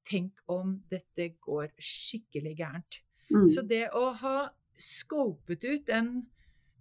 Tenk 0.06 0.38
om 0.54 0.76
dette 0.86 1.32
går 1.42 1.72
skikkelig 1.82 2.52
gærent. 2.60 3.00
Mm. 3.26 3.48
Så 3.50 3.64
det 3.66 3.88
å 3.90 4.12
ha 4.20 4.36
scopet 4.78 5.64
ut 5.66 5.88
den 5.88 6.12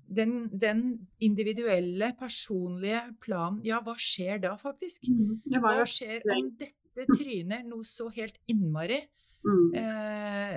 den, 0.08 0.48
den, 0.52 0.82
individuelle, 1.24 2.12
personlige 2.20 3.02
planen, 3.24 3.62
ja, 3.66 3.82
hva 3.84 3.96
skjer 3.98 4.42
da, 4.44 4.54
faktisk? 4.60 5.08
Mm, 5.10 5.40
hva 5.62 5.86
skjer 5.90 6.26
om 6.36 6.52
dette 6.60 7.08
tryner 7.12 7.64
noe 7.68 7.86
så 7.88 8.10
helt 8.14 8.38
innmari? 8.52 9.00
Mm. 9.46 9.74
Eh, 9.78 10.56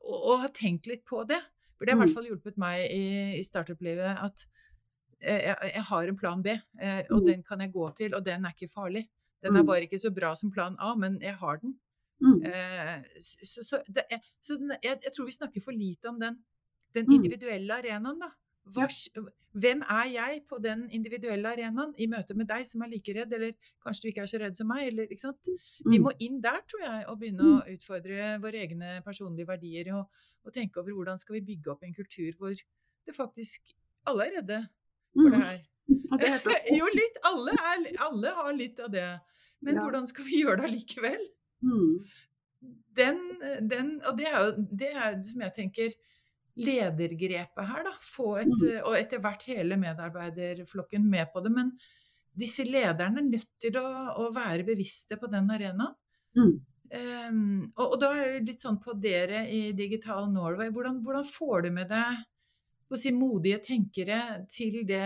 og, 0.00 0.16
og, 0.16 0.34
har 0.44 0.52
tenkt 0.56 0.88
litt 0.88 1.04
på 1.08 1.22
det. 1.28 1.40
For 1.76 1.84
det 1.84 1.94
har 1.94 1.98
i 1.98 2.02
hvert 2.02 2.12
mm. 2.12 2.16
fall 2.16 2.28
hjulpet 2.30 2.60
meg 2.62 2.84
i, 2.94 3.06
i 3.38 3.44
startup-livet 3.44 4.20
at 4.24 4.44
eh, 5.20 5.48
jeg, 5.48 5.56
jeg, 5.72 5.84
har 5.88 6.08
en 6.08 6.20
plan 6.20 6.44
B, 6.44 6.54
eh, 6.80 7.02
og 7.10 7.22
mm. 7.22 7.26
den 7.30 7.46
kan 7.48 7.64
jeg 7.64 7.74
gå 7.74 7.88
til, 7.98 8.16
og 8.16 8.24
den 8.26 8.46
er 8.46 8.56
ikke 8.56 8.72
farlig. 8.72 9.06
Den 9.42 9.56
er 9.56 9.64
mm. 9.64 9.72
bare 9.72 9.88
ikke 9.88 9.98
så 9.98 10.12
bra 10.14 10.36
som 10.38 10.52
plan 10.54 10.76
A, 10.78 10.94
men 10.94 11.18
jeg 11.22 11.34
har 11.40 11.58
den. 11.64 11.74
Eh, 12.22 13.02
så, 13.18 13.62
så, 13.66 13.80
det, 13.88 14.04
så 14.40 14.56
den, 14.60 14.76
jeg, 14.82 15.00
jeg, 15.02 15.12
tror 15.16 15.26
vi 15.26 15.34
snakker 15.34 15.64
for 15.64 15.74
lite 15.74 16.08
om 16.12 16.20
den, 16.20 16.38
den 16.94 17.10
individuelle 17.12 17.80
arenaen, 17.80 18.20
da. 18.22 18.30
Hva, 18.70 18.86
hvem 19.52 19.82
er 19.90 20.06
jeg 20.08 20.42
på 20.48 20.58
den 20.64 20.84
individuelle 20.96 21.50
arenaen 21.50 21.92
i 22.00 22.06
møte 22.08 22.34
med 22.38 22.48
deg 22.48 22.64
som 22.66 22.84
er 22.84 22.92
like 22.92 23.14
redd, 23.16 23.32
eller 23.36 23.52
kanskje 23.84 24.04
du 24.04 24.10
ikke 24.12 24.22
er 24.24 24.30
så 24.30 24.40
redd 24.40 24.56
som 24.56 24.70
meg? 24.70 24.86
Eller, 24.88 25.10
Vi 25.10 25.98
mm. 25.98 26.04
må 26.06 26.12
inn 26.24 26.38
der, 26.44 26.62
tror 26.68 26.84
jeg, 26.84 27.02
og 27.10 27.18
begynne 27.20 27.44
å 27.44 27.56
mm. 27.58 27.74
utfordre 27.74 28.30
våre 28.42 28.62
egne 28.64 28.94
personlige 29.04 29.48
verdier. 29.50 29.92
Og, 29.98 30.24
og, 30.44 30.54
tenke 30.54 30.80
over 30.80 30.96
hvordan 30.96 31.20
skal 31.20 31.36
vi 31.38 31.44
bygge 31.52 31.74
opp 31.74 31.84
en 31.84 31.94
kultur 31.96 32.32
hvor 32.38 32.54
det 32.54 33.16
faktisk 33.16 33.74
alle 34.08 34.28
er 34.30 34.38
redde 34.38 34.62
for 35.12 35.28
det 35.28 35.42
mm. 35.42 35.46
her. 35.50 35.60
jo, 36.78 36.88
litt. 36.96 37.20
Alle, 37.28 37.56
er, 37.58 37.86
alle, 38.06 38.34
har 38.38 38.52
litt 38.56 38.80
av 38.80 38.92
det. 38.94 39.08
Men 39.62 39.76
ja. 39.76 39.84
hvordan 39.84 40.08
skal 40.08 40.26
vi 40.26 40.42
gjøre 40.42 40.62
det 40.62 40.70
allikevel? 40.70 41.26
Den, 42.96 43.20
den, 43.68 43.92
og 44.08 44.16
det 44.18 44.26
er 44.30 44.38
jo 44.38 44.64
det 44.70 44.88
er, 44.92 45.20
som 45.26 45.44
jeg 45.44 45.54
tenker 45.58 45.92
ledergrepet 46.60 47.68
her, 47.68 47.84
da. 47.86 47.94
Få 48.04 48.36
et, 48.42 48.50
mm. 48.52 48.82
og 48.88 48.96
etter 48.98 49.22
hvert 49.22 49.46
hele 49.48 49.78
medarbeiderflokken 49.80 51.06
med 51.08 51.30
på 51.32 51.44
det. 51.44 51.52
Men 51.54 51.72
disse 52.38 52.66
lederne 52.68 53.22
er 53.22 53.30
nødt 53.30 53.48
til 53.60 53.78
å, 53.80 53.86
å 54.24 54.28
være 54.34 54.66
bevisste 54.68 55.18
på 55.20 55.30
den 55.32 55.50
arenaen. 55.52 55.96
Mm. 56.36 56.52
Um, 56.92 57.72
og, 57.78 57.86
og, 57.86 57.94
da 58.02 58.10
er 58.12 58.34
jeg 58.34 58.44
litt 58.50 58.62
sånn 58.64 58.76
på 58.82 58.92
dere 59.00 59.46
i 59.48 59.70
Digital 59.76 60.26
Norway. 60.32 60.68
Hvordan, 60.72 61.00
hvordan 61.04 61.24
får 61.24 61.64
du 61.64 61.70
med 61.72 61.88
deg 61.92 62.20
si, 63.00 63.12
modige 63.16 63.62
tenkere 63.64 64.18
til, 64.52 64.82
det, 64.88 65.00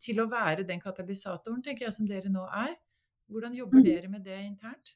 til 0.00 0.22
å 0.22 0.28
være 0.30 0.64
den 0.68 0.80
katalysatoren, 0.80 1.60
tenker 1.64 1.88
jeg, 1.88 1.96
som 1.98 2.08
dere 2.08 2.32
nå 2.32 2.46
er? 2.48 2.72
Hvordan 3.28 3.58
jobber 3.58 3.82
mm. 3.82 3.84
dere 3.84 4.12
med 4.12 4.24
det 4.24 4.38
internt? 4.46 4.94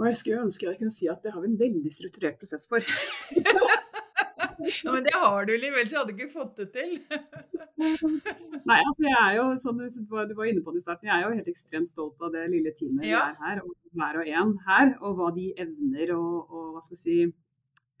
Og 0.00 0.08
jeg 0.08 0.18
skulle 0.18 0.44
ønske 0.46 0.66
jeg 0.68 0.78
kunne 0.80 0.94
si 0.94 1.08
at 1.10 1.24
det 1.24 1.34
har 1.34 1.42
vi 1.42 1.50
en 1.50 1.58
veldig 1.60 1.92
strukturert 1.92 2.38
prosess 2.40 2.64
for. 2.68 2.84
ja, 4.84 4.92
Men 4.94 5.04
det 5.04 5.14
har 5.14 5.46
du, 5.48 5.52
Liv, 5.52 5.74
ellers 5.74 5.94
hadde 5.96 6.12
du 6.12 6.16
ikke 6.16 6.32
fått 6.32 6.62
det 6.62 6.68
til. 6.76 6.94
Nei, 8.68 8.78
altså 8.78 9.04
jeg 9.04 9.18
er 9.18 9.36
jo, 9.36 9.46
som 9.60 9.78
du, 9.78 9.86
var 10.38 10.48
inne 10.48 10.64
på 10.64 10.74
det 10.74 10.82
i 10.82 10.86
starten, 10.86 11.10
jeg 11.10 11.18
er 11.18 11.26
jo 11.26 11.36
helt 11.36 11.50
ekstremt 11.52 11.90
stolt 11.90 12.22
av 12.22 12.32
det 12.34 12.44
lille 12.52 12.72
teamet 12.78 13.08
ja. 13.08 13.24
vi 13.26 13.32
er 13.32 13.40
her, 13.46 13.62
og 13.64 13.98
hver 13.98 14.20
og 14.22 14.30
en 14.32 14.52
her, 14.68 14.92
og 15.02 15.18
hva 15.18 15.32
de 15.36 15.48
evner 15.64 16.14
å, 16.16 16.22
hva 16.74 16.84
skal 16.84 16.96
jeg 16.96 17.02
si, 17.02 17.18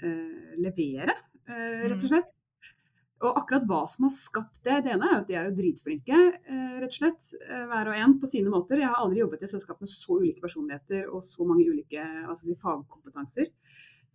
uh, 0.06 0.54
levere, 0.62 1.18
uh, 1.48 1.82
rett 1.88 1.98
og 1.98 2.06
mm. 2.06 2.08
slett. 2.08 2.32
Og 3.22 3.38
akkurat 3.38 3.64
hva 3.70 3.84
som 3.86 4.08
har 4.08 4.12
skapt 4.14 4.60
det, 4.66 4.80
det 4.82 4.94
ene 4.96 5.06
er 5.06 5.20
at 5.20 5.28
de 5.28 5.36
er 5.38 5.46
jo 5.46 5.54
dritflinke, 5.54 6.18
eh, 6.42 6.74
rett 6.82 6.90
og 6.90 6.96
slett. 6.96 7.28
Eh, 7.46 7.64
hver 7.70 7.92
og 7.92 7.98
en 7.98 8.16
på 8.18 8.30
sine 8.30 8.50
måter. 8.50 8.80
Jeg 8.80 8.90
har 8.90 8.98
aldri 8.98 9.20
jobbet 9.20 9.44
i 9.44 9.46
et 9.46 9.52
selskap 9.54 9.78
med 9.82 9.90
så 9.92 10.18
ulike 10.18 10.42
personligheter 10.42 11.06
og 11.06 11.22
så 11.26 11.46
mange 11.46 11.68
ulike 11.70 12.02
altså, 12.02 12.56
fagkompetanser. 12.64 13.50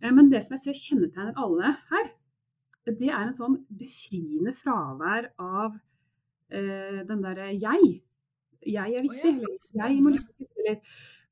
Eh, 0.02 0.12
men 0.12 0.28
det 0.28 0.42
som 0.44 0.58
jeg 0.58 0.64
ser 0.66 0.80
kjennetegner 0.82 1.40
alle 1.40 1.72
her, 1.88 2.10
det 2.88 3.08
er 3.08 3.22
en 3.22 3.36
sånn 3.36 3.58
befriende 3.68 4.54
fravær 4.56 5.26
av 5.44 5.74
uh, 5.76 7.00
den 7.04 7.20
derre 7.20 7.50
jeg. 7.52 7.98
Jeg 8.64 8.94
er 8.96 9.04
viktig. 9.04 9.32
Oh, 9.34 9.42
ja. 9.44 9.88
Jeg 9.90 9.98
må 10.00 10.14
lykkes. 10.14 10.48
Eller 10.56 10.78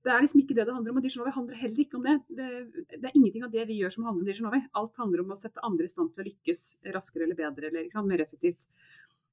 Det 0.06 0.12
er 0.14 0.22
liksom 0.22 0.42
ikke 0.42 0.54
det 0.54 0.66
det 0.68 0.74
handler 0.74 0.92
om. 0.92 0.98
Og 1.00 1.06
Dishonovi 1.06 1.32
handler 1.34 1.58
heller 1.58 1.82
ikke 1.82 1.98
om 1.98 2.04
det. 2.06 2.16
det. 2.38 2.50
det. 2.92 3.00
er 3.08 3.16
ingenting 3.16 3.46
av 3.46 3.50
det 3.54 3.64
vi 3.66 3.80
gjør 3.80 3.96
som 3.96 4.06
handler 4.06 4.22
om 4.22 4.28
Dishonovi. 4.30 4.60
Alt 4.78 5.00
handler 5.02 5.24
om 5.24 5.34
å 5.34 5.38
sette 5.40 5.64
andre 5.66 5.88
i 5.88 5.90
stand 5.90 6.12
til 6.12 6.22
å 6.22 6.28
lykkes 6.28 6.62
raskere 6.94 7.26
eller 7.26 7.38
bedre 7.38 7.72
eller 7.72 7.90
sant, 7.90 8.06
mer 8.10 8.22
effektivt. 8.22 8.68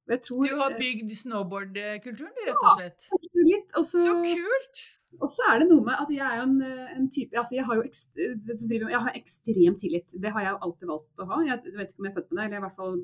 Tror, 0.04 0.44
du 0.50 0.58
har 0.60 0.74
bygd 0.76 1.14
snowboardkulturen, 1.16 2.34
rett 2.50 2.58
og 2.58 2.74
slett? 2.76 3.06
Ja, 3.14 3.46
litt. 3.48 3.70
Også, 3.80 4.02
så 4.04 4.18
kult! 4.26 4.82
Og 5.22 5.30
så 5.30 5.46
er 5.52 5.62
det 5.62 5.68
noe 5.70 5.84
med 5.86 5.94
at 5.94 6.10
jeg 6.12 6.26
er 6.26 6.42
en, 6.42 6.56
en 6.64 7.08
type 7.14 7.38
altså 7.38 7.54
Jeg 7.54 7.68
har 7.68 7.78
jo 7.78 7.84
ekstrem, 7.86 8.88
jeg 8.90 9.02
har 9.06 9.18
ekstrem 9.20 9.76
tillit. 9.80 10.08
Det 10.10 10.32
har 10.34 10.46
jeg 10.46 10.56
jo 10.56 10.62
alltid 10.68 10.90
valgt 10.90 11.22
å 11.22 11.28
ha. 11.30 11.40
Jeg 11.46 11.62
vet 11.78 11.94
ikke 11.94 12.02
om 12.02 12.08
jeg 12.08 12.14
er 12.14 12.18
født 12.18 12.32
med 12.32 12.40
det, 12.40 12.46
eller 12.46 12.56
jeg 12.56 12.58
har 12.58 12.64
i 12.64 12.68
hvert 12.68 12.80
fall 12.82 12.98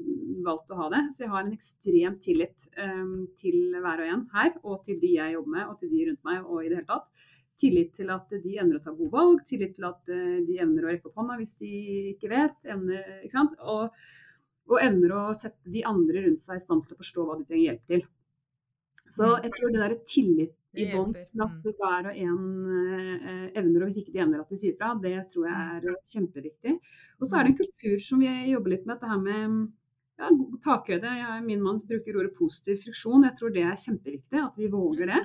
valgt 0.48 0.74
å 0.74 0.80
ha 0.80 0.90
det. 0.96 1.04
Så 1.14 1.24
jeg 1.24 1.34
har 1.36 1.46
en 1.46 1.56
ekstrem 1.60 2.18
tillit 2.26 2.68
um, 2.82 3.16
til 3.40 3.60
hver 3.78 4.04
og 4.04 4.14
en 4.16 4.26
her, 4.34 4.52
og 4.64 4.82
til 4.88 5.00
de 5.04 5.14
jeg 5.16 5.36
jobber 5.38 5.56
med, 5.58 5.68
og 5.70 5.80
til 5.84 5.94
de 5.94 6.08
rundt 6.10 6.30
meg, 6.32 6.42
og 6.46 6.64
i 6.64 6.72
det 6.72 6.82
hele 6.82 6.90
tatt. 6.90 7.19
Tillit 7.60 7.92
til 7.98 8.12
at 8.14 8.30
de 8.32 8.56
evner 8.56 8.78
å 8.80 8.84
ta 8.84 8.94
gode 8.96 9.12
valg, 9.12 9.42
tillit 9.48 9.76
til 9.76 9.90
at 9.90 10.12
uh, 10.12 10.38
de 10.48 10.60
evner 10.64 10.86
å 10.86 10.94
rekke 10.94 11.10
opp 11.10 11.20
hånda 11.20 11.40
hvis 11.40 11.58
de 11.60 11.72
ikke 12.14 12.32
vet. 12.32 12.56
Evner, 12.72 13.18
ikke? 13.28 13.44
Og, 13.74 14.06
og 14.70 14.78
evner 14.84 15.18
å 15.18 15.26
sette 15.38 15.74
de 15.74 15.84
andre 15.88 16.24
rundt 16.28 16.42
seg 16.42 16.60
i 16.60 16.64
stand 16.64 16.86
til 16.86 16.96
å 16.96 17.02
forstå 17.04 17.28
hva 17.28 17.38
de 17.40 17.50
trenger 17.50 17.68
hjelp 17.72 17.92
til. 17.94 18.08
Så 19.10 19.26
mm. 19.26 19.44
jeg 19.44 19.54
tror 19.58 19.74
det 19.74 19.84
der 19.84 19.98
tillit 20.06 20.56
i 20.78 20.86
bånd 20.94 21.16
til 21.18 21.42
at 21.42 21.54
mm. 21.58 21.72
hver 21.80 22.10
og 22.12 22.18
en 22.22 22.42
eh, 22.78 23.46
evner, 23.58 23.82
og 23.82 23.90
hvis 23.90 24.00
ikke 24.04 24.14
de 24.14 24.22
evner 24.22 24.44
at 24.44 24.52
de 24.54 24.60
sier 24.60 24.76
fra, 24.78 24.92
det 25.02 25.16
tror 25.32 25.48
jeg 25.50 25.58
mm. 25.58 25.76
er 25.90 26.00
kjempeviktig. 26.14 26.76
Og 27.18 27.30
så 27.30 27.40
er 27.40 27.48
det 27.48 27.54
en 27.54 27.60
kultur 27.64 27.96
som 28.06 28.22
vi 28.22 28.34
jobber 28.52 28.76
litt 28.76 28.86
med, 28.86 28.96
dette 28.96 29.10
her 29.10 29.24
med 29.24 29.56
ja, 30.20 30.30
takhøyde. 30.66 31.16
Min 31.48 31.64
mann 31.66 31.82
bruker 31.90 32.20
ordet 32.20 32.36
positiv 32.38 32.84
friksjon. 32.84 33.26
Jeg 33.28 33.38
tror 33.40 33.56
det 33.56 33.66
er 33.66 33.82
kjempeviktig, 33.86 34.44
at 34.44 34.60
vi 34.62 34.70
våger 34.72 35.10
det. 35.10 35.22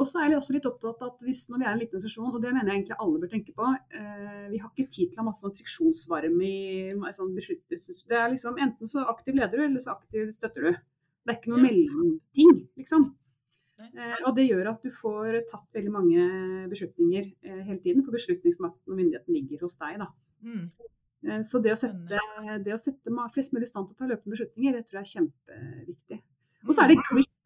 Og 0.00 0.08
så 0.08 0.22
er 0.22 0.30
jeg 0.30 0.40
også 0.40 0.54
litt 0.56 0.66
opptatt 0.68 1.02
av 1.04 1.12
at 1.12 1.24
hvis 1.26 1.42
når 1.50 1.60
vi 1.60 1.66
er 1.66 1.74
en 1.74 1.80
liten 1.82 1.98
organisasjon, 1.98 2.32
og 2.32 2.40
det 2.40 2.52
mener 2.54 2.70
jeg 2.70 2.80
egentlig 2.80 2.98
alle 3.04 3.20
bør 3.20 3.32
tenke 3.34 3.52
på, 3.56 3.70
eh, 4.00 4.46
vi 4.48 4.60
har 4.62 4.70
ikke 4.72 4.88
tid 4.88 5.10
til 5.10 5.18
å 5.18 5.20
ha 5.20 5.26
masse 5.28 5.44
sånn 5.44 5.56
friksjonsvarme 5.58 6.48
i 6.48 7.12
sånn. 7.16 7.34
Det 7.36 8.16
er 8.16 8.32
liksom 8.32 8.60
enten 8.64 8.88
så 8.88 9.04
aktiv 9.12 9.36
leder 9.36 9.60
du, 9.60 9.64
eller 9.66 9.82
så 9.84 9.98
aktiv 9.98 10.32
støtter 10.36 10.70
du. 10.70 10.70
Det 11.20 11.34
er 11.34 11.36
ikke 11.36 11.52
noe 11.52 11.66
mellomting, 11.66 12.54
liksom. 12.80 13.10
Eh, 13.80 14.16
og 14.28 14.34
det 14.36 14.46
gjør 14.48 14.72
at 14.74 14.84
du 14.84 14.92
får 14.92 15.40
tatt 15.48 15.76
veldig 15.76 15.92
mange 15.92 16.24
beslutninger 16.72 17.28
eh, 17.46 17.60
hele 17.66 17.80
tiden, 17.80 18.04
for 18.04 18.16
beslutningsmakten 18.16 18.92
og 18.92 18.98
myndigheten 18.98 19.36
ligger 19.36 19.64
hos 19.64 19.78
deg. 19.80 20.00
da. 20.02 20.08
Mm. 20.44 20.64
Eh, 21.28 21.42
så 21.46 21.60
det 21.64 21.74
å, 21.74 21.78
sette, 21.80 22.24
det 22.64 22.74
å 22.76 22.80
sette 22.80 23.28
flest 23.34 23.56
mulig 23.56 23.68
i 23.68 23.72
stand 23.72 23.88
til 23.88 23.96
å 23.96 24.00
ta 24.00 24.10
løpende 24.10 24.36
beslutninger, 24.36 24.76
det 24.76 24.88
tror 24.88 25.00
jeg 25.00 25.06
er 25.06 25.14
kjempeviktig. 25.14 26.20
Og 26.66 26.74
så 26.76 26.84
er 26.84 26.92
det 26.92 27.00
mm. 27.00 27.06
grit. 27.08 27.36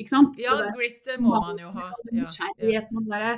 Ikke 0.00 0.12
sant? 0.14 0.38
Ja, 0.40 0.54
grit 0.72 1.08
må 1.20 1.34
man 1.44 1.58
jo 1.60 1.70
ha. 1.76 1.90
Ja, 2.16 2.24
ja. 2.24 2.80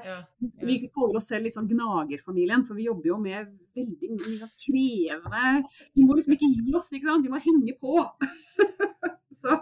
Ja, 0.07 0.19
vi 0.63 0.77
kaller 0.95 1.19
oss 1.19 1.27
selv 1.33 1.49
litt 1.49 1.57
sånn 1.57 1.67
gnagerfamilien, 1.71 2.63
for 2.69 2.79
vi 2.79 2.87
jobber 2.87 3.11
jo 3.11 3.19
med 3.23 3.51
veldig 3.75 4.11
mye 4.15 4.49
krevende 4.63 5.45
Vi 5.97 6.07
må 6.07 6.15
liksom 6.19 6.37
ikke 6.37 6.51
gi 6.55 6.77
oss, 6.79 6.93
ikke 6.95 7.09
sant? 7.11 7.27
Vi 7.27 7.33
må 7.33 7.41
henge 7.43 7.75
på. 7.81 8.05
Så 9.43 9.57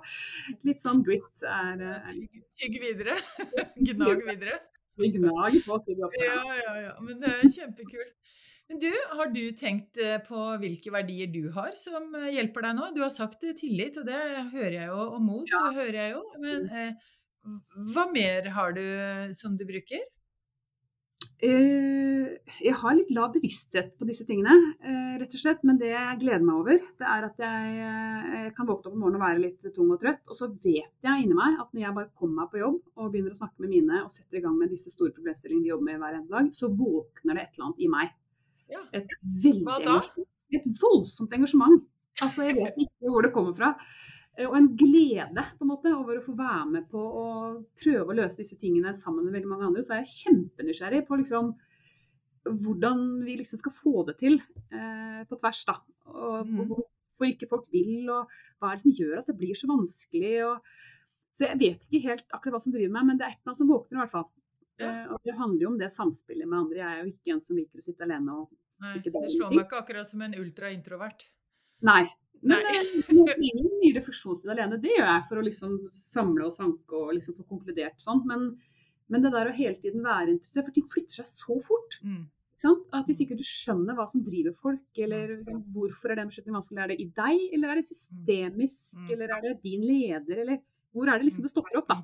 litt 0.66 0.82
sånn 0.82 1.00
grit 1.06 1.44
er, 1.46 1.80
er 1.94 2.10
Tygg 2.60 2.76
videre. 2.82 3.16
Gnag 3.78 4.26
videre. 4.26 4.58
Vi 5.00 5.12
gnager 5.14 5.62
på. 5.64 5.78
Ja, 6.20 6.42
ja, 6.58 6.74
ja. 6.84 6.94
Men 7.00 7.22
det 7.22 7.32
er 7.38 7.54
kjempekult. 7.54 8.16
Men 8.70 8.78
du, 8.78 8.90
har 9.18 9.32
du 9.34 9.42
tenkt 9.58 9.98
eh, 9.98 10.20
på 10.22 10.44
hvilke 10.62 10.92
verdier 10.94 11.30
du 11.32 11.48
har 11.56 11.72
som 11.78 12.12
eh, 12.14 12.28
hjelper 12.36 12.68
deg 12.68 12.76
nå? 12.78 12.92
Du 12.94 13.00
har 13.02 13.10
sagt 13.10 13.42
tillit, 13.58 13.98
og 13.98 14.06
det 14.06 14.20
hører 14.52 14.76
jeg 14.76 14.86
jo, 14.92 15.00
og 15.16 15.18
mot 15.26 15.50
ja. 15.50 15.64
hører 15.74 15.98
jeg 15.98 16.12
jo. 16.14 16.22
Men 16.44 16.70
eh, 16.70 17.10
hva 17.90 18.06
mer 18.14 18.46
har 18.54 18.76
du 18.76 18.84
som 19.34 19.58
du 19.58 19.66
bruker? 19.66 20.06
Eh, 21.40 22.26
jeg 22.60 22.76
har 22.76 22.96
litt 22.96 23.10
lav 23.16 23.30
bevissthet 23.32 23.94
på 23.96 24.04
disse 24.08 24.26
tingene, 24.28 24.54
eh, 24.84 25.14
rett 25.20 25.34
og 25.34 25.40
slett. 25.40 25.62
Men 25.64 25.80
det 25.80 25.90
jeg 25.90 26.20
gleder 26.20 26.44
meg 26.44 26.60
over, 26.60 26.78
det 27.00 27.08
er 27.08 27.26
at 27.26 27.40
jeg 27.40 27.74
eh, 27.88 28.48
kan 28.56 28.68
våkne 28.68 28.90
opp 28.90 28.94
om 28.94 29.02
morgenen 29.02 29.20
og 29.20 29.26
være 29.26 29.44
litt 29.46 29.68
tung 29.74 29.90
og 29.90 30.00
trøtt. 30.02 30.22
Og 30.28 30.36
så 30.36 30.50
vet 30.52 31.08
jeg 31.08 31.24
inni 31.24 31.36
meg 31.36 31.58
at 31.60 31.72
når 31.72 31.86
jeg 31.86 31.96
bare 31.96 32.12
kommer 32.14 32.44
meg 32.44 32.52
på 32.52 32.62
jobb 32.62 32.80
og 32.96 33.10
begynner 33.10 33.34
å 33.34 33.40
snakke 33.40 33.64
med 33.64 33.74
mine 33.74 34.02
og 34.04 34.12
setter 34.12 34.40
i 34.40 34.44
gang 34.44 34.56
med 34.60 34.72
disse 34.72 34.92
store 34.92 35.16
problemstillingene 35.16 35.64
vi 35.64 35.72
jobber 35.72 35.88
med 35.90 36.02
hver 36.04 36.18
eneste 36.18 36.36
dag, 36.36 36.52
så 36.60 36.70
våkner 36.70 37.34
det 37.34 37.46
et 37.46 37.56
eller 37.56 37.70
annet 37.70 37.84
i 37.86 37.92
meg. 37.96 38.16
Et 38.96 39.14
veldig 39.44 40.00
Et 40.50 40.66
voldsomt 40.80 41.32
engasjement. 41.36 41.82
Altså, 42.20 42.48
jeg 42.48 42.56
vet 42.58 42.80
ikke 42.84 43.12
hvor 43.12 43.24
det 43.24 43.32
kommer 43.34 43.54
fra. 43.56 43.74
Eh, 44.36 44.46
og 44.48 44.56
en 44.58 44.70
glede 44.78 45.44
på 45.56 45.64
en 45.64 45.70
måte 45.70 45.92
over 45.94 46.18
å 46.18 46.24
få 46.24 46.34
være 46.38 46.66
med 46.74 46.86
på 46.90 47.00
å 47.00 47.26
prøve 47.80 48.12
å 48.12 48.18
løse 48.18 48.42
disse 48.42 48.58
tingene 48.60 48.94
sammen 48.96 49.26
med 49.26 49.36
veldig 49.38 49.50
mange 49.50 49.68
andre. 49.68 49.84
Så 49.86 49.96
er 49.96 50.02
jeg 50.02 50.14
kjempenysgjerrig 50.24 51.04
på 51.08 51.20
liksom 51.20 51.52
hvordan 52.48 53.02
vi 53.26 53.36
liksom 53.36 53.60
skal 53.60 53.74
få 53.74 54.04
det 54.08 54.16
til 54.22 54.38
eh, 54.72 55.20
på 55.28 55.38
tvers. 55.40 55.64
da. 55.68 55.76
Og 56.10 56.48
mm. 56.48 56.62
hvorfor 56.70 57.28
ikke 57.28 57.50
folk 57.50 57.68
vil, 57.72 58.08
og 58.08 58.30
hva 58.58 58.70
er 58.70 58.78
det 58.78 58.84
som 58.84 58.96
gjør 58.96 59.20
at 59.20 59.30
det 59.30 59.38
blir 59.38 59.58
så 59.58 59.70
vanskelig. 59.70 60.34
Og, 60.48 60.70
så 61.36 61.50
jeg 61.50 61.60
vet 61.60 61.86
ikke 61.86 62.04
helt 62.08 62.26
akkurat 62.30 62.56
hva 62.56 62.62
som 62.64 62.74
driver 62.74 62.94
meg, 62.96 63.10
men 63.10 63.20
det 63.20 63.26
er 63.26 63.34
et 63.34 63.40
eller 63.40 63.52
annet 63.52 63.62
som 63.62 63.70
våkner 63.70 63.98
i 63.98 64.02
hvert 64.02 64.14
fall. 64.14 64.30
Ja. 64.80 64.88
Eh, 64.88 65.04
og 65.12 65.26
det 65.26 65.36
handler 65.36 65.66
jo 65.66 65.74
om 65.74 65.78
det 65.80 65.92
samspillet 65.92 66.48
med 66.48 66.62
andre. 66.62 66.80
Jeg 66.80 66.90
er 66.90 67.02
jo 67.02 67.12
ikke 67.12 67.36
en 67.36 67.44
som 67.44 67.60
liker 67.60 67.82
å 67.82 67.86
sitte 67.90 68.06
alene 68.06 68.38
og 68.40 68.48
Nei, 68.80 68.96
det, 69.04 69.12
Det 69.12 69.30
slår 69.34 69.52
meg 69.52 69.66
ikke 69.66 69.82
akkurat 69.82 70.10
som 70.10 70.24
en 70.24 70.34
ultraintrovert. 70.40 71.26
Nei, 71.84 72.04
men 72.40 72.66
jeg 72.72 73.04
trenger 73.04 73.40
mye 73.82 73.94
refleksjonstid 73.98 74.50
alene. 74.52 74.80
Det 74.80 74.92
gjør 74.94 75.08
jeg 75.08 75.24
for 75.28 75.40
å 75.40 75.44
liksom 75.44 75.78
samle 75.94 76.48
og 76.48 76.54
sanke 76.54 76.96
og 76.96 77.14
liksom 77.16 77.36
få 77.36 77.46
konkludert 77.48 78.00
sånn. 78.00 78.22
Men, 78.28 78.50
men, 79.12 79.24
det 79.24 79.32
der 79.34 79.50
å 79.50 79.56
hele 79.56 79.76
tiden 79.80 80.04
være 80.06 80.36
interessert 80.36 80.68
For 80.68 80.76
ting 80.76 80.88
flytter 80.88 81.20
seg 81.20 81.28
så 81.28 81.58
fort. 81.64 81.98
Mm. 82.04 82.28
At 82.60 83.08
hvis 83.08 83.22
ikke 83.24 83.38
du 83.38 83.44
skjønner 83.46 83.96
hva 83.96 84.04
som 84.08 84.20
driver 84.24 84.52
folk, 84.56 84.84
eller 85.00 85.38
liksom, 85.38 85.62
hvorfor 85.72 86.12
er 86.12 86.20
den 86.20 86.28
beslutningen 86.28 86.58
vanskelig, 86.58 86.82
er 86.82 86.92
det 86.92 86.98
i 87.00 87.08
deg, 87.16 87.44
eller 87.56 87.72
er 87.72 87.80
det 87.80 87.86
systemisk, 87.88 88.98
mm. 89.00 89.06
eller 89.14 89.32
er 89.36 89.46
det 89.46 89.54
din 89.64 89.86
leder, 89.88 90.42
eller 90.44 90.60
hvor 90.92 91.08
er 91.08 91.20
det 91.20 91.28
liksom 91.28 91.46
det 91.46 91.52
stopper 91.54 91.80
opp, 91.80 91.88
da. 91.88 91.96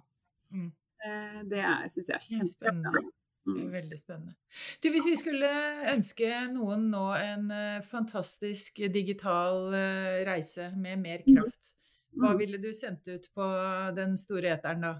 Mm. 0.56 0.70
Eh, 1.04 1.42
det 1.52 1.64
syns 1.92 2.08
jeg 2.08 2.16
er 2.16 2.24
kjempespennende. 2.24 3.04
Mm. 3.46 3.70
Veldig 3.70 3.98
spennende. 4.00 4.34
Du, 4.82 4.88
hvis 4.90 5.06
vi 5.06 5.14
skulle 5.18 5.50
ønske 5.92 6.30
noen 6.50 6.88
nå 6.90 7.04
en 7.14 7.46
uh, 7.52 7.84
fantastisk 7.86 8.80
digital 8.92 9.68
uh, 9.70 10.16
reise 10.26 10.72
med 10.74 11.02
mer 11.04 11.22
mm. 11.22 11.28
kraft, 11.30 11.72
hva 12.16 12.32
mm. 12.32 12.40
ville 12.40 12.60
du 12.62 12.72
sendt 12.74 13.06
ut 13.06 13.28
på 13.36 13.46
den 13.94 14.16
store 14.18 14.56
eteren 14.56 14.82
da? 14.82 14.92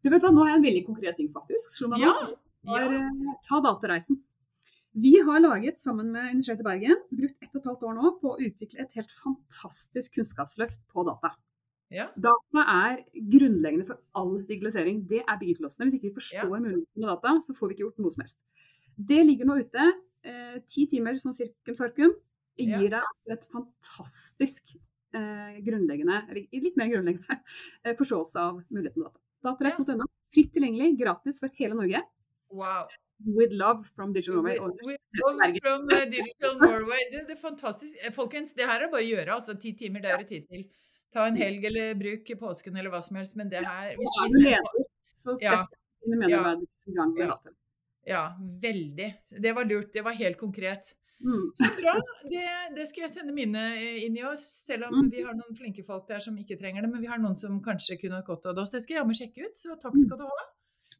Du 0.00 0.08
vet 0.12 0.22
da, 0.22 0.30
Nå 0.32 0.44
har 0.44 0.54
jeg 0.54 0.60
en 0.60 0.68
veldig 0.68 0.84
konkret 0.86 1.18
ting, 1.18 1.28
faktisk. 1.32 1.74
Ja, 1.98 2.14
ja. 2.70 2.86
uh, 2.86 3.34
ta 3.46 3.62
datareisen. 3.66 4.22
Vi 4.92 5.16
har 5.22 5.42
laget, 5.42 5.78
sammen 5.78 6.10
med 6.14 6.32
Universitetet 6.32 6.64
i 6.64 6.66
Bergen, 6.66 7.02
brukt 7.14 7.44
ett 7.44 7.52
og 7.54 7.60
et 7.60 7.68
halvt 7.70 7.84
år 7.86 7.98
nå 7.98 8.14
på 8.22 8.32
å 8.32 8.40
utvikle 8.42 8.82
et 8.82 8.96
helt 8.98 9.12
fantastisk 9.20 10.18
kunnskapsløft 10.18 10.82
på 10.90 11.04
data. 11.06 11.30
Ja. 11.90 12.06
Data 12.14 12.64
er 12.70 13.00
grunnleggende 13.32 13.86
for 13.88 13.98
all 14.18 14.36
digitalisering. 14.46 15.02
Det 15.10 15.24
er 15.24 15.38
byggeklossene. 15.40 15.88
Hvis 15.88 15.98
ikke 15.98 16.10
vi 16.10 16.18
forstår 16.20 16.46
ja. 16.46 16.60
mulighetene 16.62 17.02
med 17.02 17.10
data, 17.10 17.34
så 17.42 17.56
får 17.56 17.70
vi 17.70 17.76
ikke 17.76 17.86
gjort 17.88 18.04
noe 18.04 18.14
som 18.14 18.24
helst. 18.24 18.40
Det 19.10 19.20
ligger 19.26 19.48
nå 19.48 19.58
ute. 19.64 19.88
Eh, 20.30 20.60
ti 20.68 20.86
timer 20.90 21.18
sånn 21.18 21.34
sirkum 21.34 21.76
sarkum 21.78 22.14
gir 22.60 22.86
ja. 22.86 22.92
deg 22.92 23.00
altså 23.00 23.34
et 23.34 23.46
fantastisk 23.48 24.74
eh, 25.16 25.60
grunnleggende, 25.64 26.20
litt 26.52 26.76
mer 26.76 26.90
grunnleggende, 26.92 27.38
eh, 27.84 27.94
forståelse 27.98 28.42
av 28.42 28.62
muligheten 28.68 29.00
med 29.00 29.08
data. 29.08 29.22
Datareis.no. 29.46 30.08
Fritt 30.30 30.52
tilgjengelig, 30.54 30.92
gratis 31.00 31.40
for 31.42 31.52
hele 31.58 31.78
Norge. 31.78 32.02
Wow. 32.50 32.90
With 33.24 33.52
love 33.52 33.88
from 33.96 34.12
Digital 34.12 34.42
Norway. 34.42 34.58
With, 34.84 35.00
love 35.14 35.56
from 35.62 35.88
uh, 35.90 36.04
Digital 36.04 36.56
Norway. 36.60 37.00
Det, 37.10 37.24
er 37.28 37.40
fantastisk. 37.40 37.98
Eh, 38.04 38.12
folkens, 38.14 38.54
det 38.56 38.68
her 38.68 38.86
er 38.86 38.92
bare 38.92 39.02
å 39.02 39.08
gjøre. 39.08 39.40
altså 39.40 39.56
Ti 39.60 39.74
timer, 39.80 40.04
det 40.04 40.12
er 40.12 40.22
det 40.22 40.28
tid 40.30 40.46
til. 40.48 40.64
Ta 41.10 41.26
en 41.26 41.38
helg 41.38 41.64
eller 41.66 41.94
bruk 41.98 42.30
påsken 42.40 42.76
eller 42.76 42.92
hva 42.92 43.00
som 43.02 43.18
helst, 43.18 43.36
men 43.38 43.50
det 43.50 43.64
her 43.66 43.96
hvis, 43.98 44.12
hvis 44.22 44.36
det, 44.36 44.44
leder, 44.46 44.84
så 45.10 45.34
sett 45.40 45.74
dine 46.04 46.20
medarbeidere 46.20 46.68
i 46.86 46.96
gang 46.96 47.14
med 47.16 47.28
data. 47.28 47.54
Ja, 48.06 48.22
veldig. 48.62 49.08
Det 49.42 49.52
var 49.52 49.64
lurt. 49.68 49.92
Det 49.92 50.02
var 50.06 50.16
helt 50.16 50.38
konkret. 50.38 50.94
Mm. 51.24 51.50
Så 51.54 51.68
bra. 51.82 51.94
Det, 52.22 52.44
det, 52.76 52.86
skal 52.88 53.04
jeg 53.04 53.12
sende 53.12 53.34
mine 53.36 53.64
eh, 53.76 54.00
inn 54.06 54.16
i 54.16 54.24
oss, 54.24 54.46
selv 54.66 54.88
om 54.88 54.96
mm. 55.02 55.10
vi 55.12 55.24
har 55.26 55.36
noen 55.36 55.56
flinke 55.56 55.84
folk 55.84 56.06
der 56.08 56.22
som 56.24 56.38
ikke 56.40 56.56
trenger 56.60 56.86
det. 56.86 56.92
Men 56.94 57.04
vi 57.04 57.10
har 57.10 57.20
noen 57.20 57.36
som 57.36 57.60
kanskje 57.64 57.98
kunne 58.00 58.20
hatt 58.20 58.30
godt 58.30 58.48
av 58.48 58.56
det 58.56 58.64
også. 58.64 58.78
Det 58.78 58.84
skal 58.86 58.96
jeg 58.96 59.02
jammen 59.02 59.20
sjekke 59.20 59.50
ut, 59.50 59.60
så 59.60 59.76
takk 59.82 59.98
skal 60.00 60.22
du 60.22 60.26
ha. 60.30 60.48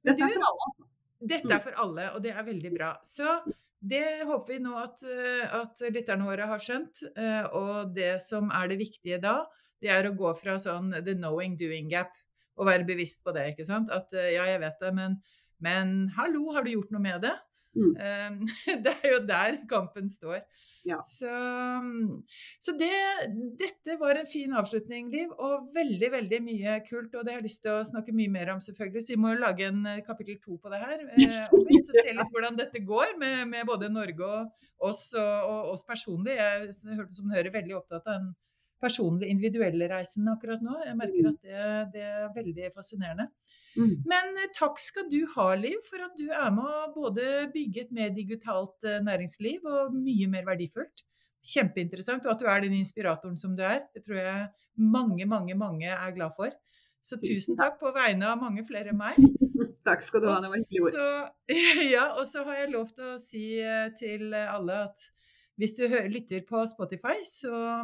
Men 0.04 0.20
dette 0.20 0.28
er 0.28 0.36
for 0.36 0.50
alle. 0.50 0.90
Dette 1.30 1.56
er 1.56 1.64
for 1.64 1.82
alle, 1.84 2.06
og 2.16 2.22
det 2.24 2.34
er 2.34 2.46
veldig 2.46 2.72
bra. 2.76 2.92
Så 3.04 3.40
det 3.80 4.04
håper 4.28 4.52
vi 4.52 4.60
nå 4.64 4.76
at, 4.76 5.02
eh, 5.08 5.56
at 5.56 5.82
lytterne 5.88 6.28
våre 6.28 6.48
har 6.52 6.62
skjønt. 6.62 7.04
Eh, 7.16 7.56
og 7.56 7.96
det 7.96 8.14
som 8.24 8.52
er 8.52 8.68
det 8.72 8.80
viktige 8.80 9.20
da, 9.24 9.38
det 9.80 9.92
er 9.92 10.08
å 10.08 10.16
gå 10.16 10.32
fra 10.38 10.58
sånn 10.60 10.92
the 11.00 11.16
knowing 11.16 11.56
doing 11.60 11.90
gap 11.92 12.14
og 12.60 12.68
være 12.68 12.86
bevisst 12.88 13.22
på 13.24 13.32
det. 13.36 13.50
ikke 13.52 13.64
sant? 13.68 13.92
At 13.92 14.12
ja, 14.12 14.44
jeg 14.48 14.60
vet 14.62 14.82
det, 14.82 14.94
men 14.96 15.20
Men 15.60 16.08
hallo, 16.16 16.54
har 16.54 16.64
du 16.64 16.70
gjort 16.72 16.88
noe 16.88 17.02
med 17.04 17.20
det? 17.20 17.34
Mm. 17.76 17.90
Um, 17.92 18.46
det 18.84 18.94
er 19.02 19.12
jo 19.12 19.18
der 19.28 19.58
kampen 19.68 20.08
står. 20.08 20.40
Ja. 20.88 20.96
Så, 21.04 21.28
så 22.58 22.72
det, 22.80 22.90
dette 23.60 23.96
var 24.00 24.16
en 24.16 24.28
fin 24.28 24.52
avslutning, 24.56 25.10
Liv, 25.12 25.32
og 25.36 25.68
veldig, 25.74 26.10
veldig 26.14 26.40
mye 26.44 26.78
kult. 26.86 27.14
Og 27.14 27.24
det 27.24 27.34
har 27.34 27.40
jeg 27.42 27.48
lyst 27.50 27.62
til 27.66 27.76
å 27.76 27.86
snakke 27.86 28.14
mye 28.16 28.32
mer 28.32 28.54
om, 28.54 28.62
selvfølgelig. 28.64 29.04
Så 29.04 29.14
vi 29.14 29.20
må 29.20 29.34
jo 29.34 29.42
lage 29.42 29.68
en 29.68 29.84
eh, 29.86 30.02
kapittel 30.06 30.40
to 30.42 30.56
på 30.56 30.72
det 30.72 30.80
her. 30.80 31.04
Eh, 31.04 31.40
og 31.52 31.68
se 31.68 32.06
litt 32.16 32.32
hvordan 32.32 32.58
dette 32.58 32.84
går 32.86 33.16
med, 33.20 33.44
med 33.52 33.68
både 33.68 33.92
Norge 33.92 34.24
og 34.24 34.90
oss 34.90 35.10
og, 35.12 35.50
og 35.50 35.74
oss 35.74 35.84
personlig. 35.86 36.38
Jeg 36.40 36.96
hørte 36.96 37.18
som 37.18 37.34
hører 37.34 37.52
veldig 37.54 37.76
opptatt 37.82 38.08
av 38.08 38.16
den 38.16 38.32
personlige, 38.80 39.30
individuelle 39.32 39.88
reisen 39.92 40.28
akkurat 40.32 40.62
nå. 40.64 40.76
Jeg 40.86 40.98
merker 40.98 41.26
mm. 41.26 41.30
at 41.30 41.40
det, 41.44 41.64
det 41.94 42.06
er 42.08 42.30
veldig 42.36 42.70
fascinerende. 42.74 43.28
Mm. 43.76 43.92
Men 44.08 44.40
eh, 44.40 44.50
takk 44.56 44.80
skal 44.82 45.06
du 45.10 45.20
ha, 45.36 45.50
Liv, 45.58 45.78
for 45.86 46.02
at 46.02 46.16
du 46.18 46.26
er 46.30 46.50
med 46.54 46.66
å 46.66 46.88
både 46.94 47.26
bygge 47.54 47.86
et 47.86 47.92
mer 47.94 48.10
digitalt 48.14 48.88
eh, 48.88 49.02
næringsliv 49.06 49.66
og 49.68 49.94
mye 49.94 50.30
mer 50.32 50.48
verdifullt. 50.48 51.04
Kjempeinteressant. 51.46 52.26
Og 52.26 52.34
at 52.34 52.42
du 52.42 52.48
er 52.50 52.64
den 52.64 52.76
inspiratoren 52.80 53.38
som 53.40 53.54
du 53.56 53.62
er. 53.66 53.84
Det 53.94 54.04
tror 54.06 54.18
jeg 54.20 54.48
mange, 54.80 55.28
mange, 55.30 55.56
mange 55.58 55.92
er 55.92 56.16
glad 56.16 56.34
for. 56.36 56.52
Så 57.00 57.16
tusen 57.22 57.56
takk 57.56 57.78
på 57.80 57.94
vegne 57.96 58.28
av 58.28 58.42
mange 58.42 58.64
flere 58.66 58.92
enn 58.92 59.00
meg. 59.00 59.16
takk 59.88 60.02
skal 60.04 60.20
du 60.20 60.28
ha, 60.28 60.36
det 60.42 60.50
var 60.52 60.60
hyggelig 60.60 60.90
ord. 60.90 61.38
Ja, 61.94 62.04
og 62.18 62.26
så 62.28 62.44
har 62.46 62.60
jeg 62.60 62.74
lov 62.74 62.90
til 62.96 63.14
å 63.14 63.16
si 63.22 63.44
eh, 63.62 63.88
til 63.96 64.34
alle 64.34 64.84
at 64.90 65.08
hvis 65.60 65.76
du 65.76 65.84
lytter 66.08 66.40
på 66.48 66.62
Spotify, 66.68 67.18
så, 67.26 67.82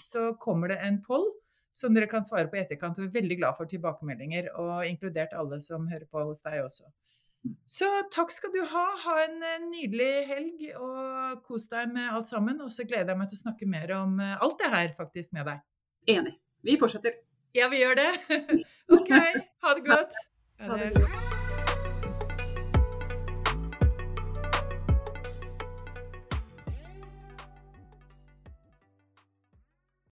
så 0.00 0.32
kommer 0.40 0.74
det 0.74 0.82
en 0.84 1.00
poll 1.04 1.24
som 1.74 1.94
dere 1.96 2.08
kan 2.10 2.26
svare 2.26 2.46
på 2.50 2.58
i 2.58 2.62
etterkant. 2.62 3.00
Vi 3.00 3.08
er 3.08 3.16
veldig 3.16 3.38
glad 3.40 3.56
for 3.58 3.70
tilbakemeldinger, 3.70 4.52
og 4.60 4.84
inkludert 4.86 5.34
alle 5.34 5.58
som 5.64 5.88
hører 5.90 6.06
på 6.10 6.22
hos 6.28 6.44
deg 6.44 6.62
også. 6.62 6.86
Så 7.68 7.88
takk 8.14 8.32
skal 8.32 8.54
du 8.54 8.62
ha. 8.70 8.84
Ha 9.04 9.16
en 9.26 9.42
eh, 9.42 9.66
nydelig 9.66 10.12
helg, 10.30 10.64
og 10.80 11.44
kos 11.44 11.68
deg 11.72 11.92
med 11.92 12.08
alt 12.08 12.30
sammen. 12.30 12.62
Og 12.64 12.72
så 12.72 12.86
gleder 12.88 13.12
jeg 13.12 13.20
meg 13.20 13.30
til 13.32 13.40
å 13.40 13.44
snakke 13.44 13.68
mer 13.68 13.94
om 13.98 14.16
eh, 14.22 14.36
alt 14.38 14.58
det 14.62 14.72
her 14.76 14.96
faktisk 14.96 15.36
med 15.36 15.50
deg. 15.50 15.62
Enig. 16.16 16.36
Vi 16.64 16.80
fortsetter. 16.80 17.20
Ja, 17.54 17.68
vi 17.72 17.84
gjør 17.84 18.00
det. 18.00 18.10
OK. 18.96 19.14
Ha 19.64 19.78
det 19.78 19.88
godt. 19.90 20.20
Ha 20.64 20.80
det. 20.80 21.33